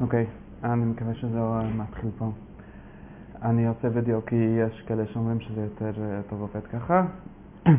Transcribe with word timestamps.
אוקיי, 0.00 0.26
אני 0.64 0.84
מקווה 0.84 1.14
שזה 1.14 1.38
לא 1.38 1.60
מתחיל 1.76 2.10
פה. 2.18 2.30
אני 3.42 3.66
עושה 3.66 3.88
וידאו 3.94 4.24
כי 4.26 4.34
יש 4.36 4.82
כאלה 4.86 5.06
שאומרים 5.06 5.40
שזה 5.40 5.60
יותר 5.60 5.92
אה, 6.02 6.20
טוב 6.28 6.40
עובד 6.40 6.66
ככה. 6.66 7.06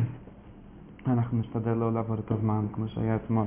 אנחנו 1.06 1.38
נשתדל 1.38 1.72
לא 1.72 1.92
לעבור 1.92 2.16
את 2.18 2.30
הזמן 2.30 2.66
כמו 2.72 2.88
שהיה 2.88 3.16
אתמול, 3.16 3.46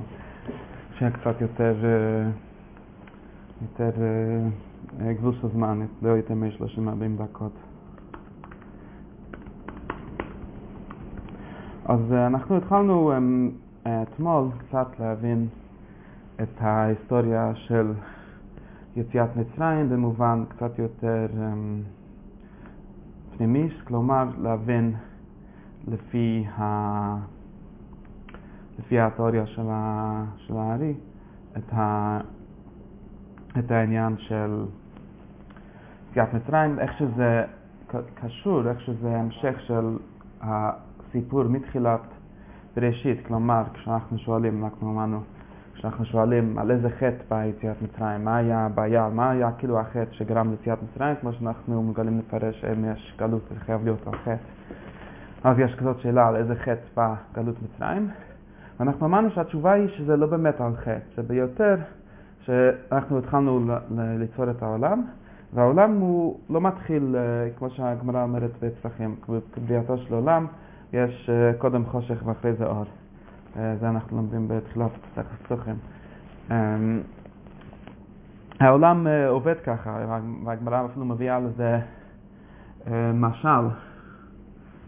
שהיה 0.98 1.10
קצת 1.10 1.40
יותר, 1.40 1.74
אה, 1.84 2.30
יותר 3.62 4.02
אה, 5.00 5.12
גבול 5.12 5.34
של 5.40 5.48
זמן, 5.48 5.86
לא 6.02 6.08
יותר 6.08 6.34
מ-30-40 6.34 7.22
דקות. 7.22 7.52
אז 11.84 12.12
אנחנו 12.12 12.56
התחלנו 12.56 13.12
אתמול 13.84 14.48
קצת 14.58 14.86
להבין 15.00 15.46
את 16.42 16.60
ההיסטוריה 16.60 17.52
של 17.54 17.92
יציאת 18.96 19.36
מצרים 19.36 19.88
במובן 19.88 20.44
קצת 20.48 20.78
יותר 20.78 21.26
um, 21.32 21.82
פנימי, 23.36 23.68
כלומר 23.84 24.24
להבין 24.38 24.94
לפי, 25.88 26.44
ה... 26.58 27.16
לפי 28.78 29.00
התיאוריה 29.00 29.46
של, 29.46 29.66
ה... 29.70 30.24
של 30.36 30.56
הארי 30.56 30.94
את, 31.56 31.72
ה... 31.72 32.18
את 33.58 33.70
העניין 33.70 34.18
של 34.18 34.64
יציאת 36.10 36.34
מצרים, 36.34 36.78
איך 36.78 36.92
שזה 36.98 37.44
קשור, 38.14 38.68
איך 38.68 38.80
שזה 38.80 39.16
המשך 39.16 39.60
של 39.60 39.96
הסיפור 40.40 41.42
מתחילת 41.44 42.00
בראשית, 42.76 43.26
כלומר 43.26 43.62
כשאנחנו 43.74 44.18
שואלים, 44.18 44.64
אנחנו 44.64 44.90
אמרנו 44.90 45.20
כשאנחנו 45.82 46.04
שואלים 46.04 46.58
על 46.58 46.70
איזה 46.70 46.90
חטא 46.90 47.24
באה 47.28 47.46
יציאת 47.46 47.76
מצרים, 47.82 48.24
מה 48.24 48.36
היה 48.36 48.66
הבעיה, 48.66 49.08
מה 49.08 49.30
היה 49.30 49.50
כאילו 49.58 49.80
החטא 49.80 50.12
שגרם 50.12 50.50
ליציאת 50.50 50.78
מצרים, 50.82 51.16
כמו 51.20 51.32
שאנחנו 51.32 51.82
מגלים 51.82 52.18
לפרש 52.18 52.64
אם 52.64 52.84
יש 52.84 53.14
גלות, 53.18 53.42
זה 53.50 53.60
חייב 53.60 53.84
להיות 53.84 54.06
על 54.06 54.12
חטא. 54.18 54.36
אז 55.44 55.58
יש 55.58 55.74
כזאת 55.74 56.00
שאלה 56.00 56.28
על 56.28 56.36
איזה 56.36 56.54
חטא 56.54 56.86
באה 56.96 57.14
גלות 57.34 57.54
מצרים, 57.62 58.08
ואנחנו 58.80 59.06
אמרנו 59.06 59.30
שהתשובה 59.30 59.72
היא 59.72 59.88
שזה 59.88 60.16
לא 60.16 60.26
באמת 60.26 60.60
על 60.60 60.76
חטא, 60.76 60.98
זה 61.16 61.22
ביותר 61.22 61.76
שאנחנו 62.40 63.18
התחלנו 63.18 63.76
ליצור 64.18 64.50
את 64.50 64.62
העולם, 64.62 65.02
והעולם 65.54 65.92
הוא 66.00 66.38
לא 66.50 66.60
מתחיל, 66.60 67.16
אה, 67.16 67.50
כמו 67.58 67.70
שהגמרא 67.70 68.22
אומרת 68.22 68.50
בצרכים, 68.62 69.16
בבריאתו 69.28 69.98
של 69.98 70.14
עולם, 70.14 70.46
יש 70.92 71.30
אה, 71.30 71.52
קודם 71.58 71.84
חושך 71.86 72.22
ואחרי 72.26 72.52
זה 72.52 72.66
אור. 72.66 72.84
אה, 73.56 73.76
זה 73.80 73.88
אנחנו 73.88 74.16
לומדים 74.16 74.48
בתחילת 74.48 74.90
מסכת 74.96 75.48
סוכן. 75.48 75.74
אמ, 76.50 77.00
העולם 78.60 79.06
אה, 79.06 79.28
עובד 79.28 79.54
ככה, 79.64 79.98
והגמרא 80.44 80.86
אפילו 80.86 81.06
מביאה 81.06 81.38
לזה 81.40 81.78
אה, 82.86 83.12
משל, 83.14 83.68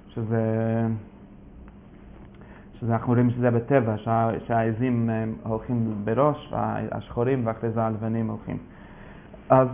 שזה, 0.09 0.43
שזה 2.75 2.93
אנחנו 2.93 3.13
רואים 3.13 3.31
שזה 3.31 3.51
בטבע, 3.51 3.99
שה, 3.99 4.29
שהעזים 4.47 5.11
הולכים 5.43 5.95
בראש, 6.05 6.53
והשחורים 6.53 7.47
ואחרי 7.47 7.71
זה 7.71 7.83
הלבנים 7.83 8.29
הולכים. 8.29 8.59
אז 9.51 9.69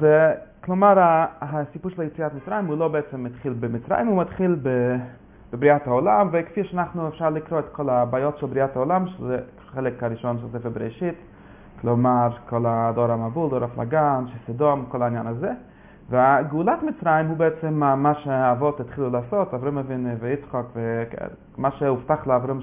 כלומר, 0.60 0.94
הסיפור 1.40 1.90
של 1.90 2.02
יציאת 2.02 2.34
מצרים 2.34 2.66
הוא 2.66 2.78
לא 2.78 2.88
בעצם 2.88 3.24
מתחיל 3.24 3.52
במצרים, 3.60 4.06
הוא 4.06 4.20
מתחיל 4.20 4.56
ב... 4.62 4.96
בבריאת 5.52 5.86
העולם, 5.86 6.28
וכפי 6.32 6.64
שאנחנו 6.64 7.08
אפשר 7.08 7.30
לקרוא 7.30 7.58
את 7.58 7.68
כל 7.72 7.90
הבעיות 7.90 8.38
של 8.38 8.46
בריאת 8.46 8.76
העולם, 8.76 9.06
שזה 9.08 9.38
חלק 9.66 10.02
הראשון 10.02 10.38
של 10.38 10.58
ספר 10.58 10.68
בראשית, 10.68 11.14
כלומר 11.80 12.28
כל 12.48 12.64
הדור 12.66 13.10
המבול, 13.10 13.50
דור 13.50 13.64
הפלגן, 13.64 14.24
שסדום, 14.26 14.84
כל 14.88 15.02
העניין 15.02 15.26
הזה. 15.26 15.52
וגאולת 16.10 16.82
מצרים 16.82 17.26
הוא 17.26 17.36
בעצם 17.36 17.74
מה 17.74 18.12
שהאבות 18.14 18.80
התחילו 18.80 19.10
לעשות, 19.10 19.54
אברהם 19.54 19.78
אבינו 19.78 20.18
ויצחק, 20.20 20.64
ומה 21.56 21.70
שהובטח 21.70 22.26
לאברהם 22.26 22.60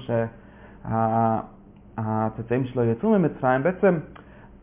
שהצאצאים 1.98 2.64
שלו 2.64 2.84
יצאו 2.84 3.10
ממצרים, 3.18 3.62
בעצם 3.62 3.98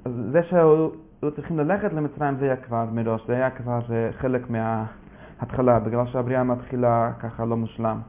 זה 0.06 0.44
שהיו 0.44 0.90
צריכים 1.36 1.60
ללכת 1.60 1.94
למצרים 1.94 2.36
זה 2.40 2.46
היה 2.46 2.56
כבר 2.56 2.86
מראש, 2.92 3.28
זה 3.28 3.36
היה 3.36 3.50
כבר 3.50 3.80
אה, 3.92 4.10
חלק 4.20 4.50
מההתחלה, 4.50 5.80
בגלל 5.80 6.08
שהבריאה 6.08 6.44
מתחילה 6.44 7.12
ככה 7.20 7.46
לא 7.46 7.58
מושלם. 7.58 8.00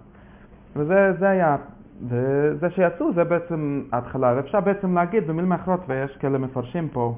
וזה 0.76 1.28
היה, 1.28 1.56
וזה 2.09 2.70
שיצאו 2.70 3.12
זה 3.14 3.25
בעצם 3.25 3.82
ההתחלה, 3.92 4.32
ואפשר 4.37 4.60
בעצם 4.60 4.94
להגיד 4.94 5.26
במילים 5.26 5.53
אחרות, 5.53 5.81
ויש 5.88 6.16
כאלה 6.16 6.38
מפרשים 6.38 6.88
פה, 6.88 7.14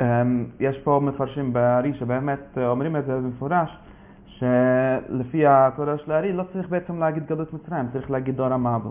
אמ, 0.00 0.44
יש 0.60 0.78
פה 0.78 1.00
מפרשים 1.02 1.52
בארי 1.52 1.94
שבאמת 1.94 2.58
אומרים 2.58 2.96
את 2.96 3.06
זה 3.06 3.16
במפורש, 3.16 3.78
שלפי 4.26 5.46
התורה 5.46 5.98
של 5.98 6.12
הארי 6.12 6.32
לא 6.32 6.44
צריך 6.52 6.68
בעצם 6.68 6.98
להגיד 6.98 7.26
גלות 7.26 7.52
מצרים, 7.52 7.86
צריך 7.92 8.10
להגיד 8.10 8.36
דור 8.36 8.46
המבל, 8.46 8.90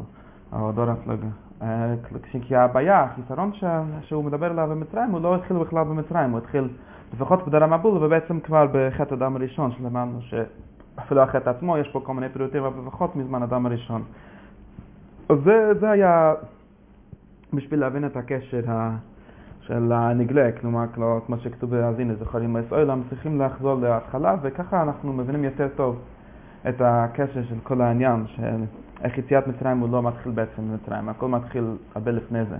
או 0.53 0.71
דור 0.71 0.89
הפלגה. 0.89 1.27
אה, 1.61 1.93
כי 2.41 2.55
הבעיה, 2.55 3.03
החיסרון 3.03 3.51
שהוא 4.01 4.23
מדבר 4.23 4.45
עליו 4.45 4.67
במצרים, 4.71 5.11
הוא 5.11 5.21
לא 5.21 5.35
התחיל 5.35 5.57
בכלל 5.57 5.83
במצרים, 5.83 6.31
הוא 6.31 6.37
התחיל 6.37 6.67
לפחות 7.13 7.47
בדור 7.47 7.63
המבול, 7.63 8.03
ובעצם 8.03 8.39
כבר 8.39 8.67
בחטא 8.71 9.13
הדם 9.13 9.35
הראשון, 9.35 9.71
שלמדנו 9.71 10.19
אפילו 10.99 11.21
החטא 11.21 11.49
עצמו, 11.49 11.77
יש 11.77 11.87
פה 11.87 11.99
כל 11.99 12.13
מיני 12.13 12.29
פירוטים, 12.29 12.63
לפחות 12.87 13.15
מזמן 13.15 13.43
אדם 13.43 13.65
הראשון. 13.65 14.03
אז 15.29 15.37
זה, 15.45 15.71
זה 15.79 15.89
היה 15.91 16.33
בשביל 17.53 17.79
להבין 17.79 18.05
את 18.05 18.17
הקשר 18.17 18.71
ה... 18.71 18.95
של 19.67 19.91
הנגלה, 19.91 20.51
כלומר, 20.61 20.85
כמו 21.25 21.37
שכתוב 21.37 21.69
בהאזינה, 21.69 22.13
זוכרים 22.15 22.55
עולם, 22.69 23.01
צריכים 23.09 23.41
לחזור 23.41 23.81
להתחלה, 23.81 24.35
וככה 24.41 24.81
אנחנו 24.81 25.13
מבינים 25.13 25.43
יותר 25.43 25.67
טוב 25.75 25.99
את 26.69 26.81
הקשר 26.81 27.43
של 27.43 27.55
כל 27.63 27.81
העניין, 27.81 28.25
של 28.27 28.63
איך 29.03 29.17
יציאת 29.17 29.47
מצרים 29.47 29.79
הוא 29.79 29.89
לא 29.91 30.03
מתחיל 30.03 30.31
בעצם 30.31 30.61
במצרים, 30.61 31.09
הכל 31.09 31.27
מתחיל 31.27 31.65
הרבה 31.95 32.11
לפני 32.11 32.45
זה. 32.45 32.57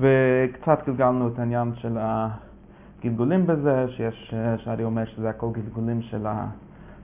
וקצת 0.00 0.78
גלגלנו 0.86 1.28
את 1.28 1.38
העניין 1.38 1.72
של 1.74 1.98
ה... 1.98 2.28
גלגולים 3.02 3.46
בזה, 3.46 3.86
שיש, 3.88 4.34
שארי 4.56 4.84
אומר 4.84 5.04
שזה 5.04 5.30
הכל 5.30 5.48
גלגולים 5.52 6.02
של 6.02 6.26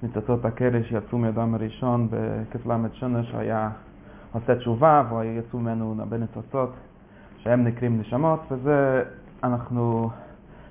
ניצוצות 0.03 0.45
הקרש 0.45 0.89
שיצאו 0.89 1.19
מאדם 1.19 1.55
הראשון 1.55 2.09
בכ"ל 2.11 2.71
שונה 2.93 3.25
שהיה 3.25 3.71
עושה 4.33 4.55
תשובה 4.55 5.03
ויצאו 5.11 5.59
ממנו 5.59 5.95
הרבה 5.99 6.17
ניצוצות 6.17 6.73
שהם 7.39 7.65
נקראים 7.65 8.01
נשמות 8.01 8.41
וזה 8.51 9.03
אנחנו 9.45 10.11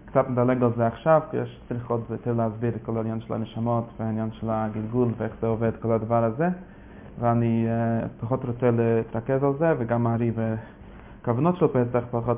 קצת 0.06 0.30
נדלג 0.30 0.64
על 0.64 0.72
זה 0.78 0.88
עכשיו 0.88 1.22
כי 1.32 1.38
יש 1.38 1.62
צריך 1.70 1.90
עוד 1.90 2.02
יותר 2.10 2.34
להסביר 2.34 2.76
את 2.76 2.84
כל 2.86 2.98
העניין 2.98 3.22
של 3.22 3.34
הנשמות 3.34 3.86
והעניין 4.00 4.32
של 4.32 4.48
הגלגול 4.50 5.10
ואיך 5.18 5.34
זה 5.42 5.48
עובד 5.48 5.72
כל 5.82 5.92
הדבר 5.92 6.24
הזה. 6.24 6.48
ואני 7.20 7.68
uh, 7.68 8.08
פחות 8.22 8.46
רוצה 8.46 8.72
להתרכז 8.72 9.44
על 9.44 9.54
זה 9.60 9.74
וגם 9.80 10.08
הארי 10.08 10.32
בכוונות 11.22 11.56
של 11.58 11.68
פסח 11.68 12.04
פחות 12.12 12.38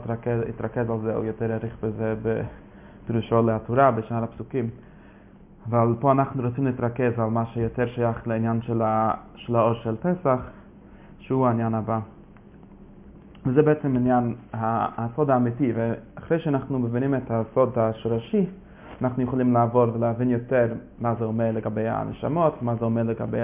התרכז 0.49 0.89
על 0.89 0.99
זה 1.03 1.15
או 1.15 1.23
יותר 1.23 1.51
העריך 1.51 1.75
בזה 1.83 2.15
פירושו 3.07 3.41
להתורה 3.41 3.91
בשאר 3.91 4.23
הפסוקים. 4.23 4.69
אבל 5.69 5.95
פה 5.99 6.11
אנחנו 6.11 6.43
רוצים 6.43 6.65
להתרכז 6.65 7.19
על 7.19 7.29
מה 7.29 7.45
שיותר 7.45 7.85
שייך 7.87 8.27
לעניין 8.27 8.61
של, 8.61 8.81
ה... 8.81 9.11
של 9.35 9.55
האור 9.55 9.73
של 9.73 9.95
פסח, 9.95 10.39
שהוא 11.19 11.47
העניין 11.47 11.73
הבא. 11.73 11.99
וזה 13.45 13.61
בעצם 13.61 13.95
עניין 13.95 14.35
הסוד 14.53 15.29
האמיתי, 15.29 15.73
ואחרי 15.75 16.39
שאנחנו 16.39 16.79
מבינים 16.79 17.15
את 17.15 17.31
הסוד 17.31 17.79
השורשי, 17.79 18.45
אנחנו 19.01 19.23
יכולים 19.23 19.53
לעבור 19.53 19.85
ולהבין 19.93 20.29
יותר 20.29 20.73
מה 20.99 21.15
זה 21.19 21.25
אומר 21.25 21.51
לגבי 21.51 21.87
הנשמות, 21.87 22.61
מה 22.61 22.75
זה 22.75 22.85
אומר 22.85 23.03
לגבי 23.03 23.39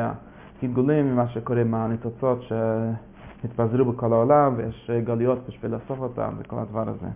הגלגולים, 0.63 1.16
מה 1.16 1.28
שקורה 1.28 1.61
עם 1.61 1.73
הניצוצות 1.73 2.41
שהתפזרו 2.41 3.85
בכל 3.85 4.13
העולם, 4.13 4.53
ויש 4.57 4.91
גלויות 5.03 5.39
בשביל 5.47 5.72
לאסוף 5.72 5.99
אותם 5.99 6.34
וכל 6.37 6.59
הדבר 6.59 6.90
הזה. 6.90 7.08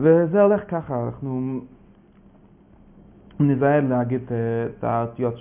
וזה 0.00 0.42
הולך 0.42 0.60
ככה, 0.68 1.04
אנחנו 1.04 1.60
נזהר 3.40 3.80
להגיד 3.88 4.20
אה, 4.30 4.36
את 4.66 4.84
האותיות 4.84 5.34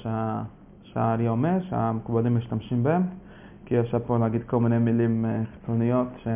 שהארי 0.83 1.27
אומר, 1.27 1.57
שהמקובלים 1.61 2.37
משתמשים 2.37 2.83
בהם, 2.83 3.01
כי 3.65 3.79
אפשר 3.79 3.99
פה 3.99 4.17
להגיד 4.17 4.43
כל 4.43 4.59
מיני 4.59 4.77
מילים 4.77 5.25
אה, 5.25 5.41
חיצוניות 5.53 6.07
ש... 6.17 6.27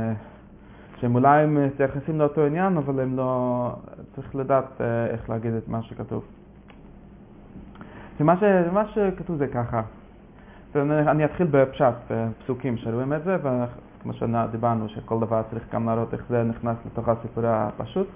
שהם 1.00 1.16
אולי 1.16 1.46
מתייחסים 1.46 2.19
לאותו 2.19 2.46
עניין, 2.46 2.78
אבל 2.78 3.00
הם 3.00 3.18
לא... 3.18 3.72
צריך 4.16 4.36
לדעת 4.36 4.81
אה, 4.81 5.06
איך 5.06 5.30
להגיד 5.30 5.54
את 5.54 5.68
מה 5.68 5.81
שכתוב. 5.81 6.24
ומה 8.19 8.36
ש... 8.88 8.96
שכתוב 8.96 9.38
זה 9.38 9.48
ככה. 9.48 9.81
אני 10.75 11.25
אתחיל 11.25 11.48
בפשט, 11.52 11.94
בפסוקים 12.10 12.78
שרואים 12.78 13.14
את 13.14 13.24
זה, 13.24 13.38
כמו 14.07 14.13
שדיברנו, 14.13 14.89
שכל 14.89 15.19
דבר 15.19 15.42
צריך 15.50 15.63
גם 15.74 15.86
להראות 15.86 16.13
איך 16.13 16.24
זה 16.30 16.44
נכנס 16.44 16.77
לתוך 16.86 17.09
הסיפור 17.09 17.44
הפשוט, 17.48 18.07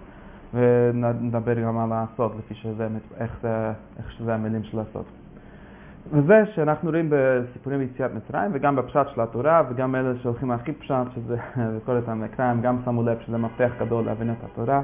ונדבר 0.54 1.54
גם 1.54 1.78
על 1.80 1.90
הסוד, 1.94 2.32
לפי 2.40 2.54
שזה, 2.54 2.88
איך, 3.18 3.38
זה, 3.42 3.72
איך 3.98 4.12
שזה 4.12 4.34
המילים 4.34 4.64
של 4.64 4.80
הסוד. 4.80 5.04
וזה 6.12 6.44
שאנחנו 6.56 6.90
רואים 6.90 7.10
בסיפורים 7.10 7.80
ביציאת 7.80 8.12
מצרים 8.14 8.52
וגם 8.54 8.76
בפשט 8.76 9.08
של 9.16 9.22
התורה 9.22 9.64
וגם 9.70 9.96
אלה 9.96 10.14
שהולכים 10.22 10.52
הכי 10.52 10.72
פשט, 10.72 10.96
שזה 11.16 11.38
בכל 11.76 11.96
אותם 11.96 12.22
מקראים, 12.22 12.62
גם 12.62 12.78
שמו 12.86 13.04
לב 13.04 13.18
שזה 13.26 13.38
מפתח 13.38 13.72
גדול 13.80 14.06
להבין 14.06 14.32
את 14.32 14.44
התורה, 14.44 14.82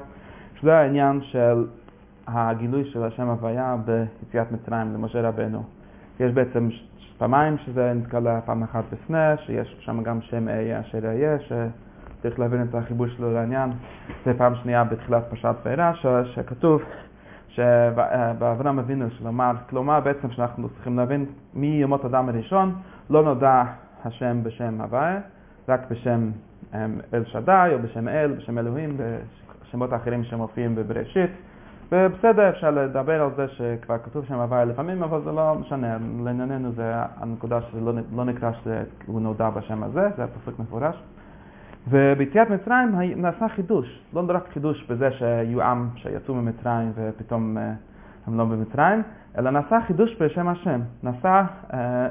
שזה 0.60 0.78
העניין 0.78 1.22
של 1.22 1.66
הגילוי 2.28 2.86
של 2.86 3.04
השם 3.04 3.28
הוויה 3.28 3.76
ביציאת 3.86 4.52
מצרים 4.52 4.94
למשה 4.94 5.22
רבנו. 5.22 5.64
יש 6.20 6.32
בעצם 6.32 6.70
פעמיים 7.18 7.58
שזה 7.58 7.94
נתקלה 7.94 8.42
פעם 8.42 8.64
אחת 8.64 8.84
בסנה, 8.92 9.38
שיש 9.38 9.78
שם 9.80 10.04
גם 10.04 10.22
שם 10.22 10.48
אהיה 10.48 10.80
אשר 10.80 11.06
אהיה, 11.06 11.38
שצריך 11.40 12.40
להבין 12.40 12.64
את 12.70 12.76
החיבור 12.76 13.08
שלו 13.08 13.34
לעניין. 13.34 13.70
זה 14.26 14.34
פעם 14.38 14.56
שנייה 14.56 14.84
בתחילת 14.84 15.24
פרשת 15.30 15.56
וארא, 15.64 15.92
שכתוב 16.24 16.82
שבאברהם 17.50 18.80
אבינו 18.80 19.10
שלומר, 19.10 19.52
כלומר 19.70 20.00
בעצם 20.00 20.32
שאנחנו 20.32 20.70
צריכים 20.70 20.98
להבין 20.98 21.26
מיומות 21.54 22.06
אדם 22.06 22.30
הראשון 22.30 22.76
לא 23.10 23.24
נודע 23.24 23.64
השם 24.06 24.44
בשם 24.44 24.82
הוויה, 24.82 25.20
רק 25.70 25.92
בשם 25.92 26.30
אמ, 26.76 27.00
אל 27.14 27.26
שדי 27.26 27.70
או 27.74 27.80
בשם 27.80 28.08
אל, 28.08 28.32
בשם 28.38 28.58
אלוהים, 28.58 28.98
בשמות 28.98 29.94
האחרים 29.94 30.24
שמופיעים 30.24 30.76
בבראשית. 30.76 31.32
ובסדר, 31.92 32.50
אפשר 32.50 32.72
לדבר 32.72 33.22
על 33.22 33.30
זה 33.36 33.48
שכבר 33.48 33.98
כתוב 33.98 34.26
שם 34.26 34.34
הוויה 34.34 34.66
לפעמים, 34.66 35.04
אבל 35.04 35.22
זה 35.24 35.32
לא 35.32 35.56
משנה, 35.56 35.98
לענייננו 36.24 36.72
זה 36.72 36.94
הנקודה 36.96 37.62
שזה 37.62 37.82
לא, 37.82 37.94
לא 38.16 38.26
נקרא 38.26 38.52
שהוא 38.64 39.22
נודע 39.22 39.50
בשם 39.50 39.84
הזה, 39.84 40.10
זה 40.18 40.26
פסוק 40.28 40.60
מפורש. 40.60 40.96
וביציאת 41.90 42.50
מצרים 42.50 42.96
נעשה 43.16 43.50
חידוש, 43.50 44.00
לא 44.14 44.24
רק 44.30 44.48
חידוש 44.54 44.86
בזה 44.90 45.12
שהיו 45.12 45.64
עם 45.64 45.90
שיצאו 45.96 46.36
ממצרים 46.36 46.92
ופתאום 46.96 47.58
אה, 47.58 47.74
הם 48.28 48.38
לא 48.38 48.46
במצרים, 48.46 49.04
אלא 49.38 49.52
נעשה 49.52 49.78
חידוש 49.88 50.16
בשם 50.22 50.48
השם, 50.48 50.82
נעשה, 51.04 51.44
אה, 51.74 52.08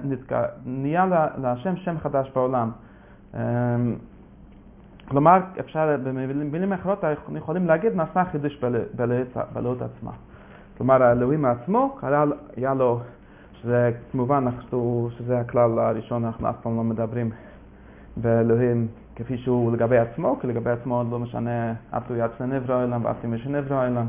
נהיה 0.67 1.07
להשם 1.39 1.77
שם 1.77 1.99
חדש 1.99 2.31
בעולם. 2.35 2.71
כלומר, 5.09 5.39
אפשר, 5.61 5.97
במילים 6.05 6.73
אחרות, 6.73 7.05
אנחנו 7.05 7.39
יכולים 7.39 7.67
להגיד, 7.67 7.95
נעשה 7.95 8.25
חידוש 8.25 8.65
באלוהות 9.53 9.83
עצמה. 9.83 10.11
כלומר, 10.77 11.03
האלוהים 11.03 11.45
עצמו, 11.45 11.99
היה 12.57 12.75
לו, 12.75 13.01
שזה 13.53 13.91
כמובן, 14.13 14.45
שזה 15.19 15.41
הכלל 15.41 15.79
הראשון, 15.79 16.25
אנחנו 16.25 16.51
אף 16.51 16.57
פעם 16.63 16.77
לא 16.77 16.85
מדברים 16.85 17.31
באלוהים 18.17 18.89
כפי 19.17 19.39
שהוא 19.39 19.73
לגבי 19.73 19.99
עצמו, 19.99 20.39
כי 20.41 20.47
לגבי 20.47 20.71
עצמו 20.71 21.05
לא 21.11 21.19
משנה 21.19 21.73
אף 21.91 22.11
יד 22.11 22.31
שנברא 22.39 22.85
אלם 22.85 23.05
ואף 23.05 23.17
הוא 23.23 23.31
משנברא 23.31 23.87
אלם, 23.87 24.07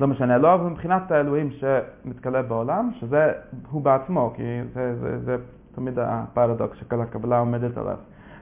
לא 0.00 0.06
משנה 0.06 0.38
לא, 0.38 0.54
אבל 0.54 0.70
מבחינת 0.70 1.10
האלוהים 1.10 1.50
שמתגלה 1.50 2.42
בעולם, 2.42 2.90
שזה 3.00 3.32
הוא 3.70 3.82
בעצמו, 3.82 4.32
כי 4.36 4.42
זה, 4.74 4.96
זה, 5.00 5.18
זה 5.18 5.36
תמיד 5.74 5.98
הפרדוקס 5.98 6.76
שכל 6.78 7.00
הקבלה 7.00 7.38
עומדת 7.38 7.78
עליו. 7.78 7.96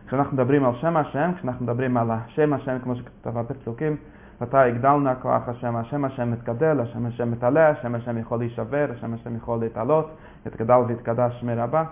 כשאנחנו 0.06 0.36
מדברים 0.36 0.64
על 0.64 0.72
שם 0.80 0.96
השם, 0.96 1.30
כשאנחנו 1.36 1.64
מדברים 1.64 1.96
על 1.96 2.10
השם 2.10 2.52
השם, 2.52 2.78
כמו 2.82 2.96
שכתבה 2.96 3.42
בפסוקים, 3.42 3.96
מתי 4.40 4.68
יגדלנה 4.68 5.14
כוח 5.14 5.48
השם, 5.48 5.76
השם 5.76 6.04
השם 6.04 6.30
מתגדל, 6.30 6.80
השם 6.80 7.06
השם 7.06 7.30
מתעלה, 7.30 7.68
השם 7.68 7.94
השם 7.94 8.18
יכול 8.18 8.38
להישבר, 8.38 8.86
השם 8.98 9.14
השם 9.14 9.36
יכול 9.36 9.60
להתעלות, 9.60 10.10
יתגדל 10.46 10.78
ויתקדש 10.88 11.42
מרבה. 11.42 11.84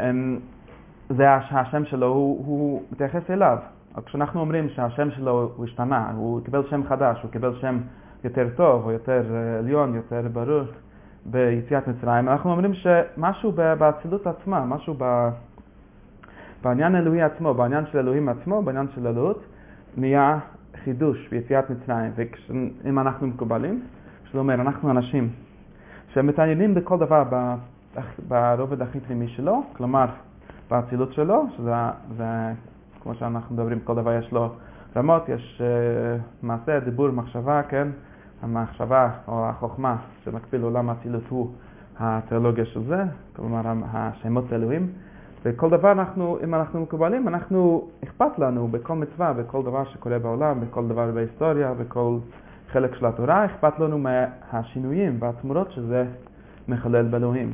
אמ, 0.00 0.38
זה 1.08 1.34
השם 1.34 1.84
שלו, 1.84 2.06
הוא, 2.06 2.46
הוא 2.46 2.82
מתייחס 2.92 3.30
אליו. 3.30 3.58
כשאנחנו 4.06 4.40
אומרים 4.40 4.68
שהשם 4.68 5.10
שלו 5.10 5.52
הוא 5.56 5.64
השתנה, 5.64 6.10
הוא 6.16 6.40
קיבל 6.44 6.62
שם 6.70 6.82
חדש, 6.88 7.22
הוא 7.22 7.30
קיבל 7.30 7.54
שם 7.60 7.78
יותר 8.24 8.48
טוב, 8.56 8.84
או 8.84 8.90
יותר 8.92 9.22
אה, 9.34 9.58
עליון, 9.58 9.94
יותר 9.94 10.20
ברור 10.32 10.62
ביציאת 11.26 11.88
מצרים, 11.88 12.28
אנחנו 12.28 12.50
אומרים 12.50 12.74
שמשהו 12.74 13.52
באצילות 13.52 14.26
עצמה, 14.26 14.64
משהו 14.64 14.94
ב... 14.98 15.28
בעניין 16.64 16.94
האלוהי 16.94 17.22
עצמו, 17.22 17.54
בעניין 17.54 17.84
של 17.92 17.98
אלוהים 17.98 18.28
עצמו, 18.28 18.62
בעניין 18.62 18.86
של 18.94 19.06
אלוהות, 19.06 19.44
נהיה 19.96 20.38
חידוש 20.84 21.28
ביציאת 21.30 21.70
מצרים. 21.70 22.12
ואם 22.84 22.98
אנחנו 22.98 23.26
מקובלים, 23.26 23.82
שזה 24.24 24.38
אומר, 24.38 24.54
אנחנו 24.54 24.90
אנשים 24.90 25.28
שמתעניינים 26.14 26.74
בכל 26.74 26.98
דבר 26.98 27.24
ברובד 28.28 28.82
הכי 28.82 29.00
פנימי 29.00 29.28
שלו, 29.28 29.62
כלומר, 29.76 30.06
באצילות 30.70 31.12
שלו, 31.12 31.46
שזה, 31.56 31.72
זה, 32.16 32.52
כמו 33.02 33.14
שאנחנו 33.14 33.54
מדברים, 33.54 33.80
כל 33.80 33.94
דבר 33.94 34.12
יש 34.12 34.32
לו 34.32 34.52
רמות, 34.96 35.28
יש 35.28 35.62
uh, 35.62 36.22
מעשה, 36.42 36.80
דיבור, 36.80 37.10
מחשבה, 37.10 37.62
כן? 37.62 37.88
המחשבה 38.42 39.10
או 39.28 39.46
החוכמה 39.48 39.96
שמקביל 40.24 40.60
לעולם 40.60 40.90
האצילות 40.90 41.22
הוא 41.28 41.52
התיאולוגיה 41.98 42.64
של 42.64 42.84
זה, 42.84 43.04
כלומר 43.36 43.60
השמות 43.92 44.52
האלוהים. 44.52 44.88
וכל 45.44 45.70
דבר 45.70 45.92
אנחנו, 45.92 46.38
אם 46.44 46.54
אנחנו 46.54 46.80
מקובלים, 46.80 47.28
אנחנו, 47.28 47.88
אכפת 48.04 48.38
לנו 48.38 48.68
בכל 48.68 48.94
מצווה, 48.94 49.32
בכל 49.32 49.62
דבר 49.62 49.84
שקורה 49.84 50.18
בעולם, 50.18 50.60
בכל 50.60 50.88
דבר 50.88 51.10
בהיסטוריה, 51.10 51.74
בכל 51.74 52.18
חלק 52.72 52.94
של 52.94 53.06
התורה, 53.06 53.44
אכפת 53.44 53.78
לנו 53.78 53.98
מהשינויים 53.98 55.16
והתמורות 55.20 55.72
שזה 55.72 56.04
מחולל 56.68 57.06
באלוהים. 57.08 57.52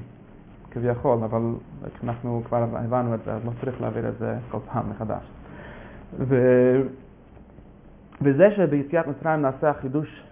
כביכול, 0.71 1.19
אבל 1.25 1.43
אנחנו 2.05 2.43
כבר 2.45 2.67
הבנו 2.73 3.15
את 3.15 3.21
זה, 3.25 3.33
אז 3.33 3.45
לא 3.45 3.51
צריך 3.61 3.81
להעביר 3.81 4.09
את 4.09 4.19
זה 4.19 4.37
כל 4.51 4.59
פעם 4.73 4.91
מחדש. 4.91 5.23
ו... 6.19 6.37
וזה 8.23 8.51
שביציאת 8.57 9.07
מצרים 9.07 9.43
נעשה 9.43 9.71
החידוש 9.71 10.23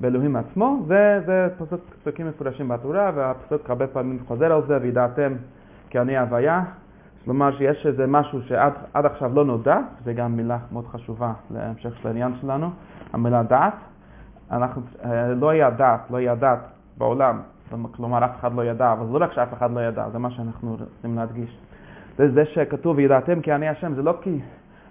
באלוהים 0.00 0.36
עצמו, 0.36 0.82
זה, 0.86 1.20
זה 1.26 1.48
פסוק, 1.58 1.80
פסוקים 2.00 2.28
מפורשים 2.28 2.68
בתורה, 2.68 3.10
והפסוק 3.14 3.70
הרבה 3.70 3.86
פעמים 3.86 4.18
חוזר 4.26 4.52
על 4.52 4.62
זה, 4.66 4.78
וידעתם 4.82 5.32
כי 5.90 5.98
אני 5.98 6.18
הוויה. 6.18 6.62
כלומר 7.24 7.56
שיש 7.56 7.86
איזה 7.86 8.06
משהו 8.06 8.42
שעד 8.42 8.72
עכשיו 9.06 9.34
לא 9.34 9.44
נודע, 9.44 9.78
זה 10.04 10.12
גם 10.12 10.36
מילה 10.36 10.58
מאוד 10.72 10.86
חשובה 10.86 11.32
להמשך 11.50 11.96
של 11.96 12.08
העניין 12.08 12.32
שלנו, 12.40 12.70
המילה 13.12 13.42
דעת. 13.42 13.74
אנחנו, 14.50 14.82
אה, 15.04 15.28
לא 15.28 15.50
היה 15.50 15.70
דעת, 15.70 16.00
לא 16.10 16.16
היה 16.16 16.34
דעת 16.34 16.60
בעולם 16.98 17.40
כלומר 17.92 18.24
אף 18.24 18.30
אחד 18.40 18.54
לא 18.54 18.64
ידע, 18.64 18.92
אבל 18.92 19.06
לא 19.06 19.24
רק 19.24 19.32
שאף 19.32 19.52
אחד 19.52 19.70
לא 19.70 19.80
ידע, 19.80 20.08
זה 20.12 20.18
מה 20.18 20.30
שאנחנו 20.30 20.76
רוצים 20.80 21.16
להדגיש. 21.16 21.58
זה, 22.18 22.32
זה 22.32 22.44
שכתוב 22.46 22.96
וידעתם 22.96 23.40
כי 23.40 23.52
אני 23.52 23.68
השם, 23.68 23.94
זה 23.94 24.02
לא 24.02 24.14
כי 24.22 24.40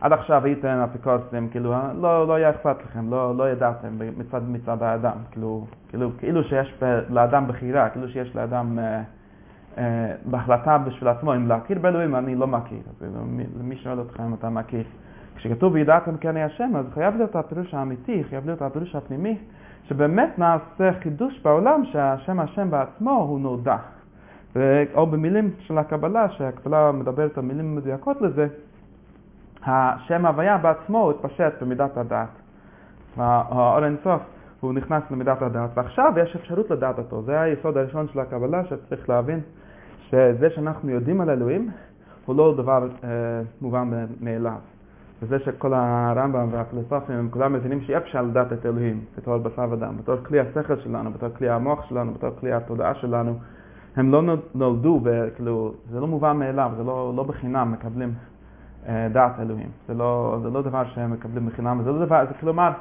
עד 0.02 0.14
עכשיו 0.14 0.46
הייתם 0.46 0.68
אפיקוסים, 0.68 1.50
כאילו 1.50 1.74
לא, 1.94 2.28
לא 2.28 2.34
היה 2.34 2.50
אכפת 2.50 2.76
לכם, 2.86 3.10
לא, 3.10 3.36
לא 3.38 3.50
ידעתם 3.50 4.00
מצד, 4.18 4.42
מצד 4.50 4.84
האדם, 4.84 5.18
כאילו, 5.32 5.66
כאילו, 5.90 6.10
כאילו 6.18 6.44
שיש 6.44 6.84
לאדם 7.10 7.48
בחירה, 7.48 7.90
כאילו 7.90 8.10
שיש 8.10 8.36
לאדם 8.36 8.80
אה, 8.80 8.84
אה, 8.84 9.02
בהחלטה 10.26 10.78
בשביל 10.78 11.10
עצמו, 11.10 11.36
אם 11.36 11.48
להכיר 11.48 11.80
באלוהים 11.80 12.16
אני 12.16 12.36
לא 12.36 12.48
מכיר, 12.48 12.80
אז 13.02 13.08
מי 13.62 13.76
שואל 13.76 14.00
אותך 14.00 14.20
אם 14.20 14.34
אתה 14.34 14.50
מכיר. 14.50 14.84
כשכתוב 15.36 15.74
וידעתם 15.74 16.18
כי 16.18 16.30
אני 16.30 16.44
השם, 16.44 16.72
אז 16.76 16.86
חייב 16.94 17.16
להיות 17.16 17.36
הפירוש 17.36 17.74
האמיתי, 17.74 18.24
חייב 18.30 18.46
להיות 18.46 18.62
הפירוש 18.62 18.96
הפנימי. 18.96 19.38
שבאמת 19.84 20.40
נעשה 20.40 20.94
חידוש 21.04 21.40
בעולם 21.44 21.86
שהשם 21.86 22.40
השם 22.40 22.72
בעצמו 22.72 23.12
הוא 23.12 23.40
נודע. 23.40 23.78
או 24.94 25.08
במילים 25.08 25.52
של 25.60 25.78
הקבלה, 25.78 26.30
שהקבלה 26.30 26.92
מדברת 26.92 27.38
על 27.38 27.44
מילים 27.44 27.76
מדויקות 27.76 28.22
לזה, 28.22 28.48
השם 29.66 30.26
הוויה 30.26 30.58
בעצמו 30.58 31.12
התפשט 31.12 31.54
במידת 31.62 31.98
הדעת. 31.98 32.30
האור 33.18 33.86
אינסוף 33.86 34.22
הוא 34.60 34.74
נכנס 34.74 35.04
למידת 35.12 35.42
הדעת, 35.42 35.70
ועכשיו 35.74 36.14
יש 36.18 36.36
אפשרות 36.36 36.70
לדעת 36.70 36.98
אותו. 36.98 37.22
זה 37.22 37.42
היסוד 37.42 37.78
הראשון 37.78 38.08
של 38.14 38.20
הקבלה 38.20 38.66
שצריך 38.66 39.10
להבין 39.10 39.40
שזה 40.14 40.50
שאנחנו 40.50 40.90
יודעים 40.90 41.22
על 41.22 41.30
אלוהים 41.30 41.72
הוא 42.26 42.36
לא 42.36 42.54
דבר 42.58 42.88
אה, 43.04 43.10
מובן 43.62 43.90
מאליו. 44.22 44.58
וזה 45.22 45.40
שכל 45.40 45.74
הרמב"ם 45.74 46.48
והפילוסופים 46.52 47.16
הם 47.16 47.30
כולם 47.32 47.54
מבינים 47.54 47.82
שאי 47.82 47.98
אפשר 47.98 48.22
לדעת 48.22 48.54
את 48.54 48.66
אלוהים 48.66 49.02
בתור 49.18 49.38
בשר 49.38 49.68
ודם, 49.72 49.94
בתור 49.98 50.16
כלי 50.26 50.40
השכל 50.40 50.80
שלנו, 50.80 51.12
בתור 51.12 51.30
כלי 51.30 51.50
המוח 51.50 51.90
שלנו, 51.90 52.14
בתור 52.14 52.30
כלי 52.40 52.54
התודעה 52.54 52.96
שלנו. 52.96 53.36
הם 53.96 54.12
לא 54.12 54.22
נולדו, 54.56 55.02
כאילו, 55.36 55.74
זה 55.90 56.00
לא 56.00 56.08
מובן 56.08 56.38
מאליו, 56.38 56.72
זה 56.78 56.84
לא, 56.84 57.14
לא 57.16 57.24
בחינם 57.24 57.72
מקבלים 57.72 58.14
אה, 58.88 59.08
דעת 59.12 59.40
אלוהים. 59.40 59.70
זה 59.88 59.94
לא, 59.94 60.40
זה 60.44 60.50
לא 60.50 60.62
דבר 60.62 60.84
שהם 60.86 61.12
מקבלים 61.12 61.48
בחינם, 61.48 61.82
זה 61.84 61.92
לא 61.92 62.06
דבר, 62.06 62.26
זה 62.28 62.34
כלומר, 62.40 62.72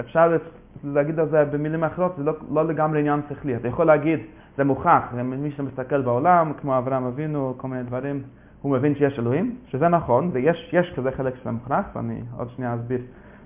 אפשר 0.00 0.36
להגיד 0.84 1.18
על 1.18 1.28
זה 1.28 1.44
במילים 1.44 1.84
אחרות, 1.84 2.12
זה 2.16 2.24
לא, 2.24 2.32
לא 2.50 2.66
לגמרי 2.66 3.00
עניין 3.00 3.20
שכלי. 3.28 3.56
אתה 3.56 3.68
יכול 3.68 3.86
להגיד, 3.86 4.20
זה 4.56 4.64
מוכח, 4.64 5.02
מי 5.24 5.50
שמסתכל 5.50 6.02
בעולם, 6.02 6.52
כמו 6.60 6.78
אברהם 6.78 7.04
אבינו, 7.04 7.54
כל 7.56 7.68
מיני 7.68 7.82
דברים, 7.82 8.22
הוא 8.62 8.72
מבין 8.72 8.94
שיש 8.94 9.18
אלוהים, 9.18 9.56
שזה 9.66 9.88
נכון, 9.88 10.30
ויש 10.32 10.92
כזה 10.96 11.10
חלק 11.10 11.34
שזה 11.36 11.50
מוכנס, 11.50 11.84
ואני 11.94 12.20
עוד 12.36 12.50
שנייה 12.50 12.74
אסביר 12.74 13.00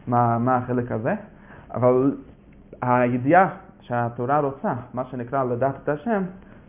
מה, 0.07 0.39
מה 0.39 0.57
החלק 0.57 0.93
הזה, 0.93 1.15
אבל 1.75 2.17
הידיעה 2.83 3.49
שהתורה 3.81 4.41
רוצה, 4.41 4.73
מה 4.95 5.05
שנקרא 5.05 5.45
לדעת 5.45 5.75
את 5.85 5.89
השם, 5.89 6.23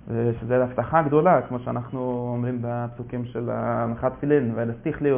שזה 0.08 0.63
הבטחה 0.63 1.01
גדולה, 1.01 1.41
כמו 1.41 1.60
שאנחנו 1.60 2.29
אומרים 2.34 2.60
בפסוקים 2.62 3.25
של 3.25 3.50
הנחת 3.53 4.13
תפילין, 4.13 4.51
ולסתיך 4.56 5.01
לי, 5.01 5.12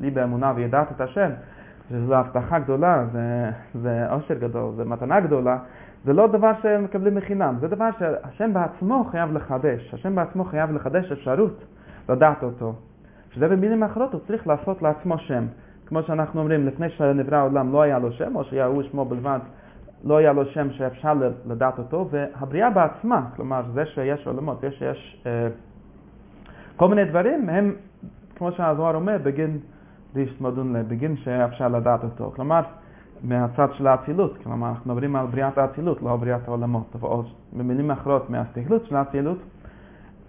לי 0.00 0.10
באמונה 0.10 0.52
וידעת 0.56 0.92
את 0.92 1.00
השם, 1.00 1.30
שזו 1.88 2.14
הבטחה 2.14 2.58
גדולה, 2.58 3.04
זה, 3.12 3.50
זה 3.82 4.10
עושר 4.10 4.34
גדול, 4.34 4.72
זה 4.76 4.84
מתנה 4.84 5.20
גדולה, 5.20 5.58
זה 6.04 6.12
לא 6.12 6.26
דבר 6.26 6.50
שמקבלים 6.62 7.14
מחינם, 7.14 7.56
זה 7.60 7.68
דבר 7.68 7.88
שהשם 7.98 8.52
בעצמו 8.52 9.04
חייב 9.10 9.32
לחדש, 9.32 9.94
השם 9.94 10.14
בעצמו 10.14 10.44
חייב 10.44 10.72
לחדש 10.72 11.12
אפשרות 11.12 11.64
לדעת 12.08 12.42
אותו. 12.42 12.74
שזה 13.30 13.48
במילים 13.48 13.82
אחרות 13.82 14.12
הוא 14.12 14.20
צריך 14.26 14.46
לעשות 14.46 14.82
לעצמו 14.82 15.18
שם. 15.18 15.46
כמו 15.86 16.02
שאנחנו 16.02 16.40
אומרים, 16.40 16.66
לפני 16.66 16.90
שנברא 16.90 17.36
העולם 17.36 17.72
לא 17.72 17.82
היה 17.82 17.98
לו 17.98 18.12
שם, 18.12 18.36
או 18.36 18.44
שהיה 18.44 18.68
שמו 18.90 19.04
בלבד, 19.04 19.38
לא 20.04 20.16
היה 20.16 20.32
לו 20.32 20.44
שם 20.46 20.70
שאפשר 20.70 21.14
לדעת 21.46 21.78
אותו, 21.78 22.08
והבריאה 22.10 22.70
בעצמה, 22.70 23.26
כלומר 23.36 23.62
זה 23.74 23.86
שיש 23.86 24.26
עולמות, 24.26 24.60
זה 24.60 24.70
שיש 24.70 25.22
אה, 25.26 25.48
כל 26.76 26.88
מיני 26.88 27.04
דברים, 27.04 27.48
הם, 27.48 27.74
כמו 28.36 28.52
שהזוהר 28.52 28.94
אומר, 28.94 29.16
בגין 29.22 29.58
בגין 30.88 31.16
שאפשר 31.16 31.68
לדעת 31.68 32.04
אותו. 32.04 32.32
כלומר, 32.36 32.60
מהצד 33.24 33.68
של 33.72 33.86
האצילות, 33.86 34.38
כלומר 34.42 34.68
אנחנו 34.68 34.92
מדברים 34.92 35.16
על 35.16 35.26
בריאת 35.26 35.58
האצילות, 35.58 36.02
לא 36.02 36.16
בריאת 36.16 36.48
העולמות, 36.48 36.96
או 37.02 37.22
במילים 37.52 37.90
אחרות 37.90 38.30
מהסתכלות 38.30 38.84
של 38.86 38.96
האצילות, 38.96 39.38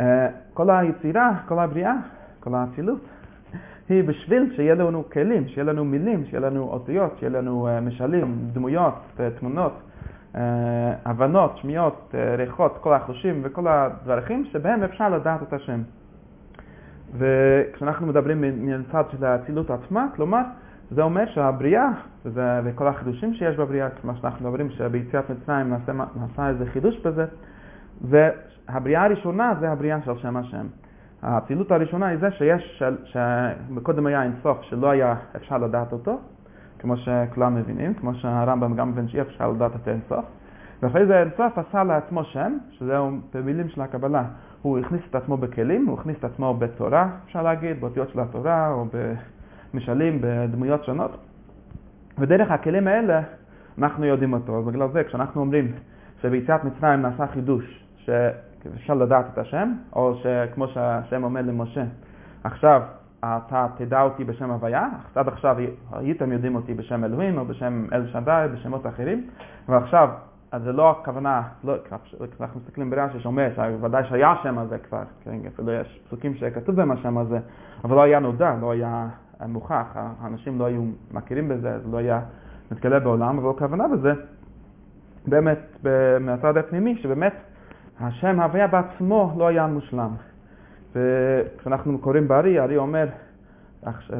אה, 0.01 0.27
כל 0.53 0.69
היצירה, 0.69 1.31
כל 1.47 1.59
הבריאה, 1.59 1.93
כל 2.39 2.55
האצילות, 2.55 2.99
היא 3.89 4.03
בשביל 4.03 4.53
שיהיה 4.55 4.75
לנו 4.75 5.03
כלים, 5.13 5.47
שיהיה 5.47 5.63
לנו 5.63 5.85
מילים, 5.85 6.25
שיהיה 6.25 6.39
לנו 6.39 6.63
אותיות, 6.63 7.15
שיהיה 7.19 7.29
לנו 7.29 7.67
uh, 7.67 7.81
משלים, 7.81 8.35
דמויות, 8.53 8.93
uh, 9.17 9.39
תמונות, 9.39 9.73
הבנות, 11.05 11.57
שמיעות, 11.57 12.15
ריחות, 12.37 12.77
כל 12.81 12.93
החושים 12.93 13.41
וכל 13.43 13.67
הדרכים 13.67 14.45
שבהם 14.45 14.83
אפשר 14.83 15.09
לדעת 15.09 15.43
את 15.43 15.53
השם. 15.53 15.81
וכשאנחנו 17.17 18.07
מדברים 18.07 18.65
מהצד 18.65 19.03
של 19.11 19.25
האצילות 19.25 19.69
עצמה, 19.69 20.07
כלומר, 20.15 20.41
זה 20.91 21.01
אומר 21.01 21.25
שהבריאה, 21.33 21.89
וזה, 22.25 22.61
וכל 22.63 22.87
החידושים 22.87 23.33
שיש 23.33 23.55
בבריאה, 23.55 23.89
כמו 23.89 24.15
שאנחנו 24.15 24.49
מדברים 24.49 24.69
שביציאת 24.69 25.29
מצרים 25.29 25.69
נעשה, 25.69 25.91
נעשה 25.93 26.49
איזה 26.49 26.65
חידוש 26.65 26.97
בזה, 26.99 27.25
והבריאה 28.01 29.03
הראשונה 29.05 29.53
זה 29.59 29.71
הבריאה 29.71 30.01
של 30.05 30.17
שם 30.17 30.37
השם. 30.37 30.65
האצילות 31.21 31.71
הראשונה 31.71 32.07
היא 32.07 32.17
זה 32.17 32.31
שיש, 32.31 32.83
שקודם 33.05 34.05
היה 34.05 34.23
אינסוף 34.23 34.61
שלא 34.61 34.89
היה 34.89 35.15
אפשר 35.35 35.57
לדעת 35.57 35.93
אותו, 35.93 36.19
כמו 36.79 36.97
שכולם 36.97 37.55
מבינים, 37.55 37.93
כמו 37.93 38.15
שהרמב"ם 38.15 38.75
גם 38.75 38.89
מבין 38.89 39.07
שאי 39.07 39.21
אפשר 39.21 39.51
לדעת 39.51 39.71
את 39.75 39.87
האינסוף. 39.87 40.25
ואחרי 40.81 41.05
זה 41.05 41.17
האינסוף 41.17 41.57
עשה 41.57 41.83
לעצמו 41.83 42.23
שם, 42.23 42.57
שזהו 42.71 43.11
במילים 43.33 43.69
של 43.69 43.81
הקבלה. 43.81 44.23
הוא 44.61 44.79
הכניס 44.79 45.01
את 45.09 45.15
עצמו 45.15 45.37
בכלים, 45.37 45.85
הוא 45.85 45.99
הכניס 45.99 46.17
את 46.19 46.23
עצמו 46.23 46.53
בתורה, 46.53 47.09
אפשר 47.25 47.43
להגיד, 47.43 47.81
באותיות 47.81 48.09
של 48.09 48.19
התורה, 48.19 48.71
או 48.71 48.85
במשלים, 49.75 50.19
בדמויות 50.21 50.85
שונות. 50.85 51.17
ודרך 52.17 52.51
הכלים 52.51 52.87
האלה 52.87 53.21
אנחנו 53.77 54.05
יודעים 54.05 54.33
אותו. 54.33 54.59
אז 54.59 54.65
בגלל 54.65 54.87
זה 54.93 55.03
כשאנחנו 55.03 55.41
אומרים 55.41 55.71
שביציאת 56.21 56.63
מצרים 56.63 57.01
נעשה 57.01 57.27
חידוש, 57.27 57.83
ש... 57.97 58.09
אפשר 58.75 58.93
לדעת 58.93 59.25
את 59.33 59.37
השם, 59.37 59.73
או 59.93 60.15
שכמו 60.15 60.67
שהשם 60.67 61.23
אומר 61.23 61.41
למשה, 61.41 61.83
עכשיו 62.43 62.81
אתה 63.19 63.67
תדע 63.77 64.01
אותי 64.01 64.23
בשם 64.23 64.51
הוויה, 64.51 64.87
עד 65.15 65.27
עכשיו 65.27 65.57
הייתם 65.91 66.31
יודעים 66.31 66.55
אותי 66.55 66.73
בשם 66.73 67.03
אלוהים 67.03 67.37
או 67.37 67.45
בשם 67.45 67.85
אל 67.93 68.07
שדי, 68.07 68.45
בשמות 68.53 68.87
אחרים, 68.87 69.27
ועכשיו, 69.69 70.09
אז 70.51 70.61
זה 70.61 70.71
לא 70.71 70.91
הכוונה, 70.91 71.41
לא, 71.63 71.73
אנחנו 72.39 72.59
מסתכלים 72.59 72.89
ברש"י 72.89 73.19
שאומר 73.19 73.49
שוודאי 73.55 74.03
שהיה 74.09 74.31
השם 74.31 74.57
הזה 74.57 74.77
כבר, 74.77 75.03
כן, 75.23 75.35
אפילו 75.55 75.71
יש 75.71 75.99
פסוקים 76.07 76.35
שכתוב 76.35 76.75
בהם 76.75 76.91
השם 76.91 77.17
הזה, 77.17 77.39
אבל 77.83 77.95
לא 77.95 78.01
היה 78.01 78.19
נודע, 78.19 78.55
לא 78.61 78.71
היה 78.71 79.07
מוכח, 79.47 79.85
האנשים 80.21 80.59
לא 80.59 80.65
היו 80.65 80.81
מכירים 81.11 81.49
בזה, 81.49 81.79
זה 81.79 81.91
לא 81.91 81.97
היה 81.97 82.21
מתגלה 82.71 82.99
בעולם, 82.99 83.37
אבל 83.37 83.49
הכוונה 83.49 83.87
בזה, 83.87 84.13
באמת, 85.27 85.85
מהצד 86.19 86.57
הפנימי, 86.57 86.97
שבאמת 86.97 87.33
השם 87.99 88.39
הוויה 88.39 88.67
בעצמו 88.67 89.33
לא 89.37 89.47
היה 89.47 89.67
מושלם. 89.67 90.11
וכשאנחנו 90.95 91.99
קוראים 91.99 92.27
בארי, 92.27 92.59
ארי 92.59 92.77
אומר, 92.77 93.07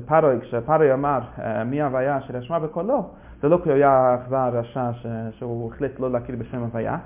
פרוי, 0.05 0.41
כשפרוי 0.41 0.93
אמר 0.93 1.19
אה, 1.39 1.63
מי 1.63 1.81
הוויה 1.81 2.17
אשר 2.17 2.37
ישמע 2.37 2.59
בקולו, 2.59 3.09
זה 3.41 3.49
לא 3.49 3.59
כי 3.63 3.69
הוא 3.69 3.75
היה 3.75 4.15
אכזר 4.15 4.49
רשע 4.53 4.91
שהוא 5.31 5.71
החליט 5.73 5.99
לא 5.99 6.11
להכיר 6.11 6.35
בשם 6.39 6.59
הוויה, 6.59 6.97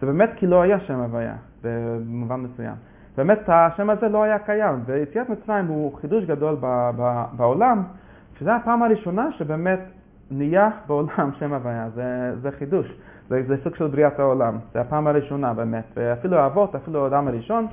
זה 0.00 0.06
באמת 0.06 0.30
כי 0.36 0.46
לא 0.46 0.62
היה 0.62 0.80
שם 0.80 1.00
הוויה, 1.00 1.34
במובן 1.62 2.40
מסוים. 2.40 2.74
באמת 3.18 3.38
השם 3.48 3.90
הזה 3.90 4.08
לא 4.08 4.22
היה 4.22 4.38
קיים, 4.38 4.82
ויציאת 4.86 5.28
מצרים 5.28 5.66
הוא 5.66 5.98
חידוש 6.00 6.24
גדול 6.24 6.56
בעולם, 7.32 7.82
שזו 8.38 8.50
הפעם 8.50 8.82
הראשונה 8.82 9.32
שבאמת 9.32 9.80
נהיה 10.30 10.70
בעולם 10.86 11.30
שם 11.38 11.52
הוויה, 11.52 11.88
זה, 11.94 12.32
זה 12.40 12.50
חידוש. 12.50 12.86
זה, 13.28 13.42
זה 13.48 13.56
סוג 13.64 13.74
של 13.74 13.86
בריאת 13.86 14.18
העולם, 14.18 14.58
זה 14.72 14.80
הפעם 14.80 15.06
הראשונה 15.06 15.54
באמת, 15.54 15.84
ואפילו 15.96 16.36
האבות, 16.36 16.74
אפילו 16.74 17.04
האדם 17.04 17.28
הראשון, 17.28 17.66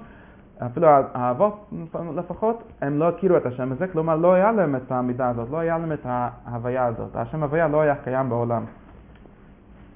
אפילו 0.66 0.88
האבות 1.14 1.72
לפחות, 2.16 2.64
הם 2.82 3.00
לא 3.00 3.10
הכירו 3.10 3.38
את 3.38 3.46
השם 3.46 3.72
הזה, 3.72 3.88
כלומר 3.88 4.16
לא 4.16 4.34
היה 4.34 4.52
להם 4.52 4.76
את 4.76 4.92
המידה 4.92 5.30
הזאת, 5.30 5.48
לא 5.52 5.58
היה 5.58 5.78
להם 5.78 5.92
את 5.92 6.06
ההוויה 6.06 6.86
הזאת, 6.86 7.16
השם 7.16 7.44
הוויה 7.44 7.68
לא 7.68 7.82
היה 7.82 7.96
קיים 7.96 8.30
בעולם. 8.30 8.64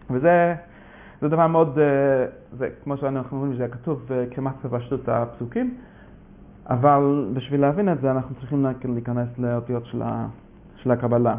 וזה 0.09 0.55
זה 1.21 1.27
דבר 1.27 1.47
מאוד, 1.47 1.79
אה, 1.79 2.25
זה, 2.57 2.69
כמו 2.83 2.97
שאנחנו 2.97 3.37
אומרים, 3.37 3.57
זה 3.57 3.67
כתוב 3.67 4.11
אה, 4.11 4.25
כמעט 4.31 4.65
בפשטות 4.65 5.09
הפסוקים, 5.09 5.77
אבל 6.69 7.31
בשביל 7.33 7.61
להבין 7.61 7.91
את 7.91 8.01
זה 8.01 8.11
אנחנו 8.11 8.35
צריכים 8.35 8.65
להיכנס 8.85 9.27
לאותיות 9.37 9.85
של, 9.85 10.01
של 10.75 10.91
הקבלה. 10.91 11.35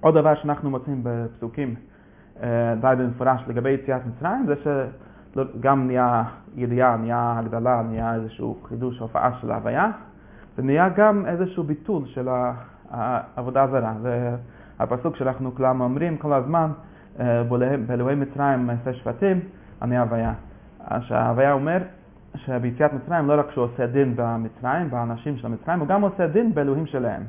עוד 0.00 0.14
דבר 0.14 0.34
שאנחנו 0.34 0.70
מוצאים 0.70 1.00
בפסוקים, 1.02 1.74
אה, 2.42 2.74
די 2.80 2.94
במפורש 2.98 3.40
לגבי 3.48 3.70
יציאת 3.70 4.02
מצרים, 4.06 4.46
זה 4.46 4.54
שגם 4.64 5.86
נהיה 5.86 6.22
ידיעה, 6.54 6.96
נהיה 6.96 7.34
הגדלה, 7.38 7.82
נהיה 7.82 8.14
איזשהו 8.14 8.58
חידוש, 8.68 8.98
הופעה 8.98 9.30
של 9.40 9.50
ההוויה, 9.50 9.90
ונהיה 10.58 10.88
גם 10.88 11.26
איזשהו 11.26 11.64
ביטול 11.64 12.06
של 12.06 12.28
העבודה 12.90 13.62
הזרה. 13.62 13.94
זה 14.02 14.36
הפסוק 14.78 15.16
שאנחנו 15.16 15.54
כולם 15.54 15.80
אומרים 15.80 16.16
כל 16.16 16.32
הזמן, 16.32 16.70
באלוהי 17.86 18.14
מצרים 18.14 18.66
מעשה 18.66 18.94
שבטים, 18.94 19.40
אני 19.82 19.98
הוויה. 19.98 20.32
שההוויה 21.00 21.52
אומר 21.52 21.78
שביציאת 22.36 22.92
מצרים 22.92 23.28
לא 23.28 23.40
רק 23.40 23.50
שהוא 23.50 23.64
עושה 23.64 23.86
דין 23.86 24.12
במצרים, 24.16 24.90
באנשים 24.90 25.36
של 25.36 25.46
המצרים, 25.46 25.80
הוא 25.80 25.88
גם 25.88 26.02
עושה 26.02 26.26
דין 26.26 26.54
באלוהים 26.54 26.86
שלהם. 26.86 27.22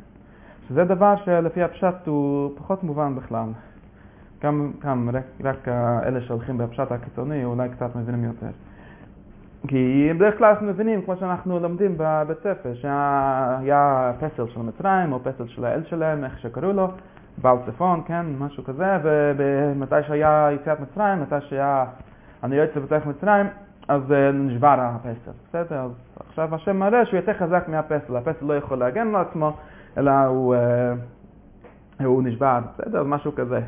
שזה 0.70 0.84
דבר 0.84 1.15
שלפי 1.25 1.63
הפשט 1.63 2.08
הוא 2.08 2.51
פחות 2.58 2.84
מובן 2.84 3.15
בכלל. 3.15 3.50
גם, 4.44 4.72
גם 4.86 5.10
רק, 5.13 5.24
רק 5.44 5.68
אלה 6.06 6.22
שהולכים 6.22 6.58
בפשט 6.58 6.92
הקיצוני 6.92 7.46
אולי 7.46 7.70
קצת 7.70 7.96
מבינים 7.96 8.24
יותר. 8.24 8.48
כי 9.68 10.12
בדרך 10.15 10.38
כלל 10.38 10.50
אנחנו 10.50 10.68
מבינים, 10.68 11.01
כמו 11.01 11.15
שאנחנו 11.15 11.60
לומדים 11.60 11.96
בבית 11.98 12.38
ספר, 12.39 12.74
שהיה 12.74 14.12
פסל 14.20 14.48
של 14.48 14.60
מצרים 14.60 15.13
או 15.13 15.20
פסל 15.24 15.48
של 15.48 15.65
האל 15.65 15.84
שלהם, 15.84 16.24
איך 16.24 16.39
שקראו 16.39 16.74
לו, 16.74 16.92
בעל 17.42 17.58
צפון, 17.65 18.01
כן, 18.06 18.25
משהו 18.39 18.63
כזה, 18.63 18.98
ומתי 19.38 19.96
שהיה 20.08 20.50
יציאת 20.51 20.80
מצרים, 20.80 21.22
מתי 21.22 21.36
שהיה 21.50 21.86
יוצא 22.44 22.80
בתוך 22.80 23.06
מצרים, 23.06 23.46
אז 23.88 24.12
אה, 24.12 24.32
נשבר 24.32 24.75
הפסל, 24.80 25.32
בסדר? 25.48 25.80
אז 25.80 25.92
עכשיו 26.30 26.56
השם 26.56 26.77
מראה 26.77 27.06
שהוא 27.06 27.18
יותר 27.18 27.34
חזק 27.34 27.65
מהפסל, 27.68 28.15
הפסל 28.15 28.46
לא 28.46 28.54
יכול 28.54 28.77
להגן 28.77 29.08
על 29.08 29.22
עצמו, 29.22 29.58
אלא 29.98 30.12
הוא, 30.12 30.56
אה, 30.56 30.94
הוא 32.06 32.24
נשבר, 32.24 32.60
בסדר? 32.74 33.04
משהו 33.04 33.36
כזה. 33.36 33.60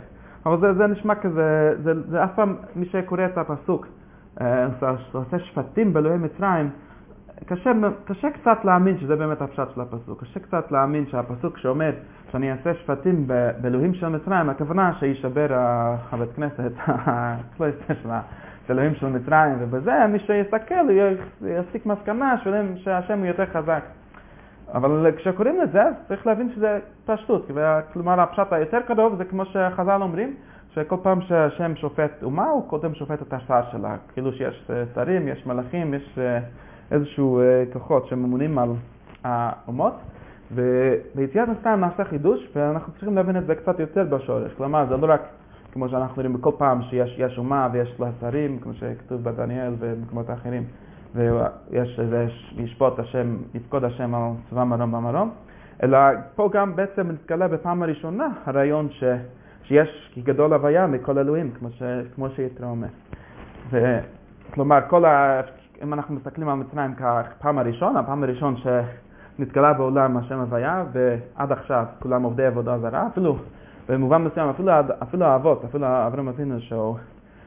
אבל 0.46 0.60
זה, 0.60 0.74
זה 0.74 0.88
נשמע 0.88 1.16
כזה, 1.16 1.74
זה, 1.84 2.10
זה 2.10 2.24
אף 2.24 2.30
פעם, 2.36 2.56
מי 2.76 2.86
שקורא 2.86 3.26
את 3.26 3.38
הפסוק, 3.38 3.88
אה, 4.42 4.68
עושה 5.14 5.40
שפטים 5.40 5.94
באלוהי 5.94 6.18
מצרים, 6.18 6.70
קשה, 7.46 7.72
קשה 8.06 8.32
קצת 8.32 8.58
להאמין 8.64 8.98
שזה 8.98 9.16
באמת 9.16 9.42
הפשט 9.42 9.68
של 9.76 9.82
הפסוק. 9.82 10.22
קשה 10.22 10.40
קצת 10.40 10.72
להאמין 10.72 11.06
שהפסוק 11.08 11.58
שאומר 11.58 11.92
שאני 12.32 12.52
אעשה 12.52 12.74
שפטים 12.74 13.28
באלוהים 13.62 13.94
של 13.94 14.08
מצרים, 14.08 14.50
הכוונה 14.50 14.94
שישבר 15.00 15.48
הבית 16.12 16.34
כנסת, 16.36 16.72
הקלויסטר 16.88 17.94
של 18.04 18.10
אלוהים 18.70 18.96
של 18.96 19.08
מצרים, 19.08 19.56
ובזה 19.60 20.08
מי 20.08 20.20
שיסתכל 20.20 20.90
יסיק 21.42 21.86
מסקנה 21.86 22.36
שהשם 22.76 23.20
הוא 23.20 23.26
יותר 23.26 23.46
חזק. 23.46 23.84
אבל 24.74 25.12
כשקוראים 25.18 25.62
את 25.62 25.72
זה, 25.72 25.82
צריך 26.08 26.28
להבין 26.28 26.50
שזה 26.56 26.80
פשטות. 27.06 27.52
כלומר, 27.94 28.22
הפשט 28.22 28.54
היותר 28.54 28.82
קרוב 28.88 29.16
זה 29.18 29.26
כמו 29.26 29.46
שחז"ל 29.46 30.02
אומרים, 30.02 30.36
שכל 30.74 30.96
פעם 31.04 31.22
שהשם 31.22 31.76
שופט 31.76 32.24
אומה, 32.24 32.50
הוא 32.50 32.70
קודם 32.70 32.96
שופט 32.96 33.22
את 33.22 33.34
השר 33.34 33.62
שלה. 33.72 33.96
כאילו 34.14 34.32
שיש 34.32 34.72
שרים, 34.96 35.28
יש 35.28 35.46
מלאכים, 35.46 35.94
יש 35.94 36.20
אה, 36.20 36.40
איזשהו 36.92 37.40
אה, 37.40 37.64
כוחות 37.74 38.08
שממונים 38.08 38.60
על 38.60 38.70
האומות. 39.24 39.94
וביציאת 40.52 41.48
מצרים 41.50 41.80
נעשה 41.80 42.04
חידוש, 42.04 42.48
ואנחנו 42.56 42.94
צריכים 42.94 43.16
להבין 43.16 43.38
את 43.38 43.46
זה 43.46 43.56
קצת 43.56 43.80
יותר 43.80 44.04
בשורש. 44.04 44.54
כלומר, 44.58 44.86
זה 44.90 44.98
לא 44.98 45.14
רק 45.14 45.22
כמו 45.72 45.90
שאנחנו 45.90 46.16
רואים 46.16 46.34
בכל 46.34 46.52
פעם 46.58 46.82
שיש 46.82 47.38
אומה 47.38 47.70
ויש 47.74 48.00
לה 48.00 48.08
שרים, 48.20 48.60
כמו 48.60 48.74
שכתוב 48.74 49.24
בדניאל 49.24 49.74
ובמקומות 49.80 50.30
האחרים. 50.30 50.64
ויש 51.16 52.00
איזה, 52.00 52.28
ישפוט 52.58 53.00
השם, 53.00 53.38
יפקוד 53.54 53.84
השם 53.84 54.16
על 54.16 54.22
צבא 54.50 54.64
מרום 54.64 54.92
במרום, 54.92 55.32
אלא 55.84 55.98
פה 56.36 56.50
גם 56.54 56.76
בעצם 56.76 57.08
מתגלה 57.08 57.48
בפעם 57.48 57.84
הראשונה 57.84 58.28
הרעיון 58.46 58.88
ש, 58.92 59.04
שיש 59.64 60.12
כי 60.14 60.22
גדול 60.22 60.54
הוויה 60.54 60.88
מכל 60.88 61.18
אלוהים, 61.18 61.52
כמו, 61.60 61.70
כמו 62.16 62.30
שיתרה 62.30 62.68
אומר. 62.68 62.88
כלומר, 64.54 64.80
כל 64.90 65.06
אם 65.84 65.94
אנחנו 65.94 66.16
מסתכלים 66.16 66.50
על 66.50 66.56
מצרים 66.58 66.96
כפעם 67.40 67.58
הראשון, 67.58 67.98
הפעם 67.98 68.24
הראשון 68.24 68.56
שנתגלה 68.58 69.74
בעולם 69.74 70.18
השם 70.18 70.40
הוויה, 70.40 70.84
ועד 70.92 71.52
עכשיו 71.52 71.86
כולם 72.00 72.24
עובדי 72.24 72.46
עבודה 72.46 72.80
זרה, 72.80 73.08
אפילו 73.08 73.38
במובן 73.90 74.24
מסוים, 74.24 74.50
אפילו, 74.50 74.72
אפילו 75.04 75.26
האבות, 75.26 75.66
אפילו 75.66 75.88
אברהם 75.88 76.28
אבינו, 76.28 76.62
שהוא 76.62 76.98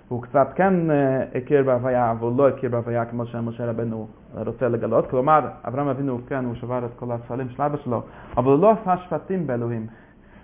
הוא 0.08 0.22
קצת 0.22 0.48
כן 0.54 0.90
אה, 0.90 1.24
הכיר 1.34 1.62
בהוויה, 1.62 2.10
אבל 2.10 2.20
הוא 2.20 2.38
לא 2.38 2.48
הכיר 2.48 2.70
בהוויה 2.70 3.04
כמו 3.04 3.26
שמשה 3.26 3.70
רבנו 3.70 4.08
רוצה 4.34 4.68
לגלות. 4.68 5.10
כלומר, 5.10 5.40
אברהם 5.64 5.88
אבינו, 5.88 6.18
כן, 6.26 6.44
הוא 6.44 6.54
שבר 6.54 6.84
את 6.84 6.90
כל 6.96 7.12
הספלים 7.12 7.48
של 7.48 7.62
אבא 7.62 7.76
שלו, 7.76 8.02
אבל 8.36 8.52
הוא 8.52 8.60
לא 8.60 8.70
עשה 8.70 8.96
שפטים 8.96 9.46
באלוהים, 9.46 9.86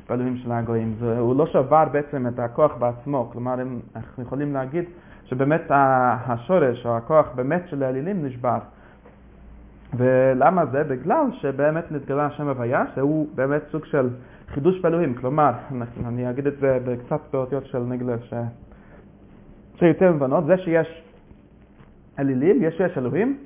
באלוהים 0.08 0.36
של 0.36 0.52
הגויים. 0.52 0.94
הוא 1.18 1.36
לא 1.36 1.46
שבר 1.46 1.84
בעצם 1.92 2.26
את 2.26 2.38
הכוח 2.38 2.72
בעצמו. 2.78 3.28
כלומר, 3.32 3.54
אנחנו 3.96 4.22
יכולים 4.22 4.52
להגיד 4.52 4.84
שבאמת 5.26 5.62
השורש 5.70 6.86
או 6.86 6.96
הכוח 6.96 7.26
באמת 7.34 7.62
של 7.68 7.82
האלילים 7.82 8.24
נשבר. 8.24 8.58
ולמה 9.96 10.66
זה? 10.66 10.84
בגלל 10.84 11.24
שבאמת 11.32 11.92
נתגלה 11.92 12.26
השם 12.26 12.48
הוויה, 12.48 12.84
שהוא 12.94 13.28
באמת 13.34 13.62
סוג 13.70 13.84
של 13.84 14.08
חידוש 14.48 14.80
באלוהים. 14.80 15.14
כלומר, 15.14 15.52
אני 16.06 16.30
אגיד 16.30 16.46
את 16.46 16.58
זה 16.60 16.78
קצת 17.06 17.20
באותיות 17.32 17.66
של 17.66 17.78
נגלה, 17.78 18.18
ש... 18.18 18.34
שיותר 19.78 20.12
מבנות, 20.12 20.46
זה 20.46 20.58
שיש 20.58 21.02
אלילים, 22.18 22.62
יש 22.62 22.76
שיש 22.76 22.98
אלוהים, 22.98 23.38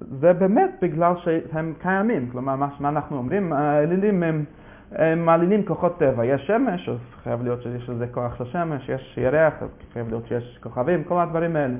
זה 0.00 0.32
באמת 0.32 0.70
בגלל 0.82 1.12
שהם 1.16 1.74
קיימים. 1.78 2.28
כלומר, 2.30 2.56
מה, 2.56 2.68
מה 2.80 2.88
אנחנו 2.88 3.16
אומרים? 3.16 3.52
האלילים 3.52 4.22
הם, 4.22 4.44
הם 4.92 5.26
מעלילים 5.26 5.64
כוחות 5.64 5.98
טבע. 5.98 6.24
יש 6.24 6.46
שמש, 6.46 6.88
אז 6.88 6.98
חייב 7.22 7.42
להיות 7.42 7.62
שיש 7.62 7.88
לזה 7.88 8.06
כוח 8.06 8.34
של 8.38 8.44
שמש, 8.44 8.88
יש 8.88 9.18
ירח, 9.18 9.54
אז 9.60 9.68
חייב 9.92 10.08
להיות 10.08 10.26
שיש 10.26 10.58
כוכבים, 10.62 11.04
כל 11.04 11.20
הדברים 11.20 11.56
האלה. 11.56 11.76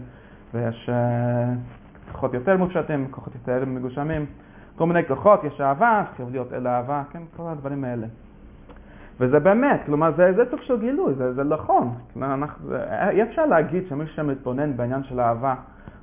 ויש 0.55 0.91
uh, 0.91 2.13
כוחות 2.13 2.35
יותר 2.35 2.57
מופשטים, 2.57 3.07
כוחות 3.11 3.35
יותר 3.35 3.65
מגושמים, 3.67 4.27
כל 4.77 4.87
מיני 4.87 5.05
כוחות, 5.09 5.45
יש 5.45 5.61
אהבה, 5.61 6.05
חייב 6.17 6.29
להיות 6.31 6.53
אל 6.53 6.67
אהבה, 6.67 7.03
כן, 7.13 7.23
כל 7.37 7.43
הדברים 7.47 7.85
האלה. 7.85 8.07
וזה 9.21 9.41
באמת, 9.41 9.81
כלומר 9.87 10.13
זה, 10.17 10.33
זה 10.37 10.43
סוג 10.51 10.61
של 10.63 10.81
גילוי, 10.81 11.15
זה, 11.15 11.33
זה 11.33 11.45
נכון. 11.45 11.95
אנחנו, 12.17 12.77
אי 13.11 13.23
אפשר 13.23 13.47
להגיד 13.47 13.85
שמי 13.89 14.05
שמתבונן 14.07 14.77
בעניין 14.77 15.05
של 15.05 15.21
אהבה, 15.21 15.55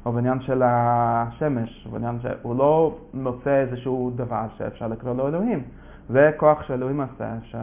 או 0.05 0.11
בעניין 0.11 0.41
של 0.41 0.61
השמש, 0.65 1.87
בעניין 1.91 2.19
שהוא 2.21 2.55
לא 2.55 2.97
מוצא 3.13 3.61
איזשהו 3.61 4.11
דבר 4.15 4.45
שאפשר 4.57 4.87
לקרוא 4.87 5.13
לו 5.13 5.27
אלוהים. 5.27 5.63
זה 6.09 6.31
כוח 6.37 6.63
שאלוהים 6.63 7.01
עשה, 7.01 7.33
ש... 7.43 7.55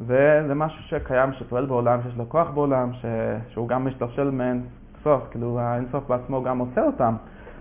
וזה 0.00 0.54
משהו 0.54 0.82
שקיים, 0.82 1.32
שפועל 1.32 1.66
בעולם, 1.66 2.02
שיש 2.02 2.16
לו 2.16 2.28
כוח 2.28 2.50
בעולם, 2.50 2.92
ש... 2.92 3.04
שהוא 3.48 3.68
גם 3.68 3.86
משתלשל 3.86 4.30
מאין 4.30 4.62
סוף, 5.02 5.22
כאילו 5.30 5.60
האינסוף 5.60 6.06
בעצמו 6.08 6.42
גם 6.42 6.58
עושה 6.58 6.82
אותם. 6.82 7.14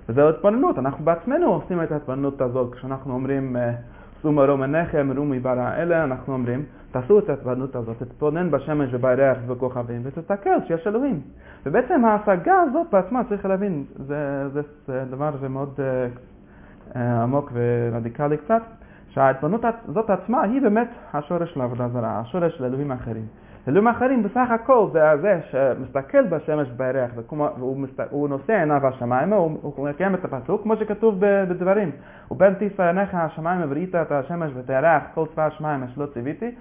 וזו 0.09 0.29
התבוננות, 0.29 0.79
אנחנו 0.79 1.05
בעצמנו 1.05 1.53
עושים 1.53 1.83
את 1.83 1.91
ההתבוננות 1.91 2.41
הזאת, 2.41 2.73
כשאנחנו 2.73 3.13
אומרים 3.13 3.55
סומה 4.21 4.45
רומניכם, 4.45 5.11
רומי 5.17 5.39
ברא 5.39 5.73
אלה, 5.77 6.03
אנחנו 6.03 6.33
אומרים, 6.33 6.65
תעשו 6.91 7.19
את 7.19 7.29
ההתוודנות 7.29 7.75
הזאת, 7.75 7.97
תתבונן 7.97 8.51
בשמש 8.51 8.89
ובירח 8.93 9.37
ובכוכבים 9.47 10.01
ותסתכל 10.03 10.59
שיש 10.67 10.87
אלוהים. 10.87 11.21
ובעצם 11.65 12.05
ההשגה 12.05 12.61
הזאת 12.61 12.87
בעצמה, 12.91 13.21
צריך 13.29 13.45
להבין, 13.45 13.83
זה, 13.95 14.49
זה, 14.53 14.61
זה 14.87 15.03
דבר 15.09 15.31
מאוד 15.49 15.79
uh, 15.79 16.97
עמוק 16.97 17.51
ורדיקלי 17.53 18.37
קצת, 18.37 18.61
שההתבוננות 19.17 19.61
הזאת 19.87 20.09
עצמה 20.09 20.41
היא 20.41 20.61
באמת 20.61 20.87
השורש 21.13 21.53
של 21.53 21.61
העבודה 21.61 21.87
זרה, 21.87 22.19
השורש 22.19 22.57
של 22.57 22.65
אלוהים 22.65 22.91
האחרים. 22.91 23.25
אלוהים 23.67 23.87
האחרים 23.87 24.23
בסך 24.23 24.47
הכל 24.49 24.87
זה 24.93 25.11
הזה 25.11 25.39
שמסתכל 25.51 26.23
בשמש 26.23 26.67
בירח 26.67 27.11
והוא 28.09 28.29
נושא 28.29 28.53
עיניו 28.53 28.87
השמיים, 28.87 29.33
הוא 29.33 29.89
מקיים 29.89 30.15
את 30.15 30.25
הפסוק 30.25 30.63
כמו 30.63 30.75
שכתוב 30.75 31.15
בדברים. 31.19 31.91
ובין 32.31 32.53
תישא 32.53 32.83
עיניך 32.83 33.15
השמיים 33.15 33.61
וראית 33.69 33.95
את 33.95 34.11
השמש 34.11 34.51
ואת 34.55 34.69
הירח 34.69 35.03
כל 35.13 35.25
צבא 35.33 35.45
השמיים 35.45 35.83
אשר 35.83 36.01
לא 36.01 36.05
ציוויתי 36.13 36.51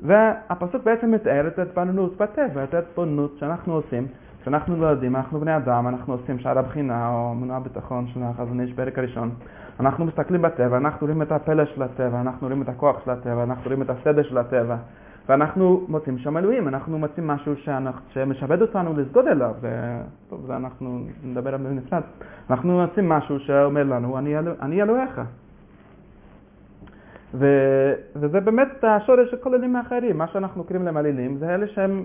והפסוק 0.00 0.84
בעצם 0.84 1.10
מתאר 1.10 1.46
את 1.46 1.58
ההתבוננות 1.58 2.16
בטבע, 2.16 2.64
את 2.64 2.74
ההתבוננות 2.74 3.36
שאנחנו 3.38 3.74
עושים, 3.74 4.06
כשאנחנו 4.44 4.76
לא 4.76 4.86
יודעים, 4.86 5.16
אנחנו 5.16 5.40
בני 5.40 5.56
אדם, 5.56 5.88
אנחנו 5.88 6.12
עושים 6.12 6.38
שער 6.38 6.58
הבחינה 6.58 7.08
או 7.08 7.34
מנוע 7.34 7.58
ביטחון 7.58 8.06
של 8.06 8.20
החזון 8.22 8.60
איש 8.60 8.72
פרק 8.72 8.98
הראשון. 8.98 9.30
אנחנו 9.80 10.04
מסתכלים 10.04 10.42
בטבע, 10.42 10.76
אנחנו 10.76 11.06
רואים 11.06 11.22
את 11.22 11.32
הפלא 11.32 11.64
של 11.64 11.82
הטבע, 11.82 12.20
אנחנו 12.20 12.46
רואים 12.46 12.62
את 12.62 12.68
הכוח 12.68 13.04
של 13.04 13.10
הטבע, 13.10 13.42
אנחנו 13.42 13.64
רואים 13.64 13.82
את 13.82 13.90
הסדר 13.90 14.22
של 14.22 14.38
הטבע. 14.38 14.76
ואנחנו 15.28 15.84
מוצאים 15.88 16.18
שם 16.18 16.36
אלוהים, 16.36 16.68
אנחנו 16.68 16.98
מוצאים 16.98 17.26
משהו 17.26 17.56
שאנחנו, 17.56 18.00
שמשעבד 18.12 18.62
אותנו 18.62 18.94
לסגוד 18.96 19.26
אליו, 19.26 19.54
טוב, 20.30 20.44
זה 20.46 20.56
אנחנו 20.56 21.00
נדבר 21.24 21.54
עליו 21.54 21.70
בנפרד. 21.70 22.02
אנחנו 22.50 22.80
מוצאים 22.80 23.08
משהו 23.08 23.38
שאומר 23.38 23.82
לנו, 23.82 24.18
אני, 24.18 24.38
אלוה, 24.38 24.54
אני 24.62 24.82
אלוהיך. 24.82 25.20
ו, 27.34 27.46
וזה 28.16 28.40
באמת 28.40 28.84
השורש 28.84 29.30
של 29.30 29.36
כל 29.36 29.54
אלים 29.54 29.76
האחרים, 29.76 30.18
מה 30.18 30.26
שאנחנו 30.26 30.64
קוראים 30.64 30.84
להם 30.84 30.96
אלילים, 30.96 31.36
זה 31.36 31.54
אלה 31.54 31.66
שהם 31.66 32.04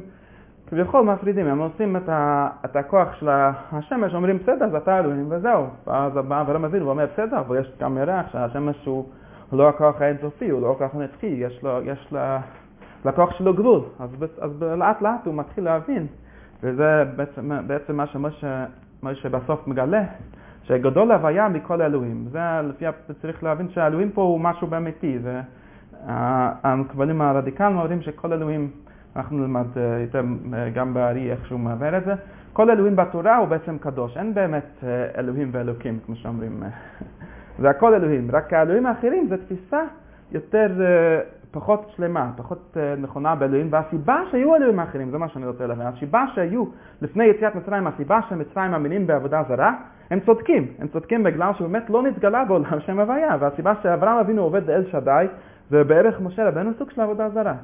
כביכול 0.69 1.01
מפרידים, 1.01 1.47
הם 1.47 1.60
עושים 1.60 1.97
את, 1.97 2.10
ה, 2.10 2.47
את 2.65 2.75
הכוח 2.75 3.13
של 3.19 3.29
השמש, 3.71 4.13
אומרים 4.13 4.38
בסדר, 4.38 4.65
אז 4.65 4.75
אתה 4.75 4.99
אלוהים 4.99 5.25
וזהו. 5.29 5.65
ואז 5.88 6.13
בא 6.13 6.41
אברהם 6.41 6.65
אבינו 6.65 6.86
ואומר 6.86 7.05
בסדר, 7.13 7.39
אבל 7.39 7.60
יש 7.60 7.71
גם 7.79 7.97
ירח 7.97 8.25
שהשמש 8.32 8.86
הוא 8.86 9.05
לא 9.51 9.69
הכוח 9.69 10.01
האינסופי, 10.01 10.49
הוא 10.49 10.62
לא 10.62 10.71
הכוח 10.71 10.95
הנצחי, 10.95 11.27
יש 11.27 11.63
לו, 11.63 11.82
יש 11.84 12.08
לה, 12.12 12.39
לכוח 13.05 13.38
שלו 13.38 13.53
גבול. 13.53 13.82
אז, 13.99 14.10
אז 14.41 14.62
לאט 14.62 15.01
לאט 15.01 15.25
הוא 15.25 15.36
מתחיל 15.36 15.63
להבין, 15.63 16.08
וזה 16.63 17.03
בעצם, 17.15 17.51
בעצם 17.67 17.95
מה 17.95 18.08
שמשה 18.08 19.29
בסוף 19.32 19.67
מגלה, 19.67 20.03
שגדול 20.63 21.12
הוויה 21.12 21.49
מכל 21.49 21.82
האלוהים. 21.82 22.25
זה 22.32 22.39
לפי, 22.63 22.86
צריך 23.21 23.43
להבין 23.43 23.69
שהאלוהים 23.69 24.10
פה 24.12 24.21
הוא 24.21 24.39
משהו 24.39 24.67
באמיתי. 24.67 25.19
המקבלים 26.63 27.21
הרדיקליים 27.21 27.77
אומרים 27.77 28.01
שכל 28.01 28.34
אלוהים, 28.34 28.71
אנחנו 29.15 29.37
נלמד 29.37 29.77
אה, 29.77 29.99
יותר 29.99 30.23
אה, 30.53 30.69
גם 30.69 30.93
בארי 30.93 31.31
איך 31.31 31.47
שהוא 31.47 31.59
מעבר 31.59 31.97
את 31.97 32.05
זה, 32.05 32.13
כל 32.53 32.69
אלוהים 32.69 32.95
בתורה 32.95 33.37
הוא 33.37 33.47
בעצם 33.47 33.77
קדוש, 33.77 34.17
אין 34.17 34.33
באמת 34.33 34.83
אה, 34.83 35.07
אלוהים 35.17 35.49
ואלוקים 35.51 35.99
כמו 36.05 36.15
שאומרים. 36.15 36.63
זה 37.61 37.69
הכל 37.69 37.93
אלוהים, 37.93 38.31
רק 38.31 38.53
האלוהים 38.53 38.85
האחרים 38.85 39.27
זה 39.29 39.37
תפיסה 39.37 39.81
יותר 40.31 40.67
פחות 41.51 41.91
שלמה, 41.95 42.31
פחות 42.37 42.77
נכונה 42.97 43.35
באלוהים, 43.35 43.67
והסיבה 43.71 44.21
שהיו 44.31 44.55
אלוהים 44.55 44.79
האחרים, 44.79 45.11
זה 45.11 45.17
מה 45.17 45.29
שאני 45.29 45.45
רוצה 45.47 45.67
להבין, 45.67 45.87
הסיבה 45.87 46.25
שהיו 46.35 46.65
לפני 47.01 47.25
יציאת 47.25 47.55
מצרים, 47.55 47.87
הסיבה 47.87 48.19
שמצרים 48.29 48.71
מאמינים 48.71 49.07
בעבודה 49.07 49.43
זרה, 49.47 49.73
הם 50.11 50.19
צודקים, 50.19 50.67
הם 50.79 50.87
צודקים 50.87 51.23
בגלל 51.23 51.51
שבאמת 51.57 51.89
לא 51.89 52.03
נתגלה 52.03 52.45
בעולם 52.45 52.79
שם 52.85 52.99
הוויה, 52.99 53.37
והסיבה 53.39 53.73
שאברהם 53.83 54.17
אבינו 54.17 54.41
עובד 54.41 54.65
באל 54.65 54.85
שדי, 54.91 55.25
ובערך 55.71 56.21
משה 56.21 56.47
רבנו 56.47 56.71
סוג 56.77 56.91
של 56.91 57.01
עבודה 57.01 57.29
זרה, 57.29 57.55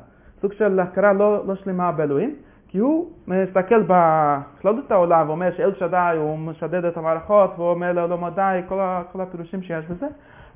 סוג 0.41 0.53
של 0.53 0.79
הכרה 0.79 1.13
לא, 1.13 1.43
לא 1.47 1.55
שלמה 1.55 1.91
באלוהים, 1.91 2.35
כי 2.67 2.77
הוא 2.77 3.11
מסתכל 3.27 3.83
בכללות 3.87 4.91
העולם 4.91 5.29
ואומר 5.29 5.49
שאל 5.57 5.71
שדי 5.79 6.17
הוא 6.17 6.39
משדד 6.39 6.85
את 6.85 6.97
המערכות 6.97 7.51
והוא 7.57 7.69
אומר 7.69 7.91
לעולמו 7.91 8.29
די, 8.29 8.61
כל, 8.67 8.79
כל 9.11 9.21
הפירושים 9.21 9.61
שיש 9.61 9.85
בזה, 9.85 10.07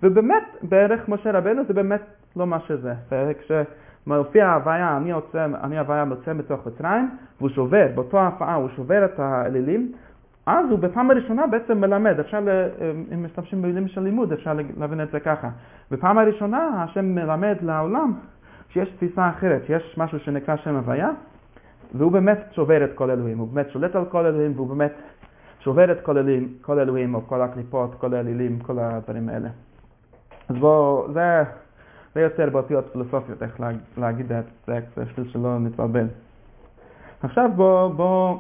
ובאמת 0.04 0.44
בערך 0.62 1.10
משה 1.10 1.32
רבנו 1.32 1.62
זה 1.68 1.74
באמת 1.74 2.02
לא 2.36 2.48
מה 2.48 2.60
שזה. 2.60 2.94
כשמופיע 3.40 4.48
ההוויה, 4.48 4.98
אני, 4.98 5.14
אני 5.64 5.78
ההוויה 5.78 6.06
מוצא 6.06 6.34
מתוך 6.34 6.68
מצרים, 6.68 7.10
והוא 7.38 7.50
שובר, 7.50 7.88
באותו 7.96 8.20
ההפעה 8.20 8.56
הוא 8.56 8.70
שובר 8.76 9.06
את 9.06 9.20
האלילים, 9.20 9.92
אז 10.46 10.66
הוא 10.70 10.80
בפעם 10.80 11.12
הראשונה 11.12 11.48
בעצם 11.48 11.82
מלמד, 11.82 12.20
אפשר, 12.20 12.40
אם 13.14 13.26
משתמשים 13.26 13.62
במילים 13.62 13.88
של 13.88 14.02
לימוד, 14.02 14.34
אפשר 14.34 14.54
להבין 14.78 15.02
את 15.02 15.12
זה 15.12 15.20
ככה. 15.20 15.50
בפעם 15.92 16.18
הראשונה 16.18 16.84
השם 16.84 17.06
מלמד 17.06 17.56
לעולם 17.62 18.14
שיש 18.70 18.90
תפיסה 18.90 19.30
אחרת, 19.30 19.66
שיש 19.66 19.96
משהו 19.98 20.20
שנקרא 20.20 20.56
שם 20.56 20.76
הוויה, 20.76 21.10
והוא 21.94 22.12
באמת 22.12 22.40
שובר 22.52 22.84
את 22.84 22.90
כל 22.96 23.12
אלוהים, 23.12 23.38
הוא 23.38 23.48
באמת 23.48 23.70
שולט 23.70 23.96
על 23.96 24.06
כל 24.06 24.26
אלוהים, 24.26 24.52
והוא 24.56 24.68
באמת 24.68 24.94
שובר 25.60 25.92
את 25.92 26.02
כל 26.02 26.18
אלוהים, 26.18 26.54
כל 26.62 26.80
אלוהים 26.80 27.16
או 27.16 27.28
כל 27.28 27.42
הקליפות, 27.42 27.96
כל 27.96 28.14
האלילים, 28.14 28.60
כל 28.60 28.80
הדברים 28.80 29.30
האלה. 29.30 29.50
אז 30.50 30.56
בואו, 30.56 31.08
זה, 31.14 31.44
זה 32.16 32.22
יותר 32.22 32.50
באותיות 32.50 32.86
פילוסופיות, 32.92 33.44
איך 33.44 33.62
להגיד 33.98 34.32
את 34.32 34.46
זה, 34.68 34.80
בשביל 34.98 35.30
שלא 35.30 35.60
נתבלבל. 35.60 36.08
עכשיו 37.24 37.50
בואו 37.56 37.94
בוא, 37.94 38.40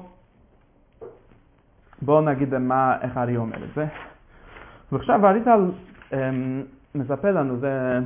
בוא 2.02 2.22
נגיד 2.22 2.58
מה, 2.58 2.98
איך 3.02 3.18
הארי 3.18 3.38
אומר 3.38 3.64
את 3.64 3.74
זה. 3.76 3.86
ועכשיו 4.92 5.26
האריטל 5.26 5.72
אמ, 6.14 6.64
מספר 6.96 7.32
לנו, 7.32 7.58
זה 7.58 8.00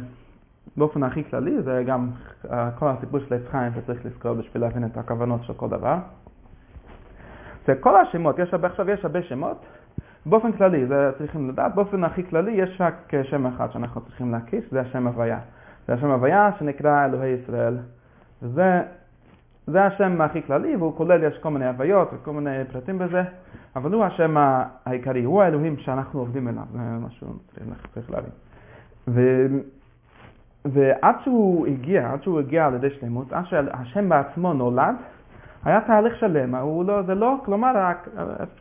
באופן 0.78 1.04
הכי 1.04 1.23
כללי, 1.23 1.62
זה 1.62 1.84
גם 1.88 2.10
כל 2.76 2.88
הסיפור 2.88 3.19
של 3.19 3.34
עץ 3.36 3.41
חיים 3.52 3.71
שצריך 3.76 4.06
לזכור 4.06 4.34
בשביל 4.34 4.63
להבין 4.63 4.86
את 4.86 4.97
הכוונות 4.97 5.43
של 5.43 5.54
כל 5.54 5.69
דבר. 5.69 5.97
זה 7.67 7.76
כל 7.76 7.95
השמות, 8.02 8.39
יש 8.39 8.54
הרבה, 8.54 8.67
עכשיו 8.67 8.89
יש 8.89 9.06
הרבה 9.06 9.23
שמות, 9.23 9.65
באופן 10.26 10.52
כללי, 10.52 10.88
זה 10.88 11.12
צריכים 11.17 11.49
לדעת, 11.49 11.76
באופן 11.76 12.04
הכי 12.04 12.23
כללי 12.23 12.52
יש 12.52 12.82
רק 12.82 13.12
שם 13.23 13.45
אחד 13.45 13.71
שאנחנו 13.71 14.02
צריכים 14.02 14.32
להקיש, 14.32 14.63
זה 14.71 14.82
השם 14.82 15.08
הוויה. 15.08 15.39
זה 15.88 15.93
השם 15.93 16.12
הוויה 16.12 16.49
שנקרא 16.60 17.06
אלוהי 17.06 17.32
ישראל. 17.32 17.78
וזה 18.41 18.82
זה 19.67 19.84
השם 19.84 20.21
הכי 20.21 20.41
כללי, 20.41 20.76
והוא 20.76 20.95
כולל, 20.95 21.23
יש 21.23 21.38
כל 21.38 21.49
מיני 21.49 21.67
הוויות 21.67 22.10
וכל 22.13 22.32
מיני 22.32 22.65
פרטים 22.71 22.99
בזה, 22.99 23.23
אבל 23.76 23.93
הוא 23.93 24.04
השם 24.04 24.36
העיקרי, 24.86 25.23
הוא 25.23 25.41
האלוהים 25.41 25.78
שאנחנו 25.78 26.19
עובדים 26.19 26.47
אליו, 26.47 26.63
זה 26.71 26.80
משהו 26.80 27.28
שצריך 27.56 28.12
להבין. 28.12 29.63
ועד 30.65 31.15
שהוא 31.23 31.67
הגיע, 31.67 32.12
עד 32.13 32.23
שהוא 32.23 32.39
הגיע 32.39 32.69
לידי 32.69 32.89
שלמות, 32.89 33.34
עד 33.34 33.45
שהשם 33.45 34.10
בעצמו 34.10 34.54
נולד, 34.54 34.95
היה 35.65 35.82
תהליך 35.82 36.15
שלם, 36.15 36.56
הוא 36.56 36.86
לא, 36.86 37.02
זה 37.02 37.15
לא, 37.15 37.36
כלומר, 37.45 37.91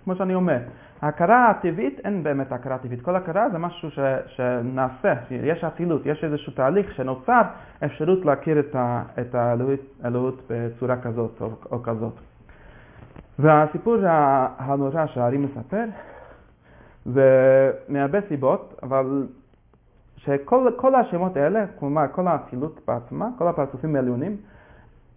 כמו 0.05 0.15
שאני 0.15 0.35
אומר, 0.35 0.59
ההכרה 1.03 1.51
הטבעית, 1.51 2.01
אין 2.05 2.23
באמת 2.23 2.53
הכרה 2.53 2.79
טבעית. 2.79 3.03
כל 3.03 3.17
הכרה 3.17 3.51
זה 3.51 3.59
משהו 3.59 3.91
ש, 3.91 3.99
שנעשה, 4.27 5.15
יש 5.31 5.65
אצילות, 5.65 6.07
יש 6.07 6.25
איזשהו 6.25 6.53
תהליך 6.53 6.95
שנוצר 6.95 7.43
אפשרות 7.85 8.25
להכיר 8.25 8.61
את, 8.61 8.75
ה, 8.75 9.03
את 9.21 9.35
האלוהות 10.03 10.43
בצורה 10.51 10.97
כזאת 10.97 11.41
או, 11.41 11.51
או 11.73 11.83
כזאת. 11.83 12.15
והסיפור 13.39 13.97
הנורא 14.59 15.07
שהארי 15.07 15.39
מספר, 15.39 15.85
זה 17.05 17.71
מהרבה 17.89 18.19
סיבות, 18.29 18.81
אבל 18.83 19.27
שכל 20.25 20.95
השמות 20.95 21.37
האלה, 21.37 21.65
כלומר 21.79 22.05
כל 22.13 22.29
האצילות 22.29 22.81
בעצמה, 22.87 23.29
כל 23.39 23.49
הפרצופים 23.49 23.97
העליונים, 23.97 24.37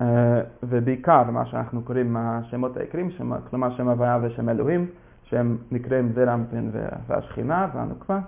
אה, 0.02 0.42
ובעיקר 0.64 1.24
מה 1.24 1.46
שאנחנו 1.46 1.82
קוראים 1.82 2.18
השמות 2.18 2.78
העיקריים, 2.78 3.10
כלומר 3.50 3.76
שם 3.78 3.88
הוויה 3.88 4.20
ושם 4.22 4.50
אלוהים, 4.50 4.88
שהם 5.24 5.58
נקראים 5.72 6.12
זרמפין 6.16 6.72
והשכינה 7.08 7.68
והנוקבה, 7.74 8.20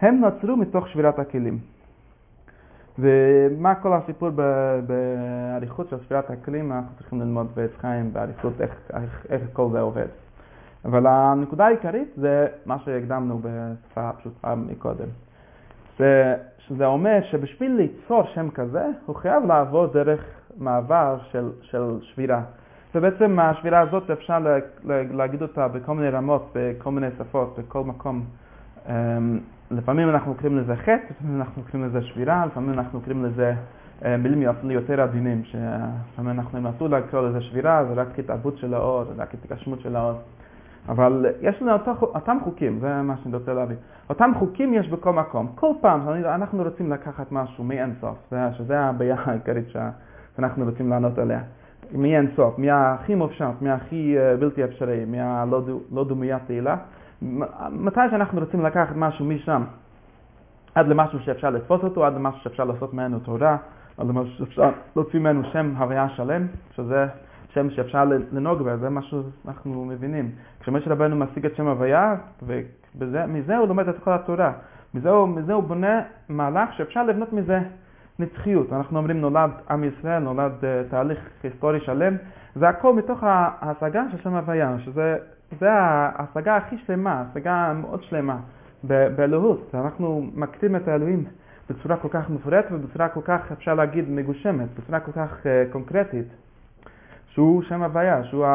הם 0.00 0.20
נוצרו 0.20 0.56
מתוך 0.56 0.88
שבירת 0.88 1.18
הכלים. 1.18 1.58
ומה 2.98 3.74
כל 3.74 3.92
הסיפור 3.92 4.30
באריכות 4.86 5.88
של 5.88 5.96
שבירת 6.04 6.30
הכלים, 6.30 6.72
אנחנו 6.72 6.96
צריכים 6.98 7.20
ללמוד 7.20 7.46
בעץ 7.54 7.70
חיים 7.80 8.12
באריכות 8.12 8.60
איך, 8.60 8.74
איך, 8.92 9.26
איך 9.28 9.42
כל 9.52 9.68
זה 9.72 9.80
עובד. 9.80 10.06
אבל 10.84 11.06
הנקודה 11.06 11.66
העיקרית 11.66 12.08
זה 12.16 12.46
מה 12.66 12.78
שהקדמנו 12.78 13.40
בשפה 13.42 14.10
פשוטה 14.12 14.54
מקודם. 14.54 15.08
זה, 15.98 16.34
שזה 16.58 16.86
אומר 16.86 17.18
שבשביל 17.30 17.72
ליצור 17.76 18.22
שם 18.34 18.50
כזה, 18.50 18.84
הוא 19.06 19.16
חייב 19.16 19.44
לעבור 19.46 19.86
דרך 19.86 20.20
מעבר 20.56 21.16
של, 21.30 21.50
של 21.62 21.98
שבירה. 22.02 22.42
ובעצם 22.94 23.38
השבירה 23.38 23.80
הזאת 23.80 24.10
אפשר 24.10 24.38
להגיד 25.10 25.42
אותה 25.42 25.68
בכל 25.68 25.94
מיני 25.94 26.08
רמות, 26.08 26.52
בכל 26.54 26.90
מיני 26.90 27.06
שפות, 27.18 27.58
בכל 27.58 27.84
מקום. 27.84 28.24
אמ, 28.88 29.38
לפעמים 29.70 30.08
אנחנו 30.10 30.34
קוראים 30.34 30.58
לזה 30.58 30.76
חטא, 30.76 30.92
לפעמים 31.10 31.40
אנחנו 31.40 31.62
קוראים 31.62 31.88
לזה 31.88 32.02
שבירה, 32.02 32.46
לפעמים 32.46 32.72
אנחנו 32.72 33.00
קוראים 33.00 33.24
לזה 33.24 33.54
אה, 34.04 34.16
מילים 34.16 34.42
יותר 34.70 35.00
עדינים, 35.00 35.44
שלפעמים 35.44 36.30
אנחנו 36.30 36.60
ננסו 36.60 36.88
לקרוא 36.88 37.28
לזה 37.28 37.40
שבירה, 37.40 37.84
זה 37.84 38.00
רק 38.00 38.18
התערבות 38.18 38.58
של 38.58 38.74
האור, 38.74 39.04
רק 39.16 39.34
התגשמות 39.34 39.80
של 39.80 39.96
האור. 39.96 40.18
אבל 40.88 41.26
יש 41.40 41.62
לנו 41.62 41.72
אותו, 41.72 41.90
אותם 42.00 42.38
חוקים, 42.44 42.78
זה 42.80 43.02
מה 43.02 43.14
שאני 43.22 43.36
רוצה 43.36 43.54
להביא. 43.54 43.76
אותם 44.10 44.30
חוקים 44.38 44.74
יש 44.74 44.88
בכל 44.88 45.12
מקום. 45.12 45.46
כל 45.54 45.70
פעם 45.80 46.08
אנחנו 46.24 46.62
רוצים 46.62 46.92
לקחת 46.92 47.32
משהו 47.32 47.64
מאין 47.64 47.94
סוף, 48.00 48.32
שזה 48.52 48.80
הבעיה 48.80 49.16
העיקרית 49.24 49.66
שאנחנו 49.68 50.64
רוצים 50.64 50.90
לענות 50.90 51.18
עליה. 51.18 51.40
מאין 51.92 52.30
סוף, 52.36 52.58
מהכי 52.58 53.14
מופשט, 53.14 53.44
מהכי 53.60 54.18
אה, 54.18 54.36
בלתי 54.36 54.64
אפשרי, 54.64 55.04
מהלא 55.04 55.62
לא 55.92 56.04
דומיית 56.04 56.42
תהילה. 56.46 56.76
מתי 57.70 58.00
שאנחנו 58.10 58.40
רוצים 58.40 58.64
לקחת 58.64 58.96
משהו 58.96 59.24
משם 59.24 59.62
עד 60.74 60.86
למשהו 60.88 61.20
שאפשר 61.20 61.50
לתפוס 61.50 61.84
אותו, 61.84 62.06
עד 62.06 62.14
למשהו 62.14 62.40
שאפשר 62.40 62.64
לעשות 62.64 62.94
ממנו 62.94 63.18
תורה, 63.18 63.56
עד 63.98 64.08
למשהו 64.08 64.34
שאפשר 64.36 64.70
להוציא 64.96 65.20
ממנו 65.20 65.44
שם 65.52 65.74
הוויה 65.78 66.08
שלם, 66.08 66.46
שזה 66.70 67.06
שם 67.56 67.70
שאפשר 67.70 68.04
לנהוג 68.32 68.62
בו, 68.62 68.76
זה 68.76 68.88
מה 68.88 69.02
שאנחנו 69.02 69.84
מבינים. 69.84 70.30
כשמשה 70.60 70.90
רבנו 70.90 71.16
משיג 71.16 71.46
את 71.46 71.56
שם 71.56 71.66
הוויה, 71.66 72.14
ומזה 72.98 73.56
הוא 73.56 73.68
לומד 73.68 73.88
את 73.88 73.98
כל 73.98 74.12
התורה. 74.12 74.52
מזה 74.94 75.10
הוא, 75.10 75.28
מזה 75.28 75.52
הוא 75.52 75.62
בונה 75.62 76.00
מהלך 76.28 76.72
שאפשר 76.72 77.02
לבנות 77.02 77.32
מזה 77.32 77.60
נצחיות. 78.18 78.72
אנחנו 78.72 78.98
אומרים 78.98 79.20
נולד 79.20 79.50
עם 79.70 79.84
ישראל, 79.84 80.18
נולד 80.18 80.52
uh, 80.60 80.90
תהליך 80.90 81.18
היסטורי 81.42 81.80
שלם, 81.80 82.16
זה 82.54 82.68
הכל 82.68 82.94
מתוך 82.94 83.18
ההשגה 83.22 84.02
של 84.12 84.18
שם 84.22 84.34
הוויה, 84.34 84.76
שזה 84.84 85.72
ההשגה 85.72 86.56
הכי 86.56 86.78
שלמה, 86.86 87.12
ההשגה 87.12 87.72
מאוד 87.80 88.02
שלמה 88.02 88.36
באלוהות. 88.84 89.74
אנחנו 89.74 90.26
מקטים 90.34 90.76
את 90.76 90.88
האלוהים 90.88 91.24
בצורה 91.70 91.96
כל 91.96 92.08
כך 92.10 92.30
מפורטת 92.30 92.68
ובצורה 92.72 93.08
כל 93.08 93.20
כך, 93.24 93.52
אפשר 93.52 93.74
להגיד, 93.74 94.10
מגושמת, 94.10 94.68
בצורה 94.78 95.00
כל 95.00 95.12
כך 95.12 95.30
uh, 95.42 95.72
קונקרטית, 95.72 96.26
שהוא 97.36 97.62
שם 97.62 97.82
הוויה, 97.82 98.24
שהוא 98.24 98.46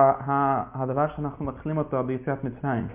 הדבר 0.73 1.07
שאנחנו 1.15 1.45
מתחילים 1.45 1.77
אותו 1.77 2.03
ביציאת 2.03 2.43
מצרים. 2.43 2.87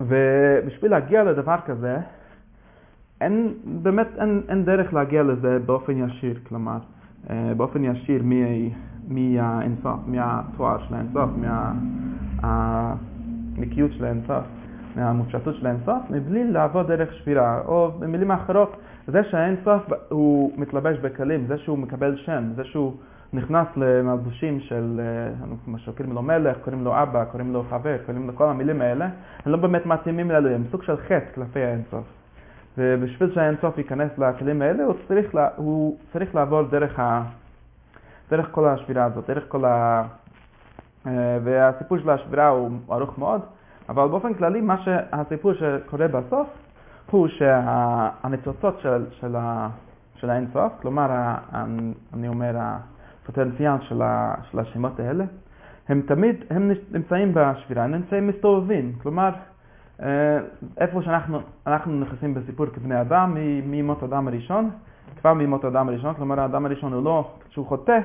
ובשביל 0.00 0.90
להגיע 0.90 1.24
לדבר 1.24 1.56
כזה, 1.66 1.96
אין, 3.20 3.54
באמת 3.82 4.06
אין, 4.18 4.42
אין 4.48 4.64
דרך 4.64 4.94
להגיע 4.94 5.22
לזה 5.22 5.58
באופן 5.66 5.96
ישיר, 5.96 6.38
כלומר, 6.48 6.78
אה, 7.30 7.52
באופן 7.56 7.84
ישיר 7.84 8.22
מהאינסוף, 9.08 10.00
מהתואר 10.06 10.78
של 10.88 10.94
האינסוף, 10.94 11.30
מהנקיות 12.42 13.92
של 13.92 14.04
האינסוף, 14.04 14.44
מהמופשטות 14.96 15.54
של 15.54 15.66
האינסוף, 15.66 16.10
מבלי 16.10 16.50
לעבוד 16.50 16.86
דרך 16.86 17.14
שבירה, 17.14 17.60
או 17.66 17.90
במילים 17.98 18.30
אחרות, 18.30 18.76
זה 19.06 19.24
שהאינסוף 19.30 19.82
הוא 20.08 20.52
מתלבש 20.56 20.98
בכלים, 20.98 21.46
זה 21.46 21.58
שהוא 21.58 21.78
מקבל 21.78 22.16
שם, 22.16 22.44
זה 22.56 22.64
שהוא 22.64 22.94
נכנס 23.32 23.66
למלבושים 23.76 24.60
של, 24.60 25.00
אה, 25.00 25.46
מה 25.66 25.78
שקוראים 25.78 26.14
לו 26.14 26.22
מלך, 26.22 26.56
קוראים 26.64 26.84
לו 26.84 27.02
אבא, 27.02 27.24
קוראים 27.24 27.52
לו 27.52 27.64
חבר, 27.70 27.96
קוראים 28.06 28.26
לו 28.26 28.36
כל 28.36 28.48
המילים 28.48 28.80
האלה, 28.80 29.08
הם 29.44 29.52
לא 29.52 29.58
באמת 29.58 29.86
מתאימים 29.86 30.30
לאלוהים, 30.30 30.64
סוג 30.70 30.82
של 30.82 30.96
חטא 30.96 31.32
כלפי 31.34 31.60
האינסוף. 31.60 32.04
ובשביל 32.78 33.34
שהאינסוף 33.34 33.78
ייכנס 33.78 34.18
לכלים 34.18 34.62
האלה, 34.62 34.84
הוא 34.84 34.94
צריך, 35.08 35.34
לה, 35.34 35.48
הוא 35.56 35.98
צריך 36.12 36.34
לעבור 36.34 36.62
דרך, 36.62 36.98
ה, 36.98 37.22
דרך 38.30 38.48
כל 38.50 38.68
השבירה 38.68 39.04
הזאת, 39.04 39.24
דרך 39.28 39.44
כל 39.48 39.64
ה... 39.64 40.02
אה, 41.06 41.38
והסיפור 41.44 41.98
של 41.98 42.10
השבירה 42.10 42.48
הוא 42.48 42.70
ארוך 42.90 43.18
מאוד, 43.18 43.40
אבל 43.88 44.08
באופן 44.08 44.34
כללי, 44.34 44.60
מה 44.60 44.76
שהסיפור 44.84 45.52
שקורה 45.54 46.08
בסוף, 46.08 46.48
הוא 47.10 47.28
שהניצוצות 47.28 48.80
של, 48.82 49.06
של, 49.10 49.36
של 50.16 50.30
האינסוף, 50.30 50.72
כלומר, 50.80 51.34
אני 52.14 52.28
אומר, 52.28 52.56
הפוטנציאל 53.28 53.72
של, 53.80 54.02
של 54.50 54.58
השמות 54.58 55.00
האלה, 55.00 55.24
הם 55.88 56.02
תמיד, 56.06 56.44
הם 56.50 56.72
נמצאים 56.90 57.34
בשבירה, 57.34 57.84
הם 57.84 57.92
נמצאים 57.92 58.26
מסתובבים, 58.26 58.92
כלומר, 59.02 59.30
אה, 60.02 60.38
איפה 60.78 61.02
שאנחנו 61.02 61.40
אנחנו 61.66 62.00
נכנסים 62.00 62.34
בסיפור 62.34 62.66
כבני 62.66 63.00
אדם, 63.00 63.36
ממות 63.64 64.02
אדם 64.02 64.28
הראשון, 64.28 64.70
כבר 65.20 65.34
ממות 65.34 65.64
אדם 65.64 65.88
הראשון, 65.88 66.14
כלומר 66.14 66.40
האדם 66.40 66.66
הראשון 66.66 66.92
הוא 66.92 67.04
לא, 67.04 67.30
כשהוא 67.48 67.66
חוטא, 67.66 67.98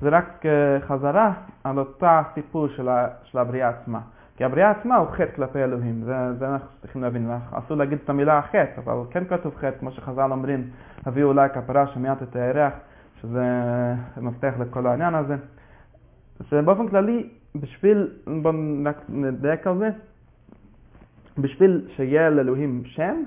זה 0.00 0.08
רק 0.08 0.46
אה, 0.46 0.80
חזרה 0.80 1.32
על 1.64 1.78
אותה 1.78 2.22
סיפור 2.34 2.68
של, 2.68 2.88
ה, 2.88 3.06
של 3.24 3.38
הבריאה 3.38 3.68
עצמה. 3.68 4.00
כי 4.36 4.44
הבריאה 4.44 4.70
עצמה 4.70 4.96
הוא 4.96 5.08
חטא 5.08 5.36
כלפי 5.36 5.64
אלוהים, 5.64 6.02
זה, 6.04 6.34
זה 6.38 6.48
אנחנו 6.48 6.68
צריכים 6.80 7.02
להבין, 7.02 7.30
אסור 7.52 7.76
להגיד 7.76 7.98
את 8.04 8.10
המילה 8.10 8.42
חטא, 8.42 8.80
אבל 8.84 8.92
כן 9.10 9.24
כתוב 9.24 9.54
חטא, 9.56 9.78
כמו 9.78 9.90
שחז"ל 9.90 10.32
אומרים, 10.32 10.70
הביאו 11.06 11.28
אולי 11.28 11.48
כפרה 11.48 11.86
שמיעת 11.86 12.22
את 12.22 12.36
הירח, 12.36 12.72
שזה 13.22 13.44
מפתח 14.16 14.54
לכל 14.60 14.86
העניין 14.86 15.14
הזה. 15.14 15.36
שבאופן 16.50 16.88
כללי, 16.88 17.28
בשביל, 17.54 18.08
בואו 18.42 18.54
נדייק 19.08 19.66
על 19.66 19.78
זה, 19.78 19.90
בשביל 21.38 21.88
שיהיה 21.96 22.30
לאלוהים 22.30 22.82
שם, 22.84 23.22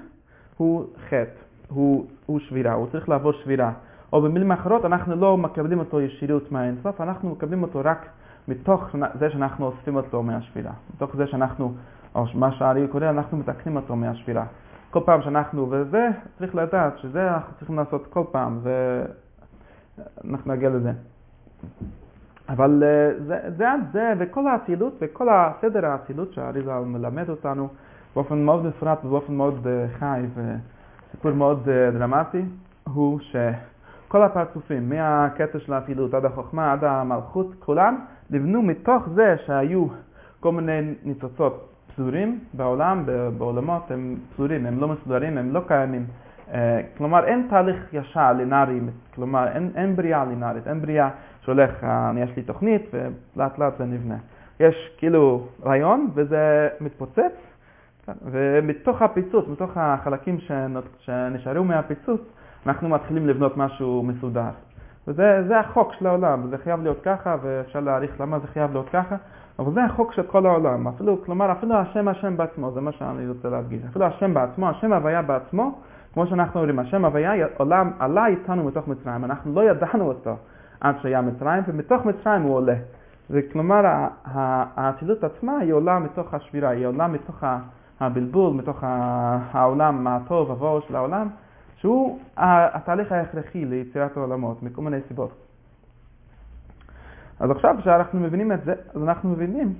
הוא 0.58 0.86
חטא, 1.10 1.26
הוא, 1.70 2.08
הוא 2.26 2.40
שבירה, 2.40 2.74
הוא 2.74 2.88
צריך 2.92 3.10
לעבור 3.10 3.32
שבירה. 3.32 3.72
או 4.14 4.22
במילים 4.22 4.52
אחרות, 4.52 4.86
אנחנו 4.86 5.16
לא 5.16 5.38
מקבלים 5.38 5.80
אותו 5.80 6.02
ישירות 6.02 6.52
מהאינסוף, 6.52 7.02
אנחנו 7.02 7.30
מקבלים 7.30 7.64
אותו 7.64 7.82
רק 7.84 8.06
מתוך 8.48 8.96
זה 9.20 9.30
שאנחנו 9.30 9.66
אוספים 9.66 9.96
אותו 9.96 10.24
מהשבירה. 10.24 10.72
מתוך 10.96 11.16
זה 11.16 11.28
שאנחנו, 11.28 11.74
או 12.16 12.26
מה 12.34 12.52
שהארי 12.52 12.88
קורא, 12.88 13.10
אנחנו 13.10 13.38
מתקנים 13.38 13.76
אותו 13.76 13.96
מהשבירה. 13.96 14.46
כל 14.92 15.00
פעם 15.06 15.22
שאנחנו, 15.22 15.68
וזה 15.70 16.08
צריך 16.38 16.56
לדעת 16.56 16.98
שזה 16.98 17.34
אנחנו 17.34 17.54
צריכים 17.58 17.76
לעשות 17.76 18.08
כל 18.10 18.24
פעם, 18.32 18.60
זה, 18.64 19.06
אנחנו 20.30 20.54
נגיע 20.54 20.70
לזה. 20.70 20.92
אבל 22.50 22.84
אה, 22.86 23.24
זה, 23.26 23.40
זה, 23.58 23.66
זה, 23.94 24.14
וכל 24.20 24.48
האצילות 24.48 24.94
וכל 25.02 25.28
הסדר 25.30 25.86
האצילות 25.86 26.34
שהאריזה 26.34 26.74
מלמד 26.74 27.30
אותנו, 27.30 27.68
באופן 28.16 28.46
מאוד 28.46 28.66
מפורט 28.66 29.06
ובאופן 29.06 29.34
מאוד 29.34 29.68
אה, 29.68 29.86
חי 30.00 30.22
וסיפור 30.36 31.32
מאוד 31.32 31.70
אה, 31.70 31.92
דרמטי, 31.92 32.42
הוא 32.94 33.20
שכל 33.20 34.24
הפרצופים, 34.24 34.90
מהקטע 34.90 35.60
של 35.60 35.74
הפעילות 35.74 36.14
עד 36.14 36.26
החוכמה, 36.26 36.74
עד 36.74 36.84
המלכות, 36.84 37.48
כולם 37.60 37.98
נבנו 38.30 38.62
מתוך 38.62 39.10
זה 39.16 39.36
שהיו 39.46 39.86
כל 40.40 40.52
מיני 40.52 40.94
ניצוצות 41.04 41.70
פזורים 41.96 42.40
בעולם, 42.54 43.06
בעולמות, 43.38 43.92
הם 43.92 44.16
פזורים, 44.34 44.66
הם 44.66 44.80
לא 44.80 44.88
מסודרים, 44.88 45.38
הם 45.38 45.54
לא 45.54 45.62
קיימים 45.68 46.06
כלומר, 46.98 47.26
אין 47.26 47.48
תהליך 47.50 47.94
ישר 47.94 48.34
לינארי, 48.34 48.80
כלומר, 49.16 49.48
אין, 49.48 49.72
אין 49.76 49.96
בריאה 49.96 50.26
לינארית, 50.26 50.68
אין 50.68 50.82
בריאה 50.82 51.10
שהולך, 51.42 51.84
אה, 51.84 52.10
אני 52.10 52.22
יש 52.22 52.36
לי 52.36 52.44
תוכנית 52.44 52.92
ולאט 53.36 53.60
לאט 53.60 53.74
זה 53.78 53.86
נבנה. 53.86 54.18
יש 54.60 54.96
כאילו 54.98 55.48
רעיון 55.66 56.10
וזה 56.14 56.70
מתפוצץ, 56.82 57.34
ומתוך 58.26 59.02
הפיצוץ, 59.02 59.48
מתוך 59.48 59.72
החלקים 59.76 60.38
שנשארו 61.00 61.64
מהפיצוץ, 61.64 62.22
אנחנו 62.66 62.90
מתחילים 62.90 63.28
לבנות 63.28 63.58
משהו 63.58 64.04
מסודר. 64.04 64.50
וזה 65.08 65.60
החוק 65.60 65.94
של 65.94 66.08
העולם, 66.08 66.48
זה 66.50 66.58
חייב 66.58 66.84
להיות 66.84 67.02
ככה, 67.04 67.36
ואפשר 67.42 67.80
להעריך 67.80 68.22
למה 68.22 68.40
זה 68.40 68.48
חייב 68.48 68.72
להיות 68.72 68.90
ככה, 68.90 69.16
אבל 69.60 69.74
זה 69.74 69.84
החוק 69.84 70.14
של 70.14 70.24
כל 70.24 70.46
העולם. 70.46 70.88
אפילו, 70.88 71.22
כלומר, 71.26 71.52
אפילו 71.52 71.76
השם 71.76 72.08
השם 72.08 72.38
בעצמו, 72.38 72.72
זה 72.72 72.82
מה 72.82 72.92
שאני 72.92 73.28
רוצה 73.28 73.50
להדגיש. 73.50 73.82
אפילו 73.90 74.06
השם 74.06 74.34
בעצמו, 74.34 74.70
השם 74.70 74.94
הוויה 74.94 75.22
בעצמו, 75.22 75.80
כמו 76.14 76.28
שאנחנו 76.28 76.60
אומרים, 76.60 76.80
השם 76.80 77.06
הוויה 77.06 77.48
עולם, 77.58 77.92
עלה 78.00 78.28
איתנו 78.28 78.64
מתוך 78.64 78.88
מצרים, 78.88 79.26
אנחנו 79.26 79.54
לא 79.54 79.70
ידענו 79.70 80.08
אותו 80.08 80.36
עד 80.82 80.96
שהיה 81.02 81.22
מצרים, 81.22 81.64
ומתוך 81.68 82.06
מצרים 82.06 82.42
הוא 82.42 82.56
עולה. 82.56 82.76
וכלומר, 83.30 83.82
האצילות 84.76 85.24
עצמה 85.24 85.58
היא 85.58 85.74
עולה 85.74 86.00
מתוך 86.00 86.34
השבירה, 86.34 86.70
היא 86.70 86.86
עולה 86.86 87.08
מתוך 87.08 87.44
הבלבול, 88.00 88.54
מתוך 88.54 88.84
העולם 89.52 90.08
הטוב, 90.08 90.52
עבור 90.52 90.80
של 90.80 90.96
העולם, 90.96 91.28
שהוא 91.78 92.20
התהליך 92.38 93.12
ההכרחי 93.12 93.66
ליצירת 93.66 94.18
העולמות, 94.18 94.64
מכל 94.64 94.82
מיני 94.82 94.98
סיבות. 95.08 95.32
אז 97.40 97.52
עכשיו 97.52 97.76
כשאנחנו 97.80 98.20
מבינים 98.20 98.52
את 98.52 98.64
זה, 98.64 98.74
אז 98.96 99.04
אנחנו 99.04 99.30
מבינים 99.30 99.74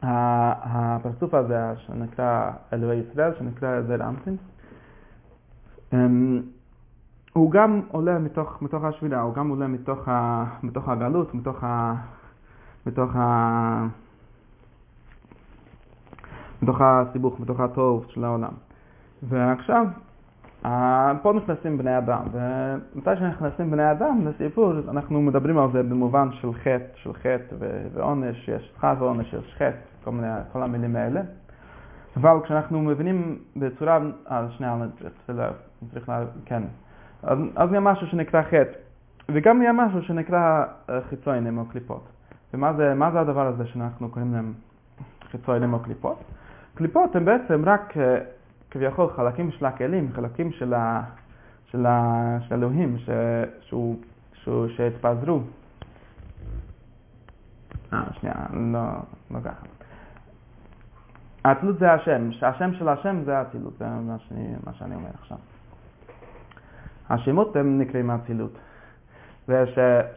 שהפרצוף 0.00 1.34
הזה 1.34 1.72
שנקרא 1.76 2.50
אלוהי 2.72 2.98
ישראל, 2.98 3.32
שנקרא 3.38 3.80
זר 3.82 4.08
אמפין, 4.08 4.36
אמ, 5.92 6.42
הוא 7.32 7.50
גם 7.50 7.80
עולה 7.88 8.18
מתוך, 8.18 8.62
מתוך 8.62 8.84
השבילה, 8.84 9.20
הוא 9.20 9.34
גם 9.34 9.48
עולה 9.48 9.66
מתוך, 9.66 10.08
ה, 10.08 10.44
מתוך 10.62 10.88
הגלות, 10.88 11.34
מתוך, 11.34 11.64
ה, 11.64 11.94
מתוך, 12.86 13.16
ה, 13.16 13.86
מתוך 16.62 16.80
הסיבוך, 16.80 17.40
מתוך 17.40 17.60
הטוב 17.60 18.06
של 18.08 18.24
העולם. 18.24 18.52
ועכשיו, 19.22 19.86
פה 21.22 21.32
נכנסים 21.32 21.78
בני 21.78 21.98
אדם, 21.98 22.22
ומתי 22.32 23.10
שנכנסים 23.18 23.70
בני 23.70 23.90
אדם 23.90 24.26
לסיפור, 24.26 24.72
אנחנו 24.88 25.22
מדברים 25.22 25.58
על 25.58 25.68
זה 25.72 25.82
במובן 25.82 26.28
של 26.32 26.52
חטא, 26.52 26.86
של 26.94 27.12
חטא 27.12 27.56
ועונש, 27.92 28.48
יש 28.48 28.72
שכר 28.76 28.94
ועונש, 28.98 29.32
יש 29.32 29.54
חטא, 29.54 29.76
כל, 30.04 30.10
מיני, 30.10 30.28
כל 30.52 30.62
המילים 30.62 30.96
האלה. 30.96 31.20
אבל 32.16 32.36
כשאנחנו 32.44 32.82
מבינים 32.82 33.38
בצורה, 33.56 33.98
אה, 34.30 34.46
שנייה, 34.50 34.76
צריך 35.94 36.08
לה, 36.08 36.24
כן, 36.44 36.62
אז, 37.22 37.38
אז 37.56 37.70
יהיה 37.70 37.80
משהו 37.80 38.06
שנקרא 38.06 38.42
חטא, 38.42 38.78
וגם 39.28 39.62
יהיה 39.62 39.72
משהו 39.72 40.02
שנקרא 40.02 40.64
אה, 40.90 41.00
חיצונים 41.08 41.58
או 41.58 41.64
קליפות. 41.64 42.08
ומה 42.54 42.72
זה, 42.72 42.94
זה 43.12 43.20
הדבר 43.20 43.46
הזה 43.46 43.66
שאנחנו 43.66 44.08
קוראים 44.08 44.32
להם 44.32 44.52
חיצונים 45.30 45.72
או 45.72 45.78
קליפות? 45.78 46.18
קליפות 46.74 47.16
הם 47.16 47.24
בעצם 47.24 47.62
רק 47.66 47.96
אה, 47.96 48.18
כביכול 48.70 49.08
חלקים 49.16 49.50
של 49.50 49.66
הכלים, 49.66 50.12
חלקים 50.12 50.52
של, 50.52 50.74
ה, 50.74 51.02
של, 51.66 51.86
ה, 51.86 52.36
של 52.48 52.54
אלוהים 52.54 52.98
ש, 52.98 53.10
שהוא, 53.60 53.96
שהוא, 54.32 54.68
שהתפזרו. 54.68 55.40
אה, 57.92 58.02
שנייה, 58.20 58.34
לא, 58.52 58.80
לא 59.30 59.40
ככה. 59.40 59.66
האצילות 61.44 61.78
זה 61.78 61.92
השם, 61.92 62.30
השם 62.42 62.74
של 62.74 62.88
השם 62.88 63.24
זה 63.24 63.38
האצילות, 63.38 63.72
זה 63.78 63.86
מה 63.88 64.16
שאני, 64.18 64.48
מה 64.66 64.72
שאני 64.72 64.94
אומר 64.94 65.10
עכשיו. 65.20 65.38
השמות 67.10 67.56
הם 67.56 67.78
נקראים 67.78 68.10
האצילות. 68.10 68.52
זה 69.46 69.64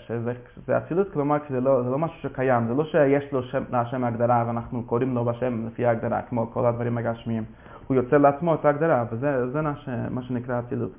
שזה 0.08 0.78
אצילות, 0.78 1.12
כלומר 1.14 1.38
זה 1.50 1.62
לא, 1.62 1.84
זה 1.84 1.90
לא 1.90 1.98
משהו 1.98 2.20
שקיים, 2.22 2.68
זה 2.68 2.74
לא 2.74 2.84
שיש 2.84 3.32
לו 3.32 3.44
שם, 3.44 3.64
להשם 3.72 4.04
הגדרה 4.04 4.44
ואנחנו 4.48 4.84
קוראים 4.84 5.16
לו 5.16 5.26
בשם 5.26 5.68
לפי 5.68 5.86
ההגדרה, 5.86 6.22
כמו 6.22 6.52
כל 6.52 6.66
הדברים 6.66 6.98
הגשמיים. 6.98 7.44
הוא 7.88 7.96
יוצר 7.96 8.18
לעצמו 8.18 8.56
את 8.56 8.66
ההגדרה, 8.66 9.06
וזה 9.12 9.52
זה 9.52 9.62
מה, 9.62 9.76
ש, 9.76 9.90
מה 10.10 10.22
שנקרא 10.22 10.60
אצילות. 10.60 10.92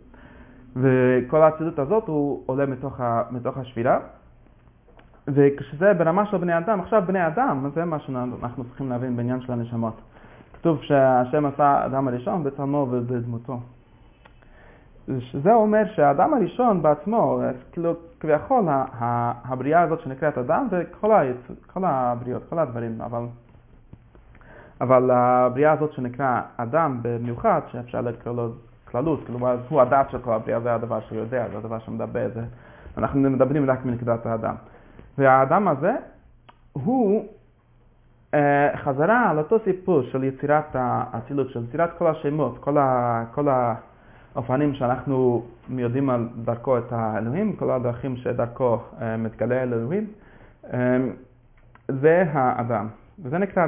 וכל 0.77 1.43
האצילות 1.43 1.79
הזאת 1.79 2.05
הוא 2.07 2.43
עולה 2.47 2.67
מתוך, 2.67 3.01
ה, 3.01 3.23
מתוך 3.31 3.59
השבירה. 3.59 3.99
וכשזה 5.29 5.95
ברמה 5.95 6.27
של 6.27 6.37
בני 6.37 6.59
אדם, 6.59 6.81
עכשיו 6.81 7.03
בני 7.07 7.27
אדם, 7.27 7.71
זה 7.75 7.85
מה 7.85 7.99
שאנחנו 7.99 8.65
צריכים 8.65 8.91
להבין 8.91 9.17
בעניין 9.17 9.41
של 9.41 9.53
הנשמות. 9.53 10.01
כתוב 10.53 10.83
שהשם 10.83 11.47
עשה 11.47 11.87
אדם 11.87 12.09
הראשון 12.09 12.45
בצלמו 12.45 12.87
ובדמותו. 12.91 13.61
שזה 15.19 15.55
אומר 15.55 15.83
שהאדם 15.95 16.35
הראשון 16.35 16.83
בעצמו, 16.83 17.41
כאילו 17.73 17.95
כביכול 18.21 18.65
הבריאה 19.45 19.83
הזאת 19.83 20.01
שנקראת 20.01 20.39
אדם 20.39 20.67
זה 20.71 20.83
כל, 21.01 21.13
היצ... 21.13 21.37
כל 21.67 21.85
הבריאות, 21.85 22.43
כל 22.51 22.59
הדברים, 22.59 23.01
אבל, 23.01 23.23
אבל 24.81 25.11
הבריאה 25.11 25.73
הזאת 25.73 25.93
שנקרא 25.93 26.41
אדם 26.57 26.99
במיוחד, 27.03 27.61
שאפשר 27.73 28.01
לקרוא 28.01 28.37
לו 28.37 28.49
כללות, 28.85 29.21
כלומר 29.27 29.57
הוא 29.69 29.81
הדעת 29.81 30.11
של 30.11 30.19
כל 30.19 30.33
הבריאה, 30.33 30.61
זה 30.61 30.75
הדבר 30.75 31.01
שהוא 31.01 31.19
יודע, 31.19 31.47
זה 31.53 31.59
הדבר 31.59 31.79
שמדבר, 31.79 32.29
זה, 32.35 32.45
אנחנו 32.99 33.21
מדברים 33.21 33.71
רק 33.71 33.85
מנקודת 33.85 34.27
האדם. 34.27 34.55
והאדם 35.19 35.69
הזה 35.69 35.93
הוא 36.73 37.29
אה, 38.35 38.71
חזרה 38.77 39.31
על 39.31 39.39
אותו 39.39 39.57
סיפור 39.65 40.03
של 40.03 40.25
יצירת 40.25 40.67
האצילות, 40.75 41.51
של 41.51 41.65
יצירת 41.69 41.91
כל 41.99 42.07
השמות, 42.07 42.59
כל, 42.59 42.79
ה, 42.79 43.25
כל 43.35 43.49
האופנים 44.35 44.75
שאנחנו 44.75 45.43
יודעים 45.69 46.11
על 46.11 46.29
דרכו 46.45 46.79
את 46.79 46.93
האלוהים, 46.93 47.57
כל 47.57 47.71
הדרכים 47.71 48.17
שדרכו 48.17 48.79
אה, 49.01 49.17
מתגלה 49.17 49.63
אל 49.63 49.75
אלוהים, 49.75 50.07
אה, 50.73 50.97
זה 51.89 52.25
האדם. 52.33 52.89
וזה 53.23 53.39
נקרא 53.39 53.67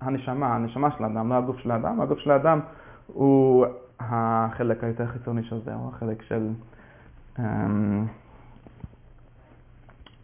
הנשמה, 0.00 0.54
הנשמה 0.54 0.90
של 0.90 1.04
האדם, 1.04 1.28
לא 1.28 1.34
הגוף 1.34 1.58
של 1.58 1.70
האדם. 1.70 2.00
הגוף 2.00 2.18
של 2.18 2.30
האדם 2.30 2.60
הוא 3.06 3.66
החלק 4.00 4.84
היותר 4.84 5.06
חיצוני 5.06 5.42
של 5.42 5.60
זה, 5.64 5.74
הוא 5.74 5.88
החלק 5.88 6.22
של 6.22 6.50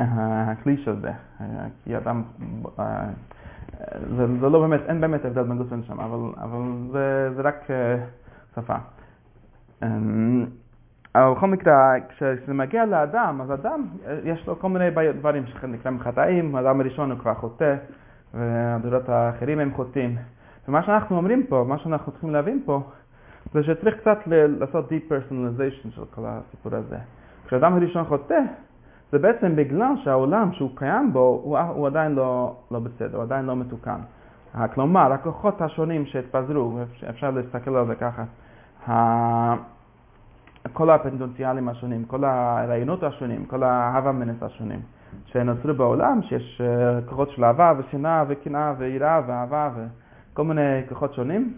הכלי 0.00 0.76
של 0.76 1.00
זה. 1.00 1.12
כי 1.84 1.96
אדם 1.96 2.22
זה, 4.16 4.26
זה 4.40 4.48
לא 4.48 4.60
באמת, 4.60 4.80
אין 4.88 5.00
באמת 5.00 5.24
הבדל 5.24 5.42
בין 5.42 5.58
גוף 5.58 5.72
לנשמה, 5.72 6.04
אבל, 6.04 6.18
אבל 6.36 6.60
זה, 6.92 7.30
זה 7.36 7.42
רק 7.42 7.68
שפה. 8.54 8.76
Um, 9.82 9.84
אבל 11.14 11.34
בכל 11.34 11.46
מקרה, 11.46 11.94
כשזה 12.08 12.54
מגיע 12.54 12.86
לאדם, 12.86 13.40
אז 13.40 13.52
אדם, 13.52 13.86
יש 14.24 14.46
לו 14.46 14.58
כל 14.58 14.68
מיני 14.68 14.90
דברים 15.18 15.46
שנקראים 15.46 16.00
חטאים, 16.00 16.56
האדם 16.56 16.80
הראשון 16.80 17.10
הוא 17.10 17.18
כבר 17.18 17.34
חוטא, 17.34 17.76
והדורות 18.34 19.08
האחרים 19.08 19.58
הם 19.58 19.74
חוטאים. 19.74 20.16
ומה 20.68 20.82
שאנחנו 20.82 21.16
אומרים 21.16 21.46
פה, 21.46 21.64
מה 21.68 21.78
שאנחנו 21.78 22.12
צריכים 22.12 22.30
להבין 22.30 22.62
פה, 22.64 22.82
זה 23.54 23.62
שצריך 23.62 23.96
קצת 24.00 24.18
לעשות 24.26 24.88
deep 24.92 25.12
personalization 25.12 25.90
של 25.90 26.02
כל 26.14 26.22
הסיפור 26.24 26.74
הזה. 26.74 26.98
כשאדם 27.46 27.74
הראשון 27.74 28.04
חוטא, 28.04 28.40
זה 29.12 29.18
בעצם 29.18 29.56
בגלל 29.56 29.94
שהעולם 30.04 30.52
שהוא 30.52 30.70
קיים 30.74 31.12
בו 31.12 31.40
הוא, 31.44 31.58
הוא 31.58 31.86
עדיין 31.86 32.12
לא, 32.12 32.56
לא 32.70 32.78
בסדר, 32.78 33.16
הוא 33.16 33.22
עדיין 33.22 33.46
לא 33.46 33.56
מתוקן. 33.56 34.00
כלומר, 34.74 35.12
הכוחות 35.12 35.62
השונים 35.62 36.06
שהתפזרו, 36.06 36.78
אפשר 37.10 37.30
להסתכל 37.30 37.76
על 37.76 37.86
זה 37.86 37.94
ככה, 37.94 38.24
כל 40.72 40.90
הפוטנציאלים 40.90 41.68
השונים, 41.68 42.04
כל 42.04 42.24
הרעיונות 42.24 43.02
השונים, 43.02 43.46
כל 43.46 43.62
ההווה 43.62 44.12
מנס 44.12 44.42
השונים 44.42 44.80
שנוצרו 45.26 45.74
בעולם, 45.74 46.22
שיש 46.22 46.60
אה, 46.60 47.00
כוחות 47.06 47.30
של 47.30 47.44
אהבה 47.44 47.72
ושנאה 47.78 48.24
וקנאה 48.28 48.74
ויראה 48.78 49.20
ואהבה 49.26 49.70
וכל 50.32 50.44
מיני 50.44 50.80
כוחות 50.88 51.14
שונים, 51.14 51.54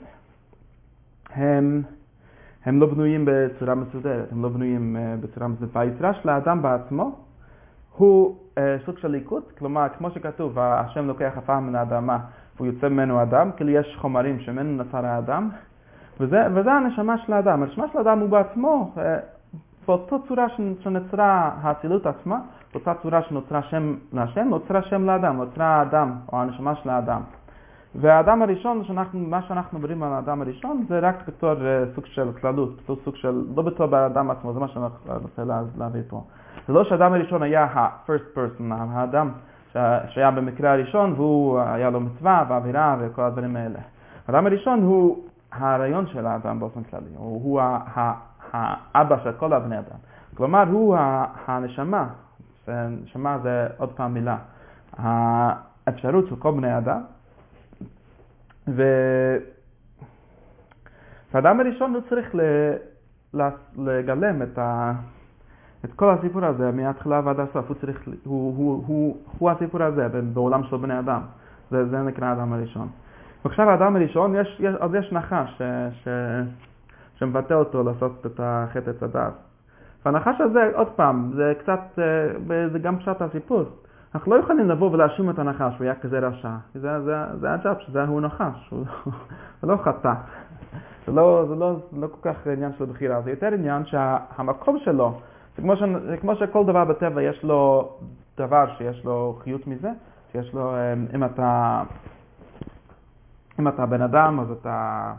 הם, 1.31 1.83
הם 2.65 2.81
לא 2.81 2.87
בנויים 2.87 3.25
בצורה 3.29 3.75
מסודרת, 3.75 4.33
הם 4.33 4.43
לא 4.43 4.49
בנויים 4.49 4.97
אה, 4.97 5.15
בצורה 5.21 5.49
מסודרת. 5.49 5.77
והיצירה 5.77 6.15
של 6.15 6.29
האדם 6.29 6.63
בעצמו 6.63 7.19
הוא 7.97 8.37
אה, 8.59 8.77
סוג 8.87 8.99
של 8.99 9.09
ליקוט, 9.09 9.53
כלומר, 9.59 9.87
כמו 9.99 10.11
שכתוב, 10.11 10.59
השם 10.59 11.07
לוקח 11.07 11.33
עפר 11.37 11.61
מן 11.61 11.75
האדמה 11.75 12.19
והוא 12.57 12.67
יוצא 12.67 12.89
ממנו 12.89 13.23
אדם, 13.23 13.51
כאילו 13.57 13.71
יש 13.71 13.97
חומרים 14.01 14.41
שממנו 14.41 14.85
נוצר 14.85 15.07
האדם, 15.07 15.51
וזה, 16.21 16.47
וזה 16.55 16.73
הנשמה 16.73 17.19
של 17.19 17.33
האדם. 17.33 17.63
הנשמה 17.63 17.85
של 17.93 17.99
האדם 17.99 18.19
הוא 18.19 18.29
בעצמו, 18.29 18.93
אה, 18.99 19.17
באותה 19.87 20.17
צורה 20.29 20.47
שנוצרה 20.83 21.51
האצילות 21.63 22.07
עצמה, 22.07 22.39
באותה 22.73 22.93
צורה 23.03 23.23
שנוצרה 23.23 23.63
שם 23.63 23.95
להשם, 24.13 24.49
נוצרה 24.49 24.83
שם 24.83 25.05
לאדם, 25.05 25.37
נוצרה 25.37 25.67
האדם, 25.67 26.13
או 26.33 26.41
הנשמה 26.41 26.75
של 26.75 26.91
האדם. 26.91 27.21
והאדם 27.95 28.43
הראשון, 28.43 28.85
שאנחנו, 28.85 29.21
מה 29.21 29.43
שאנחנו 29.43 29.79
מדברים 29.79 30.03
על 30.03 30.13
האדם 30.13 30.43
הראשון, 30.43 30.85
זה 30.89 30.99
רק 30.99 31.29
בתור 31.29 31.53
uh, 31.53 31.95
סוג 31.95 32.07
של 32.07 32.33
כללות, 32.41 32.77
בתור 32.83 32.97
סוג 33.05 33.17
של, 33.17 33.45
לא 33.57 33.63
בתור 33.63 33.87
באדם 33.87 34.31
עצמו, 34.31 34.53
זה 34.53 34.61
מה 34.61 34.69
שאני 34.69 34.85
רוצה 35.23 35.43
להביא 35.79 36.03
פה. 36.09 36.25
זה 36.67 36.73
לא 36.73 36.85
שהאדם 36.85 37.13
הראשון 37.13 37.43
היה 37.43 37.65
ה-first 37.65 38.37
person, 38.37 38.65
האדם 38.71 39.31
שהיה 40.09 40.31
במקרה 40.31 40.73
הראשון 40.73 41.13
והוא 41.13 41.61
היה 41.61 41.91
לו 41.91 42.01
מצווה 42.01 42.45
ואווירה 42.49 42.97
וכל 43.01 43.23
הדברים 43.23 43.57
האלה. 43.57 43.79
האדם 44.29 44.47
הראשון 44.47 44.83
הוא 44.83 45.25
הרעיון 45.55 46.07
של 46.07 46.27
האדם 46.27 46.61
באופן 46.61 46.83
כללי, 46.83 47.11
הוא, 47.17 47.43
הוא 47.43 47.61
האבא 48.53 49.25
של 49.25 49.33
כל 49.33 49.53
הבני 49.53 49.79
אדם. 49.79 49.99
כלומר, 50.35 50.63
הוא 50.71 50.97
הנשמה, 51.47 52.09
נשמה 52.69 53.39
זה 53.43 53.67
עוד 53.77 53.93
פעם 53.93 54.15
מילה, 54.15 54.37
האפשרות 54.97 56.29
של 56.29 56.37
כל 56.37 56.51
בני 56.51 56.79
אדם. 56.79 57.01
ו... 58.69 58.83
והאדם 61.35 61.61
הראשון 61.61 61.95
הוא 61.95 62.03
צריך 62.09 62.35
לגלם 63.77 64.43
את, 64.43 64.59
ה... 64.59 64.93
את 65.85 65.93
כל 65.93 66.11
הסיפור 66.11 66.45
הזה 66.45 66.71
מההתחלה 66.71 67.21
ועד 67.25 67.41
הסוף, 67.41 67.69
הוא, 67.69 67.77
צריך, 67.81 68.09
הוא, 68.25 68.57
הוא, 68.57 68.85
הוא, 68.87 69.17
הוא 69.39 69.51
הסיפור 69.51 69.83
הזה 69.83 70.09
בעולם 70.33 70.65
של 70.65 70.77
בני 70.77 70.99
אדם, 70.99 71.21
זה, 71.71 71.89
זה 71.89 72.03
נקרא 72.03 72.27
האדם 72.27 72.53
הראשון. 72.53 72.89
ועכשיו 73.45 73.71
האדם 73.71 73.97
הראשון, 73.97 74.35
יש, 74.35 74.61
יש, 74.61 74.75
אז 74.81 74.95
יש 74.95 75.13
נחש 75.13 75.63
שמבטא 77.17 77.55
אותו 77.55 77.83
לעשות 77.83 78.27
את 78.27 78.41
החטא 78.43 78.91
עץ 78.91 79.03
הדת. 79.03 79.33
והנחש 80.05 80.41
הזה, 80.41 80.71
עוד 80.75 80.89
פעם, 80.97 81.33
זה 81.35 81.53
קצת, 81.59 81.99
אה, 81.99 82.69
זה 82.73 82.79
גם 82.79 82.99
פשט 82.99 83.23
הסיפור. 83.23 83.63
אנחנו 84.15 84.35
לא 84.35 84.41
יכולים 84.41 84.69
לבוא 84.69 84.91
ולהאשים 84.91 85.31
את 85.31 85.39
הנחש, 85.39 85.75
הוא 85.79 85.85
היה 85.85 85.95
כזה 85.95 86.19
רשע. 86.19 86.51
זה, 86.75 87.01
זה, 87.01 87.15
זה 87.41 87.53
הג'אב, 87.53 87.77
שזה 87.79 88.05
הוא 88.05 88.21
נחש, 88.21 88.71
הוא, 88.71 88.85
לא 89.63 89.77
חטא. 89.77 90.13
זה 91.07 91.13
לא, 91.13 91.45
זה, 91.49 91.55
לא, 91.55 91.77
זה 91.93 92.01
לא 92.01 92.07
כל 92.07 92.31
כך 92.31 92.47
עניין 92.47 92.73
של 92.79 92.85
בחירה, 92.85 93.23
זה 93.23 93.31
יותר 93.31 93.47
עניין 93.47 93.87
שהמקום 93.87 94.79
שלו, 94.79 95.19
זה 95.57 95.63
כמו, 95.63 95.77
ש, 95.77 95.83
זה 96.09 96.17
כמו 96.17 96.35
שכל 96.37 96.65
דבר 96.65 96.85
בטבע 96.85 97.23
יש 97.23 97.45
לו 97.45 97.93
דבר 98.39 98.65
שיש 98.79 99.05
לו 99.05 99.39
חיות 99.43 99.67
מזה, 99.67 99.91
שיש 100.33 100.55
לו, 100.55 100.75
אה, 100.75 100.95
אם 101.15 101.25
אתה, 101.25 101.83
אם 103.61 103.69
אתה 103.69 103.87
בן 103.87 104.03
אדם, 104.03 104.41
אז 104.41 104.51
אתה, 104.51 105.13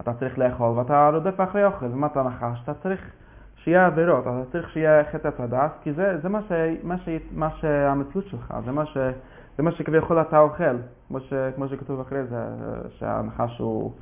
אתה 0.00 0.12
צריך 0.12 0.38
לאכול 0.38 0.78
ואתה 0.78 1.10
רודף 1.12 1.40
אחרי 1.40 1.64
אוכל, 1.64 1.86
ומה 1.86 2.06
אתה 2.06 2.22
נחש? 2.22 2.60
אתה 2.64 2.74
צריך 2.74 3.00
שיהיה 3.56 3.86
עבירות, 3.86 4.22
אתה 4.22 4.42
צריך 4.52 4.70
שיהיה 4.70 5.04
חטא 5.12 5.30
הדס, 5.38 5.70
כי 5.82 5.92
זה, 5.92 6.18
זה 6.22 6.28
מה, 6.28 6.42
ש, 6.42 6.52
מה, 6.82 6.98
ש, 6.98 7.08
מה 7.34 7.50
שהמציאות 7.50 8.26
שלך, 8.26 8.54
זה 8.64 8.72
מה, 8.72 8.86
ש, 8.86 8.98
זה 9.56 9.62
מה 9.62 9.72
שכביכול 9.72 10.20
אתה 10.20 10.38
אוכל, 10.38 10.76
כמו, 11.08 11.20
ש, 11.20 11.32
כמו 11.56 11.68
שכתוב 11.68 12.00
אחרי 12.00 12.24
זה, 12.24 12.44
שהנחש 12.90 13.58
הוא 13.58 13.92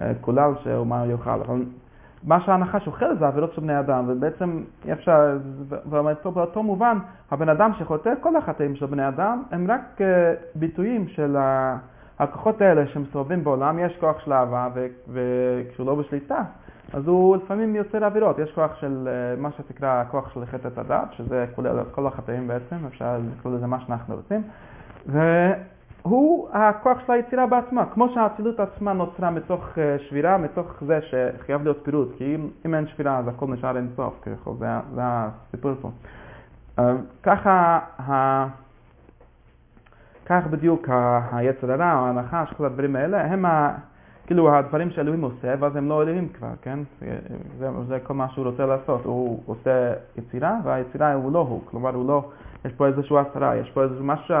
אה, 0.00 0.12
כולל 0.20 0.52
שהוא 0.62 0.86
מה 0.86 1.06
יאכל, 1.06 1.30
אבל 1.30 1.64
מה 2.24 2.40
שהנחש 2.40 2.86
אוכל 2.86 3.16
זה 3.18 3.26
עבירות 3.26 3.52
של 3.54 3.60
בני 3.60 3.78
אדם, 3.78 4.04
ובעצם 4.08 4.64
אי 4.84 4.92
אפשר, 4.92 5.38
ובאותו 5.86 6.62
מובן, 6.62 6.98
הבן 7.30 7.48
אדם 7.48 7.70
שחוטא, 7.78 8.12
כל 8.20 8.36
החטאים 8.36 8.76
של 8.76 8.86
בני 8.86 9.08
אדם, 9.08 9.42
הם 9.50 9.70
רק 9.70 10.00
אה, 10.00 10.34
ביטויים 10.54 11.08
של 11.08 11.36
הכוחות 12.18 12.60
האלה 12.60 12.86
שמסתובבים 12.86 13.44
בעולם, 13.44 13.78
יש 13.78 13.96
כוח 14.00 14.18
של 14.24 14.32
אהבה, 14.32 14.68
וכשהוא 15.08 15.86
לא 15.86 15.94
בשליטה, 15.94 16.42
אז 16.92 17.08
הוא 17.08 17.36
לפעמים 17.36 17.76
יוצר 17.76 18.04
עבירות. 18.04 18.38
יש 18.38 18.52
כוח 18.54 18.74
של 18.80 19.08
אה, 19.08 19.40
מה 19.42 19.50
שתקרא 19.52 20.04
כוח 20.10 20.34
של 20.34 20.46
חטא 20.46 20.68
את 20.68 20.78
הדת, 20.78 21.12
שזה 21.12 21.46
כולל 21.54 21.80
את 21.80 21.86
כל 21.90 22.06
החטאים 22.06 22.48
בעצם, 22.48 22.76
אפשר 22.86 23.18
לקרוא 23.36 23.54
לזה 23.54 23.66
מה 23.66 23.80
שאנחנו 23.80 24.14
רוצים. 24.14 24.42
והוא 25.06 26.48
הכוח 26.52 26.98
של 27.06 27.12
היצירה 27.12 27.46
בעצמה, 27.46 27.86
כמו 27.86 28.08
שהאצילות 28.08 28.60
עצמה 28.60 28.92
נוצרה 28.92 29.30
מתוך 29.30 29.78
אה, 29.78 29.96
שבירה, 29.98 30.38
מתוך 30.38 30.82
זה 30.86 30.98
שחייב 31.02 31.62
להיות 31.62 31.78
פירוט, 31.82 32.08
כי 32.18 32.34
אם, 32.34 32.48
אם 32.66 32.74
אין 32.74 32.86
שבירה 32.86 33.18
אז 33.18 33.28
הכל 33.28 33.46
נשאר 33.46 33.76
אין 33.76 33.88
סוף, 33.96 34.14
ככה, 34.22 34.50
זה, 34.58 34.66
זה 34.94 35.00
הסיפור 35.04 35.72
פה. 35.80 35.90
אה, 36.78 36.92
ככה, 37.22 37.78
כך 40.26 40.46
בדיוק 40.50 40.88
היצר 41.32 41.72
הרע, 41.72 41.98
או 41.98 42.06
הנחש, 42.06 42.52
כל 42.56 42.64
הדברים 42.64 42.96
האלה, 42.96 43.24
הם 43.24 43.44
ה... 43.44 43.74
כאילו 44.26 44.54
הדברים 44.54 44.90
שאלוהים 44.90 45.22
עושה, 45.22 45.54
ואז 45.60 45.76
הם 45.76 45.88
לא 45.88 46.02
אלוהים 46.02 46.28
כבר, 46.28 46.48
כן? 46.62 46.78
זה, 47.58 47.68
זה 47.88 47.98
כל 48.02 48.14
מה 48.14 48.28
שהוא 48.28 48.46
רוצה 48.46 48.66
לעשות. 48.66 49.04
הוא 49.04 49.42
עושה 49.46 49.92
יצירה, 50.16 50.56
והיצירה 50.64 51.12
הוא 51.12 51.32
לא 51.32 51.38
הוא. 51.38 51.60
כלומר, 51.64 51.94
הוא 51.94 52.08
לא, 52.08 52.30
יש 52.64 52.72
פה 52.72 52.86
איזושהי 52.86 53.18
הסתרה, 53.18 53.56
יש 53.56 53.70
פה 53.70 53.82
איזשהו 53.82 54.04
משהו, 54.04 54.34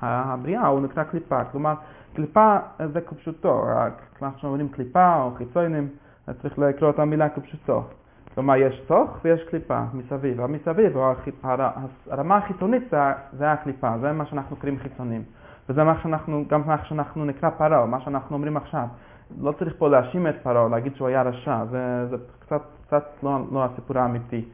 הבריאה 0.00 0.66
הוא 0.66 0.80
נקרא 0.80 1.04
קליפה. 1.04 1.44
כלומר, 1.44 1.74
קליפה 2.14 2.56
זה 2.92 3.00
כפשוטו. 3.00 3.64
כשאנחנו 4.14 4.48
אומרים 4.48 4.68
קליפה 4.68 5.22
או 5.22 5.30
חיצונים, 5.36 5.88
צריך 6.42 6.58
לקרוא 6.58 6.90
את 6.90 6.98
המילה 6.98 7.28
כפשוטו. 7.28 7.82
כלומר, 8.38 8.56
יש 8.56 8.82
צוך 8.88 9.10
ויש 9.24 9.44
קליפה 9.50 9.80
מסביב. 9.94 10.40
המסביב, 10.40 10.96
הרמה 12.10 12.36
החיצונית 12.36 12.82
זה, 12.90 12.98
זה 13.32 13.52
הקליפה, 13.52 13.98
זה 14.00 14.12
מה 14.12 14.26
שאנחנו 14.26 14.56
קוראים 14.56 14.78
חיצונים. 14.78 15.22
וזה 15.68 15.84
מה 15.84 15.94
שאנחנו, 16.02 16.44
גם 16.48 16.62
מה 16.66 16.84
שאנחנו 16.84 17.24
נקרא 17.24 17.50
פרעה, 17.50 17.86
מה 17.86 18.00
שאנחנו 18.00 18.36
אומרים 18.36 18.56
עכשיו. 18.56 18.84
לא 19.40 19.52
צריך 19.52 19.74
פה 19.78 19.88
להאשים 19.88 20.26
את 20.26 20.34
פרעה, 20.42 20.68
להגיד 20.68 20.94
שהוא 20.96 21.08
היה 21.08 21.22
רשע, 21.22 21.64
זה, 21.70 22.06
זה 22.10 22.16
קצת, 22.40 22.62
קצת 22.86 23.04
לא, 23.22 23.38
לא 23.52 23.64
הסיפור 23.64 23.98
האמיתי. 23.98 24.44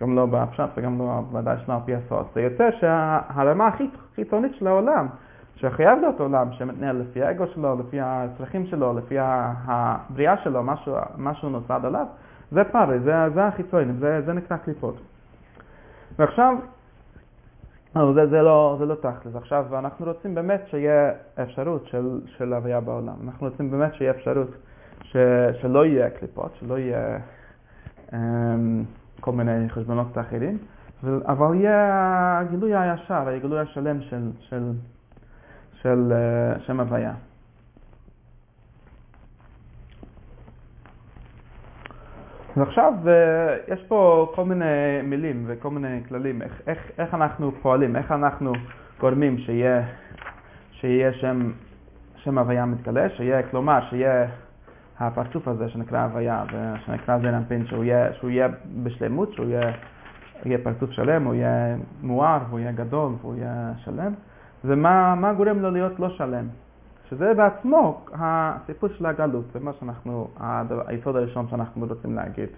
גם 0.00 0.16
לא 0.16 0.26
בפשט 0.26 0.68
וגם 0.76 0.98
לא, 0.98 1.22
ודאי 1.32 1.56
שלא 1.64 1.74
על 1.74 1.80
פי 1.84 1.94
הסוד. 1.94 2.26
זה 2.34 2.40
יוצא 2.40 2.70
שהרמה 2.80 3.66
הכי 3.66 3.88
חיצונית 4.14 4.54
של 4.54 4.66
העולם, 4.66 5.06
שחייב 5.56 5.98
להיות 6.00 6.20
עולם 6.20 6.52
שמתנהל 6.52 6.96
לפי 6.96 7.22
האגו 7.22 7.44
שלו, 7.46 7.76
לפי 7.80 8.00
הצרכים 8.00 8.66
שלו, 8.66 8.98
לפי 8.98 9.16
הבריאה 9.18 10.36
שלו, 10.36 10.62
משהו, 10.62 10.94
משהו 11.18 11.48
נוצד 11.50 11.80
עליו, 11.84 12.06
זה 12.50 12.64
פארי, 12.64 13.00
זה, 13.00 13.12
זה 13.34 13.46
החיצוני, 13.46 13.92
זה, 13.92 14.20
זה 14.26 14.32
נקרא 14.32 14.56
קליפות. 14.56 15.00
ועכשיו, 16.18 16.56
אבל 17.96 18.14
זה, 18.14 18.26
זה, 18.26 18.42
לא, 18.42 18.76
זה 18.78 18.86
לא 18.86 18.94
תכלס. 18.94 19.34
עכשיו, 19.34 19.78
אנחנו 19.78 20.06
רוצים 20.06 20.34
באמת 20.34 20.62
שיהיה 20.66 21.12
אפשרות 21.42 21.86
של, 21.86 22.20
של 22.26 22.52
הוויה 22.52 22.80
בעולם. 22.80 23.14
אנחנו 23.24 23.48
רוצים 23.48 23.70
באמת 23.70 23.94
שיהיה 23.94 24.10
אפשרות 24.10 24.50
ש, 25.02 25.16
שלא 25.60 25.86
יהיה 25.86 26.10
קליפות, 26.10 26.52
שלא 26.60 26.78
יהיה 26.78 27.18
um, 28.10 28.14
כל 29.20 29.32
מיני 29.32 29.68
חשבונות 29.68 30.18
אחרים, 30.18 30.58
אבל 31.04 31.54
יהיה 31.54 32.38
הגילוי 32.38 32.76
הישר, 32.76 33.28
הגילוי 33.28 33.60
השלם 33.60 34.00
של, 34.00 34.30
של, 34.40 34.72
של 35.72 36.12
uh, 36.12 36.60
שם 36.60 36.80
הוויה. 36.80 37.14
ועכשיו 42.56 42.92
אה, 43.06 43.56
יש 43.68 43.82
פה 43.88 44.32
כל 44.34 44.44
מיני 44.44 45.02
מילים 45.02 45.44
וכל 45.46 45.70
מיני 45.70 46.00
כללים, 46.08 46.42
איך, 46.42 46.60
איך, 46.66 46.78
איך 46.98 47.14
אנחנו 47.14 47.52
פועלים, 47.62 47.96
איך 47.96 48.12
אנחנו 48.12 48.52
גורמים 49.00 49.38
שיהיה, 49.38 49.82
שיהיה 50.70 51.12
שם, 51.12 51.52
שם 52.16 52.38
הוויה 52.38 52.66
מתגלה, 52.66 53.10
שיהיה, 53.10 53.42
כלומר, 53.42 53.78
שיהיה 53.90 54.26
הפרצוף 54.98 55.48
הזה 55.48 55.68
שנקרא 55.68 56.02
הוויה, 56.04 56.44
ושנקרא 56.46 57.18
זן 57.18 57.34
אנפין, 57.34 57.66
שהוא 57.66 57.84
יהיה, 57.84 58.12
שהוא 58.14 58.30
יהיה 58.30 58.48
בשלמות, 58.82 59.32
שהוא 59.32 59.46
יהיה, 59.46 59.72
יהיה 60.44 60.58
פרצוף 60.58 60.90
שלם, 60.90 61.24
הוא 61.24 61.34
יהיה 61.34 61.76
מואר, 62.02 62.38
והוא 62.48 62.60
יהיה 62.60 62.72
גדול, 62.72 63.12
והוא 63.20 63.34
יהיה 63.36 63.72
שלם, 63.84 64.12
ומה 64.64 65.32
גורם 65.36 65.58
לו 65.58 65.70
להיות 65.70 66.00
לא 66.00 66.08
שלם. 66.08 66.48
שזה 67.10 67.34
בעצמו 67.34 68.04
הסיפור 68.12 68.88
של 68.88 69.06
הגלות, 69.06 69.44
זה 69.52 69.60
מה 69.60 69.72
שאנחנו, 69.80 70.28
היסוד 70.86 71.16
הראשון 71.16 71.48
שאנחנו 71.48 71.86
רוצים 71.86 72.14
להגיד, 72.14 72.48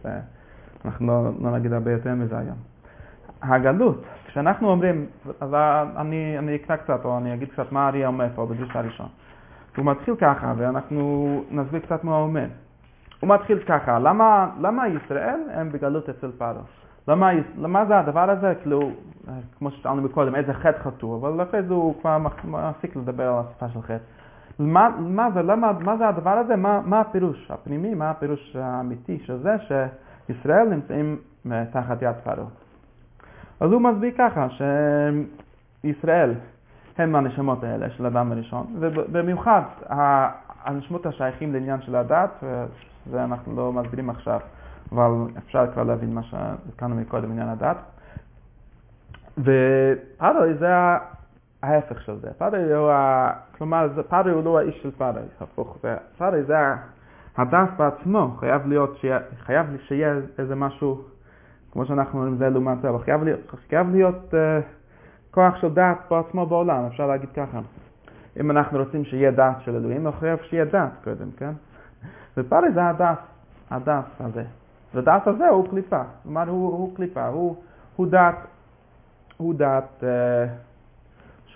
ואנחנו 0.85 1.07
לא, 1.07 1.31
לא 1.41 1.51
נגיד 1.51 1.73
הרבה 1.73 1.93
יותר 1.93 2.15
מזה 2.15 2.39
היום. 2.39 2.57
הגלות, 3.43 4.03
כשאנחנו 4.27 4.71
אומרים, 4.71 5.07
אז 5.41 5.55
אני, 5.97 6.39
אני 6.39 6.57
אקרא 6.57 6.77
קצת, 6.77 7.05
או 7.05 7.19
אני 7.19 7.35
אגיד 7.35 7.49
קצת 7.53 7.73
מה 7.73 7.89
אריה 7.89 8.09
אומר 8.09 8.27
פה 8.35 8.47
בדריש 8.47 8.71
הראשון. 8.75 9.09
הוא 9.77 9.85
מתחיל 9.85 10.17
ככה, 10.17 10.55
ואנחנו 10.57 11.45
נסביר 11.51 11.81
קצת 11.81 12.05
מה 12.05 12.17
הוא 12.17 12.23
אומר. 12.23 12.47
הוא 13.21 13.31
מתחיל 13.31 13.59
ככה, 13.59 13.99
למה, 13.99 14.51
למה 14.61 14.89
ישראל 14.89 15.41
הם 15.53 15.73
בגלות 15.73 16.09
אצל 16.09 16.31
פרעה? 16.39 16.63
למה, 17.09 17.31
למה 17.59 17.85
זה 17.87 17.99
הדבר 17.99 18.31
הזה? 18.31 18.55
כאילו, 18.63 18.91
כמו 19.59 19.71
ששאלנו 19.71 20.03
מקודם, 20.03 20.35
איזה 20.35 20.53
חטא 20.55 20.79
חטאו, 20.83 21.17
אבל 21.17 21.43
אחרי 21.43 21.63
זה 21.63 21.75
הוא 21.75 21.95
כבר 22.01 22.19
מפסיק 22.45 22.97
לדבר 22.97 23.29
על 23.29 23.45
השפה 23.49 23.69
של 23.69 23.83
חטא. 23.83 24.05
מה, 24.59 24.89
מה, 24.99 25.31
זה, 25.35 25.43
למה, 25.43 25.73
מה 25.73 25.97
זה 25.97 26.09
הדבר 26.09 26.31
הזה? 26.31 26.57
מה, 26.57 26.81
מה 26.85 27.01
הפירוש 27.01 27.51
הפנימי, 27.51 27.95
מה 27.95 28.11
הפירוש 28.11 28.57
האמיתי 28.57 29.19
של 29.25 29.39
זה 29.43 29.57
שישראל 29.59 30.69
נמצאים 30.69 31.19
תחת 31.73 32.03
יד 32.03 32.15
פרעה. 32.25 32.47
אז 33.61 33.73
הוא 33.73 33.81
מסביר 33.81 34.11
ככה, 34.19 34.47
שישראל 35.83 36.35
הם 36.99 37.17
הנשמות 37.17 37.65
האלה 37.65 37.91
של 37.91 38.05
האדם 38.05 38.33
הראשון, 38.33 38.67
ובמיוחד 38.81 39.63
הנשמות 40.65 41.07
השייכים 41.07 41.53
לעניין 41.53 41.83
של 41.83 41.97
הדת, 41.97 42.31
וזה 42.43 43.25
אנחנו 43.25 43.57
לא 43.57 43.73
מסבירים 43.73 44.11
עכשיו, 44.11 44.41
אבל 44.93 45.11
אפשר 45.39 45.73
כבר 45.73 45.83
להבין 45.83 46.15
מה 46.15 46.23
שהזכרנו 46.23 46.95
מקודם 46.95 47.29
בעניין 47.29 47.49
הדת. 47.49 47.77
ופרעה 49.39 50.33
זה 50.59 50.73
ההפך 51.67 52.03
של 52.03 52.19
זה. 52.21 52.29
פארי 52.39 52.75
הוא, 52.75 52.91
כלומר, 53.59 53.89
פארי 54.09 54.33
הוא 54.33 54.45
לא 54.45 54.59
האיש 54.59 54.83
של 54.83 54.91
פארי, 54.91 55.23
הפוך. 55.41 55.79
פארי 56.19 56.43
זה 56.43 56.57
הדף 57.37 57.69
בעצמו, 57.77 58.37
חייב 58.41 58.67
להיות, 58.67 58.99
חייב 59.39 59.67
שיהיה 59.87 60.15
איזה 60.39 60.55
משהו, 60.55 61.05
כמו 61.73 61.87
שאנחנו 61.87 62.19
אומרים, 62.19 62.37
זה 62.37 62.49
לעומת 62.49 62.81
זה, 62.83 62.89
אבל 62.89 62.99
חייב 62.99 63.25
להיות, 63.25 63.41
חייב 63.69 63.91
להיות 63.91 64.35
uh, 64.35 64.63
כוח 65.31 65.57
של 65.57 65.75
דעת 65.75 65.99
בעצמו 66.11 66.47
בעולם, 66.47 66.87
אפשר 66.87 67.07
להגיד 67.07 67.29
ככה. 67.37 67.61
אם 68.41 68.51
אנחנו 68.51 68.79
רוצים 68.79 69.05
שיהיה 69.05 69.31
דת 69.31 69.57
של 69.61 69.77
אלוהים, 69.77 70.07
אנחנו 70.07 70.21
חייב 70.21 70.39
שיהיה 70.43 70.65
דת 70.65 70.91
קודם, 71.05 71.31
כן? 71.37 71.53
ופרי 72.37 72.73
זה 72.73 72.85
הדת, 72.85 73.19
הדת 73.71 74.05
הזה. 74.21 74.45
והדת 74.95 75.27
הזה 75.27 75.49
הוא 75.49 75.69
קליפה, 75.69 76.03
כלומר 76.23 76.49
הוא, 76.49 76.73
הוא 76.73 76.97
קליפה, 76.97 77.27
הוא, 77.27 77.57
הוא 77.97 78.07
דת, 78.07 78.37
הוא 79.37 79.55
דת 79.55 80.05
אה, 80.05 80.47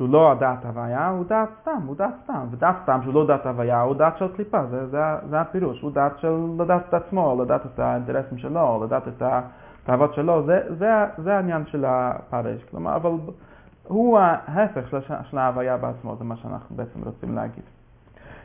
שהוא 0.01 0.09
לא 0.09 0.33
הדת 0.33 0.65
הוויה, 0.65 1.09
הוא 1.09 1.25
דת 1.29 1.49
סתם, 1.61 1.83
הוא 1.87 1.97
דת 1.97 2.15
סתם, 2.25 2.47
ודת 2.51 2.75
סתם 2.83 3.01
שהוא 3.03 3.15
לא 3.15 3.27
דת 3.27 3.47
הוויה, 3.47 3.81
הוא 3.81 3.95
דת 3.95 4.19
של 4.19 4.29
קליפה, 4.37 4.67
זה, 4.67 4.87
זה, 4.87 4.99
זה 5.31 5.41
הפירוש, 5.41 5.81
הוא 5.81 5.93
דת 5.93 6.19
של 6.19 6.35
לדעת 6.59 6.83
את 6.89 6.95
עצמו, 6.95 7.43
לדעת 7.43 7.67
את 7.67 7.79
האינטרסים 7.79 8.39
שלו, 8.39 8.85
לדעת 8.85 9.09
את 9.09 9.23
התאוות 9.23 10.15
שלו, 10.15 10.47
זה, 10.47 10.61
זה, 10.79 10.91
זה 11.19 11.37
העניין 11.37 11.67
של 11.67 11.85
הפרש, 11.89 12.65
כלומר, 12.71 12.97
אבל 12.97 13.11
הוא 13.89 14.19
ההפך 14.19 14.89
של, 14.91 15.01
של 15.31 15.39
ההוויה 15.39 15.77
בעצמו, 15.77 16.17
זה 16.17 16.25
מה 16.25 16.37
שאנחנו 16.37 16.77
בעצם 16.77 17.01
רוצים 17.05 17.35
להגיד. 17.35 17.65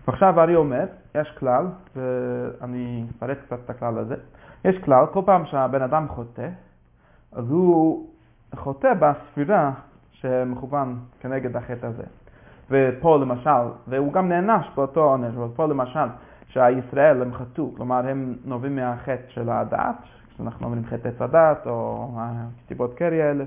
ועכשיו 0.07 0.41
ארי 0.41 0.55
אומר, 0.55 0.85
יש 1.15 1.35
כלל, 1.39 1.65
ואני 1.95 3.05
אפרט 3.17 3.37
קצת 3.45 3.59
את 3.65 3.69
הכלל 3.69 3.97
הזה, 3.97 4.15
יש 4.65 4.75
כלל, 4.85 5.05
כל 5.13 5.21
פעם 5.25 5.45
שהבן 5.45 5.81
אדם 5.81 6.07
חוטא, 6.07 6.49
אז 7.31 7.51
הוא 7.51 8.07
חוטא 8.55 8.93
בספירה 8.93 9.71
שמכוון 10.21 10.99
כנגד 11.19 11.55
החטא 11.55 11.85
הזה. 11.85 12.03
ופה 12.69 13.17
למשל, 13.17 13.49
והוא 13.87 14.13
גם 14.13 14.29
נענש 14.29 14.65
באותו 14.75 15.03
עונש, 15.03 15.35
אבל 15.35 15.47
פה 15.55 15.65
למשל, 15.65 16.07
שהישראל 16.47 17.21
הם 17.21 17.33
חטאו, 17.33 17.73
כלומר 17.75 18.07
הם 18.07 18.35
נובעים 18.45 18.75
מהחטא 18.75 19.27
של 19.27 19.49
הדת, 19.49 19.95
שאנחנו 20.37 20.65
אומרים 20.65 20.85
חטא 20.85 21.07
עץ 21.07 21.21
הדת, 21.21 21.67
או 21.67 22.09
הכתיבות 22.17 22.93
קרי 22.93 23.23
האלה. 23.23 23.43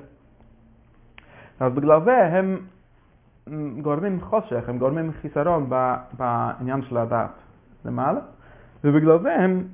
אז 1.60 1.72
בגלל 1.72 2.04
זה 2.04 2.24
הם 2.26 2.58
גורמים 3.82 4.20
חושך, 4.20 4.68
הם 4.68 4.78
גורמים 4.78 5.12
חיסרון 5.12 5.70
בעניין 6.12 6.82
של 6.82 6.96
הדת 6.96 7.30
למעלה, 7.84 8.20
ובגלל 8.84 9.18
זה 9.22 9.34
הם 9.34 9.64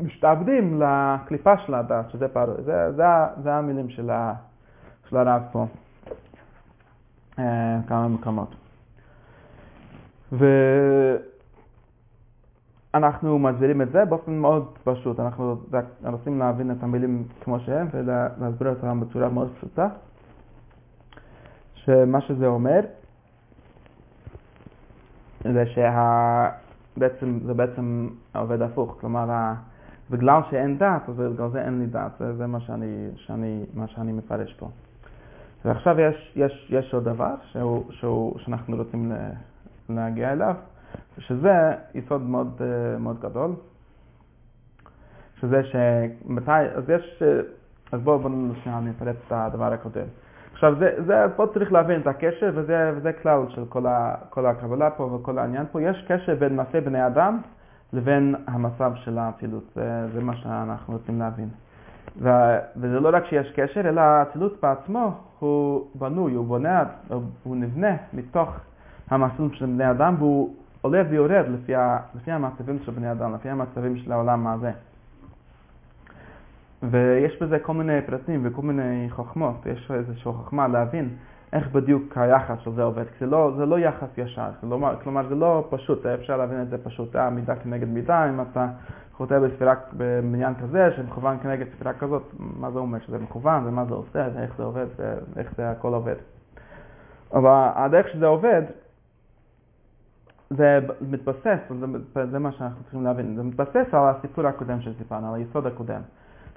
משתעבדים 0.00 0.82
לקליפה 0.82 1.58
של 1.58 1.74
הדת, 1.74 2.10
שזה 2.10 2.28
פרעה. 2.28 2.62
זה, 2.64 2.92
זה, 2.92 3.04
זה 3.42 3.54
המילים 3.54 3.88
של, 3.88 4.10
ה, 4.10 4.34
של 5.10 5.16
הרב 5.16 5.42
פה, 5.52 5.66
אה, 7.38 7.78
כמה 7.88 8.08
מקומות. 8.08 8.54
ואנחנו 12.92 13.38
מסבירים 13.38 13.82
את 13.82 13.92
זה 13.92 14.04
באופן 14.04 14.38
מאוד 14.38 14.78
פשוט, 14.84 15.20
אנחנו 15.20 15.56
רוצים 16.04 16.38
להבין 16.38 16.70
את 16.70 16.82
המילים 16.82 17.24
כמו 17.40 17.60
שהם 17.60 17.88
ולהסביר 17.92 18.70
אותם 18.70 19.00
בצורה 19.00 19.28
מאוד 19.28 19.52
פשוטה. 19.56 19.88
שמה 21.74 22.20
שזה 22.20 22.46
אומר 22.46 22.80
זה 25.44 25.64
שבעצם, 25.66 27.38
זה 27.46 27.54
בעצם 27.54 28.08
עובד 28.34 28.62
הפוך, 28.62 28.96
כלומר 29.00 29.52
בגלל 30.10 30.40
שאין 30.50 30.78
דת, 30.78 31.08
אז 31.08 31.14
בגלל 31.16 31.50
זה 31.50 31.64
אין 31.64 31.78
לי 31.78 31.86
דת, 31.86 32.12
זה, 32.18 32.36
זה 32.36 32.46
מה, 32.46 32.60
שאני, 32.60 33.08
שאני, 33.16 33.64
מה 33.74 33.88
שאני 33.88 34.12
מפרש 34.12 34.54
פה. 34.58 34.68
ועכשיו 35.64 36.00
יש, 36.00 36.32
יש, 36.36 36.66
יש 36.70 36.94
עוד 36.94 37.04
דבר 37.04 37.34
שהוא, 37.52 37.92
שהוא, 37.92 38.38
שאנחנו 38.38 38.76
רוצים 38.76 39.12
להגיע 39.88 40.32
אליו, 40.32 40.54
שזה 41.18 41.72
יסוד 41.94 42.22
מאוד, 42.22 42.62
מאוד 42.98 43.20
גדול, 43.20 43.50
שזה 45.40 45.62
שמתי, 45.64 46.50
אז 46.50 46.90
יש, 46.90 47.22
אז 47.92 48.00
בואו 48.00 48.18
בוא 48.18 48.30
נשמע, 48.30 48.78
אני 48.78 48.90
אפרט 48.90 49.16
את 49.26 49.32
הדבר 49.32 49.72
הקודם. 49.72 50.06
עכשיו, 50.52 50.74
זה, 50.78 50.94
זה, 51.06 51.14
פה 51.36 51.46
צריך 51.54 51.72
להבין 51.72 52.00
את 52.00 52.06
הקשר, 52.06 52.50
וזה, 52.54 52.92
וזה 52.96 53.12
כלל 53.12 53.38
של 53.48 53.64
כל, 53.68 53.86
ה, 53.86 54.14
כל 54.30 54.46
הקבלה 54.46 54.90
פה 54.90 55.02
וכל 55.02 55.38
העניין 55.38 55.66
פה. 55.72 55.82
יש 55.82 56.04
קשר 56.08 56.34
בין 56.34 56.56
מעשה 56.56 56.80
בני 56.80 57.06
אדם 57.06 57.40
לבין 57.92 58.34
המצב 58.46 58.92
של 58.94 59.18
האצילות. 59.18 59.64
זה, 59.74 60.06
זה 60.14 60.20
מה 60.20 60.36
שאנחנו 60.36 60.92
רוצים 60.92 61.18
להבין. 61.18 61.48
וזה 62.20 63.00
לא 63.00 63.10
רק 63.12 63.24
שיש 63.26 63.52
קשר, 63.52 63.80
אלא 63.80 64.00
האצילות 64.00 64.60
בעצמו 64.62 65.12
הוא 65.38 65.86
בנוי, 65.94 66.34
הוא 66.34 66.46
בונה, 66.46 66.84
הוא 67.42 67.56
נבנה 67.56 67.96
מתוך 68.12 68.48
המסלול 69.10 69.54
של 69.54 69.66
בני 69.66 69.90
אדם, 69.90 70.14
והוא 70.18 70.54
עולה 70.80 71.02
ויורד 71.10 71.44
לפי, 71.48 71.72
לפי 72.14 72.32
המצבים 72.32 72.78
של 72.84 72.92
בני 72.92 73.12
אדם, 73.12 73.34
לפי 73.34 73.48
המצבים 73.48 73.96
של 73.96 74.12
העולם 74.12 74.46
הזה. 74.46 74.70
ויש 76.82 77.42
בזה 77.42 77.58
כל 77.58 77.74
מיני 77.74 78.02
פרטים 78.06 78.40
וכל 78.44 78.62
מיני 78.62 79.06
חוכמות, 79.10 79.66
יש 79.66 79.90
איזושהי 79.90 80.32
חוכמה 80.32 80.68
להבין 80.68 81.08
איך 81.52 81.72
בדיוק 81.72 82.18
היחס 82.18 82.58
של 82.58 82.72
זה 82.74 82.82
עובד, 82.82 83.04
זה 83.20 83.26
לא, 83.26 83.52
זה 83.56 83.66
לא 83.66 83.78
יחס 83.78 84.08
ישר, 84.16 84.50
כלומר, 84.60 84.96
כלומר 85.02 85.28
זה 85.28 85.34
לא 85.34 85.66
פשוט, 85.70 86.06
אפשר 86.06 86.36
להבין 86.36 86.62
את 86.62 86.68
זה 86.68 86.84
פשוט, 86.84 87.16
אה, 87.16 87.30
מידה 87.30 87.56
כנגד 87.56 87.88
מידה, 87.88 88.28
אם 88.28 88.40
אתה 88.40 88.66
חוטא 89.12 89.38
בספירה 89.38 89.74
במניין 89.92 90.54
כזה 90.54 90.90
שמכוון 90.96 91.38
כנגד 91.42 91.66
ספירה 91.74 91.92
כזאת, 91.92 92.22
מה 92.38 92.70
זה 92.70 92.78
אומר 92.78 92.98
שזה 92.98 93.18
מכוון 93.18 93.66
ומה 93.66 93.84
זה 93.84 93.94
עושה 93.94 94.28
ואיך 94.34 94.56
זה 94.56 94.62
עובד 94.62 94.86
ואיך 95.34 95.52
זה 95.56 95.70
הכל 95.70 95.94
עובד. 95.94 96.14
אבל 97.34 97.68
הדרך 97.74 98.08
שזה 98.08 98.26
עובד, 98.26 98.62
זה 100.50 100.78
מתבסס, 101.00 101.58
זה, 102.14 102.26
זה 102.30 102.38
מה 102.38 102.52
שאנחנו 102.52 102.82
צריכים 102.82 103.04
להבין, 103.04 103.36
זה 103.36 103.42
מתבסס 103.42 103.94
על 103.94 104.08
הסיפור 104.08 104.46
הקודם 104.46 104.80
שסיפרנו, 104.80 105.34
על 105.34 105.40
היסוד 105.40 105.66
הקודם. 105.66 106.00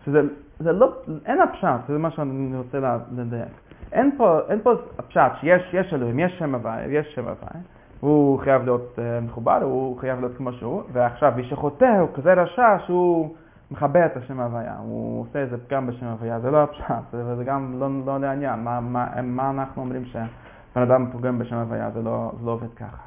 שזה 0.05 0.21
זה 0.59 0.71
לא, 0.71 0.93
אין 1.25 1.41
הפשט, 1.41 1.87
זה 1.87 1.97
מה 1.97 2.11
שאני 2.11 2.57
רוצה 2.57 2.97
לדייק. 3.11 3.49
אין 3.91 4.11
פה, 4.17 4.39
אין 4.49 4.59
פה 4.63 4.71
הפשט 4.99 5.31
שיש 5.39 5.73
יש 5.73 5.93
אלוהים, 5.93 6.19
יש 6.19 6.39
שם 6.39 6.55
הוואי, 6.55 6.85
יש 6.85 7.15
שם 7.15 7.21
הוואי, 7.21 7.61
הוא 7.99 8.39
חייב 8.39 8.63
להיות 8.63 8.95
uh, 8.95 9.25
מחובר, 9.25 9.59
הוא 9.63 9.97
חייב 9.99 10.19
להיות 10.19 10.37
כמו 10.37 10.53
שהוא, 10.53 10.83
ועכשיו 10.91 11.33
מי 11.35 11.43
שחוטא 11.43 11.97
הוא 11.99 12.09
כזה 12.15 12.33
רשע 12.33 12.77
שהוא 12.85 13.35
מכבה 13.71 14.05
את 14.05 14.17
השם 14.17 14.39
הוויה, 14.39 14.75
הוא 14.79 15.21
עושה 15.21 15.39
איזה 15.39 15.57
פגם 15.57 15.87
בשם 15.87 16.05
הוויה, 16.05 16.39
זה 16.39 16.51
לא 16.51 16.63
הפשט, 16.63 17.13
וזה 17.13 17.43
גם 17.43 17.79
לא, 17.79 17.87
לא 18.05 18.19
לעניין, 18.19 18.59
מה, 18.59 18.79
מה, 18.79 19.21
מה 19.23 19.49
אנחנו 19.49 19.81
אומרים 19.81 20.05
שבן 20.05 20.81
אדם 20.81 21.11
פוגם 21.11 21.39
בשם 21.39 21.55
הוויה, 21.55 21.91
זה 21.91 22.01
לא, 22.01 22.31
זה 22.39 22.45
לא 22.45 22.51
עובד 22.51 22.73
ככה. 22.73 23.03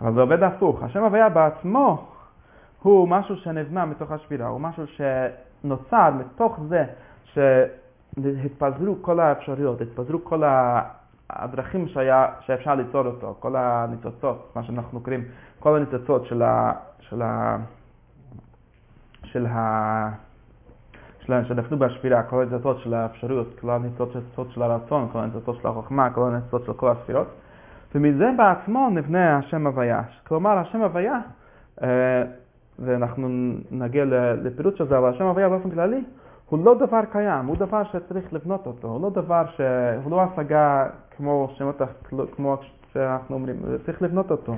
אבל 0.00 0.14
זה 0.14 0.20
עובד 0.20 0.42
הפוך, 0.42 0.82
השם 0.82 1.04
הוויה 1.04 1.28
בעצמו 1.28 2.06
הוא 2.82 3.08
משהו 3.08 3.36
שנבנה 3.36 3.84
מתוך 3.84 4.10
השבירה, 4.10 4.46
הוא 4.46 4.60
משהו 4.60 4.86
ש... 4.86 5.00
נוצר 5.64 6.10
מתוך 6.10 6.60
זה 6.68 6.84
שהתפזרו 7.24 8.96
כל 9.02 9.20
האפשרויות, 9.20 9.80
התפזרו 9.80 10.24
כל 10.24 10.42
הדרכים 11.30 11.88
שהיה, 11.88 12.26
שאפשר 12.40 12.74
ליצור 12.74 13.06
אותו, 13.06 13.36
כל 13.40 13.56
הניצוצות, 13.56 14.52
מה 14.56 14.62
שאנחנו 14.62 15.00
קוראים, 15.00 15.24
כל 15.60 15.76
הניצוצות 15.76 16.26
של 16.26 16.42
ה... 16.42 16.72
של 17.00 17.22
ה... 17.22 17.56
של 19.24 19.46
ה... 19.46 20.10
שנפלו 21.26 21.78
בשבירה, 21.78 22.22
כל 22.22 22.42
הניצוצות 22.42 22.78
של 22.78 22.94
האפשרויות, 22.94 23.60
כל 23.60 23.70
הניצוצות 23.70 24.50
של 24.50 24.62
הרצון, 24.62 25.08
כל 25.12 25.18
הניצוצות 25.18 25.56
של 25.62 25.68
החוכמה, 25.68 26.10
כל 26.10 26.30
הניצוצות 26.30 26.64
של 26.64 26.72
כל 26.72 26.90
הספירות. 26.90 27.26
ומזה 27.94 28.30
בעצמו 28.36 28.90
נבנה 28.90 29.38
השם 29.38 29.66
הוויה. 29.66 30.02
כלומר, 30.26 30.58
השם 30.58 30.82
הוויה 30.82 31.18
אה, 31.82 32.22
ואנחנו 32.78 33.28
נגיע 33.70 34.04
לפירוט 34.42 34.76
של 34.76 34.88
זה, 34.88 34.98
אבל 34.98 35.08
השם 35.08 35.24
הוויה 35.24 35.48
באופן 35.48 35.70
כללי 35.70 36.04
הוא 36.48 36.64
לא 36.64 36.74
דבר 36.74 37.00
קיים, 37.12 37.46
הוא 37.46 37.56
דבר 37.56 37.82
שצריך 37.84 38.32
לבנות 38.32 38.66
אותו, 38.66 38.88
הוא 38.88 39.02
לא 39.02 39.10
דבר 39.10 39.42
ש... 39.56 39.60
הוא 40.04 40.10
לא 40.10 40.22
השגה 40.22 40.86
כמו 41.16 41.48
שמות, 41.54 41.82
כמו 42.36 42.56
שאנחנו 42.92 43.34
אומרים, 43.34 43.56
צריך 43.84 44.02
לבנות 44.02 44.30
אותו. 44.30 44.56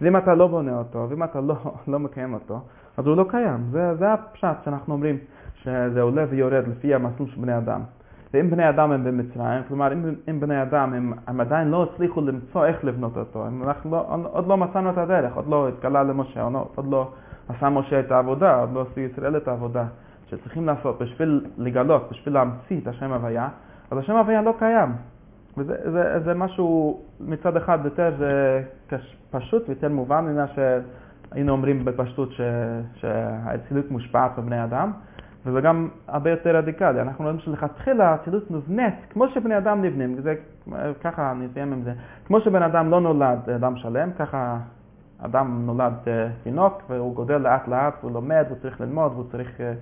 ואם 0.00 0.16
אתה 0.16 0.34
לא 0.34 0.46
בונה 0.46 0.78
אותו, 0.78 1.06
ואם 1.10 1.24
אתה 1.24 1.40
לא, 1.40 1.54
לא 1.88 1.98
מקיים 1.98 2.34
אותו, 2.34 2.60
אז 2.96 3.06
הוא 3.06 3.16
לא 3.16 3.24
קיים. 3.28 3.66
זה, 3.70 3.94
זה 3.94 4.12
הפשט 4.12 4.64
שאנחנו 4.64 4.94
אומרים 4.94 5.18
שזה 5.54 6.00
עולה 6.00 6.24
ויורד 6.30 6.68
לפי 6.68 6.94
המסלול 6.94 7.28
של 7.28 7.40
בני 7.40 7.58
אדם. 7.58 7.80
ואם 8.34 8.50
בני 8.50 8.68
אדם 8.68 8.92
הם 8.92 9.04
במצרים, 9.04 9.62
כלומר 9.68 9.92
אם, 9.92 10.14
אם 10.30 10.40
בני 10.40 10.62
אדם 10.62 10.92
הם, 10.94 11.12
הם 11.26 11.40
עדיין 11.40 11.68
לא 11.68 11.82
הצליחו 11.82 12.20
למצוא 12.20 12.66
איך 12.66 12.84
לבנות 12.84 13.16
אותו, 13.16 13.46
אנחנו 13.46 13.90
לא, 13.90 14.06
עוד 14.32 14.46
לא 14.46 14.56
מצאנו 14.56 14.90
את 14.90 14.98
הדרך, 14.98 15.36
עוד 15.36 15.46
לא 15.46 15.68
התגלה 15.68 16.02
למשה, 16.02 16.48
עוד 16.74 16.90
לא 16.90 17.10
עשה 17.48 17.70
משה 17.70 18.00
את 18.00 18.10
העבודה, 18.10 18.60
עוד 18.60 18.72
לא 18.72 18.86
עשו 18.90 19.00
ישראל 19.00 19.36
את 19.36 19.48
העבודה 19.48 19.84
שצריכים 20.26 20.66
לעשות 20.66 21.02
בשביל 21.02 21.44
לגלות, 21.58 22.08
בשביל 22.10 22.34
להמציא 22.34 22.80
את 22.82 22.86
השם 22.86 23.12
הוויה, 23.12 23.48
אז 23.90 23.98
השם 23.98 24.16
הוויה 24.16 24.42
לא 24.42 24.54
קיים. 24.58 24.92
וזה 25.56 25.90
זה, 25.92 26.20
זה 26.24 26.34
משהו 26.34 27.00
מצד 27.20 27.56
אחד 27.56 27.78
יותר 27.84 28.14
פשוט 29.30 29.68
ויותר 29.68 29.88
מובן 29.88 30.24
ממה 30.24 30.46
שהיינו 30.46 31.52
אומרים 31.52 31.84
בפשטות 31.84 32.28
שהאצילות 32.94 33.90
מושפעת 33.90 34.38
בבני 34.38 34.64
אדם, 34.64 34.92
וזה 35.46 35.60
גם 35.60 35.88
הרבה 36.08 36.30
יותר 36.30 36.56
רדיקלי. 36.56 37.00
אנחנו 37.00 37.24
רואים 37.24 37.38
שלכתחילה 37.38 38.08
האצילות 38.08 38.50
נבנית 38.50 38.94
כמו 39.10 39.28
שבני 39.28 39.58
אדם 39.58 39.82
נבנים, 39.82 40.14
וזה, 40.18 40.34
ככה 41.04 41.32
אני 41.32 41.46
אסיים 41.46 41.72
עם 41.72 41.82
זה, 41.82 41.92
כמו 42.26 42.40
שבן 42.40 42.62
אדם 42.62 42.90
לא 42.90 43.00
נולד 43.00 43.50
אדם 43.50 43.76
שלם, 43.76 44.10
ככה 44.18 44.58
אדם 45.22 45.66
נולד 45.66 45.92
אה, 46.06 46.28
תינוק 46.42 46.82
והוא 46.88 47.14
גודל 47.14 47.38
לאט 47.38 47.68
לאט, 47.68 47.94
הוא 48.00 48.10
לומד, 48.10 48.44
הוא 48.48 48.56
צריך 48.62 48.80
ללמוד, 48.80 49.12
הוא 49.16 49.24
צריך 49.32 49.60
אה, 49.60 49.72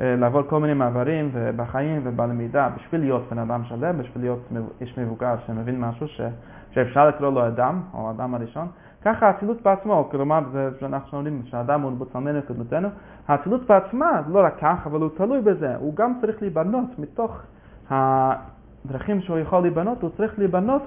אה, 0.00 0.16
לעבור 0.16 0.42
כל 0.42 0.60
מיני 0.60 0.74
מעברים 0.74 1.30
בחיים 1.56 2.00
ובלמידה 2.04 2.68
בשביל 2.76 3.00
להיות 3.00 3.22
בן 3.30 3.38
אדם 3.38 3.64
שלם, 3.64 3.98
בשביל 3.98 4.24
להיות 4.24 4.48
איש 4.80 4.98
מבוגר 4.98 5.34
שמבין 5.46 5.80
משהו, 5.80 6.08
ש, 6.08 6.20
שאפשר 6.70 7.08
לקרוא 7.08 7.30
לו 7.30 7.46
אדם, 7.46 7.82
או 7.94 8.08
האדם 8.08 8.34
הראשון, 8.34 8.68
ככה 9.02 9.26
האצילות 9.26 9.62
בעצמו, 9.62 10.08
כלומר, 10.10 10.40
זה 10.52 10.70
שאנחנו 10.80 11.18
אומרים 11.18 11.42
שהאדם 11.44 11.80
הוא 11.80 11.92
בצלמנו 11.92 12.40
קדמותנו, 12.48 12.88
האצילות 13.28 13.66
בעצמה 13.66 14.22
לא 14.28 14.44
רק 14.44 14.58
כך, 14.60 14.86
אבל 14.86 15.00
הוא 15.00 15.10
תלוי 15.16 15.40
בזה, 15.40 15.76
הוא 15.76 15.94
גם 15.96 16.12
צריך 16.20 16.42
להיבנות 16.42 16.98
מתוך 16.98 17.42
הדרכים 17.90 19.20
שהוא 19.20 19.38
יכול 19.38 19.62
להיבנות, 19.62 20.02
הוא 20.02 20.10
צריך 20.16 20.38
להיבנות 20.38 20.82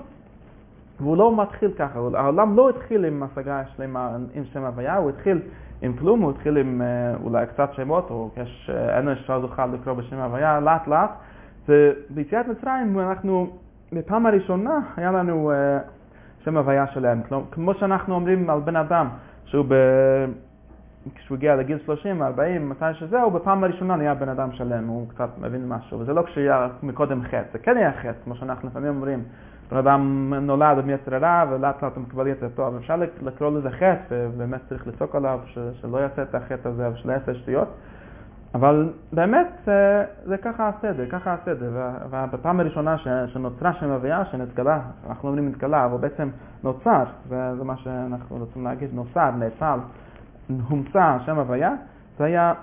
והוא 1.01 1.17
לא 1.17 1.41
מתחיל 1.41 1.71
ככה, 1.71 1.99
העולם 2.13 2.55
לא 2.55 2.69
התחיל 2.69 3.05
עם 3.05 3.23
השגה 3.23 3.61
שלמה 3.75 4.09
עם 4.33 4.43
שם 4.53 4.63
הוויה, 4.63 4.95
הוא 4.95 5.09
התחיל 5.09 5.41
עם 5.81 5.93
כלום, 5.93 6.21
הוא 6.21 6.31
התחיל 6.31 6.57
עם 6.57 6.81
אה, 6.81 7.15
אולי 7.23 7.45
קצת 7.47 7.73
שמות, 7.73 8.09
או 8.09 8.29
יש 8.37 8.69
אנוש 8.99 9.19
שלא 9.25 9.41
זוכה 9.41 9.65
לקרוא 9.65 9.95
בשם 9.95 10.17
הוויה, 10.17 10.59
לאט 10.59 10.87
לאט. 10.87 11.09
וביציאת 11.69 12.47
מצרים 12.47 12.99
אנחנו, 12.99 13.47
בפעם 13.93 14.25
הראשונה 14.25 14.79
היה 14.97 15.11
לנו 15.11 15.51
אה, 15.51 15.79
שם 16.43 16.57
הוויה 16.57 16.87
שלם. 16.87 17.21
כמו 17.51 17.73
שאנחנו 17.73 18.15
אומרים 18.15 18.49
על 18.49 18.59
בן 18.59 18.75
אדם, 18.75 19.07
שהוא 19.45 19.65
ב... 19.67 19.75
כשהוא 21.15 21.35
הגיע 21.35 21.55
לגיל 21.55 21.77
30, 21.85 22.23
40, 22.23 22.69
מתי 22.69 22.85
שזה, 22.93 23.21
הוא 23.21 23.31
בפעם 23.31 23.63
הראשונה 23.63 23.95
נהיה 23.95 24.13
בן 24.13 24.29
אדם 24.29 24.51
שלם, 24.51 24.87
הוא 24.87 25.09
קצת 25.09 25.29
מבין 25.37 25.67
משהו, 25.67 25.99
וזה 25.99 26.13
לא 26.13 26.21
כשהיה 26.21 26.67
מקודם 26.83 27.23
חטא, 27.23 27.43
זה 27.53 27.59
כן 27.59 27.77
היה 27.77 27.91
חטא, 27.91 28.23
כמו 28.23 28.35
שאנחנו 28.35 28.69
לפעמים 28.69 28.89
אומרים, 28.89 29.23
בן 29.71 29.77
אדם 29.77 30.33
נולד 30.33 30.77
עם 30.77 30.89
יצר 30.89 31.15
הרע 31.15 31.43
ולאט 31.49 31.83
לאט 31.83 31.95
הוא 31.95 32.03
מקבל 32.03 32.27
יצר 32.27 32.47
טוב, 32.55 32.75
אפשר 32.75 32.95
לקרוא 33.21 33.51
לזה 33.51 33.69
חטא, 33.69 34.27
ובאמת 34.33 34.61
צריך 34.69 34.87
לצעוק 34.87 35.15
עליו 35.15 35.39
שלא 35.81 35.97
יעשה 35.97 36.21
את 36.21 36.35
החטא 36.35 36.67
הזה 36.67 36.89
ושלא 36.89 37.11
יעשה 37.11 37.33
שטויות, 37.33 37.67
אבל 38.55 38.93
באמת 39.13 39.47
זה, 39.65 40.05
זה 40.25 40.37
ככה 40.37 40.69
הסדר, 40.69 41.05
ככה 41.09 41.33
הסדר, 41.33 41.71
ובפעם 42.09 42.59
הראשונה 42.59 42.97
שנוצרה 43.27 43.73
שם 43.73 43.91
הוויה, 43.91 44.25
שנתגלה, 44.25 44.79
אנחנו 45.09 45.29
אומרים 45.29 45.49
נתגלה, 45.49 45.85
אבל 45.85 45.97
בעצם 45.97 46.29
נוצר, 46.63 47.03
וזה 47.27 47.63
מה 47.63 47.77
שאנחנו 47.77 48.37
רוצים 48.37 48.63
להגיד, 48.63 48.89
נוצר, 48.93 49.31
נאצל, 49.31 49.79
הומצא 50.69 51.17
שם 51.25 51.37
הוויה, 51.39 51.71
זה 52.17 52.25
היה 52.25 52.53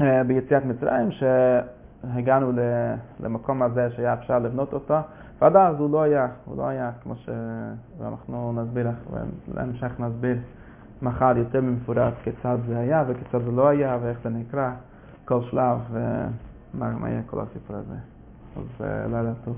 אה, 0.00 0.24
ביציאת 0.24 0.64
מצרים, 0.64 1.08
שהגענו 1.10 2.52
למקום 3.20 3.62
הזה 3.62 3.90
שהיה 3.90 4.14
אפשר 4.14 4.38
לבנות 4.38 4.72
אותו, 4.72 4.98
ועד 5.40 5.56
אז 5.56 5.80
הוא 5.80 5.90
לא 5.90 6.02
היה, 6.02 6.26
הוא 6.44 6.56
לא 6.56 6.66
היה 6.66 6.90
כמו 7.02 7.14
ש... 7.16 7.28
ואנחנו 7.98 8.52
נסביר 8.52 8.88
לך, 8.88 8.96
ולהמשך 9.48 10.00
נסביר 10.00 10.36
מחר 11.02 11.32
יותר 11.36 11.60
במפורט 11.60 12.14
כיצד 12.22 12.58
זה 12.66 12.78
היה 12.78 13.04
וכיצד 13.08 13.44
זה 13.44 13.50
לא 13.50 13.68
היה 13.68 13.98
ואיך 14.02 14.18
זה 14.24 14.28
נקרא, 14.28 14.70
כל 15.24 15.42
שלב 15.42 15.78
אה, 15.96 16.26
ומה 16.74 17.10
יהיה 17.10 17.22
כל 17.26 17.40
הסיפור 17.40 17.76
הזה. 17.76 17.96
אז 18.56 18.86
אה, 18.86 19.06
לילה 19.06 19.32
טוב. 19.44 19.56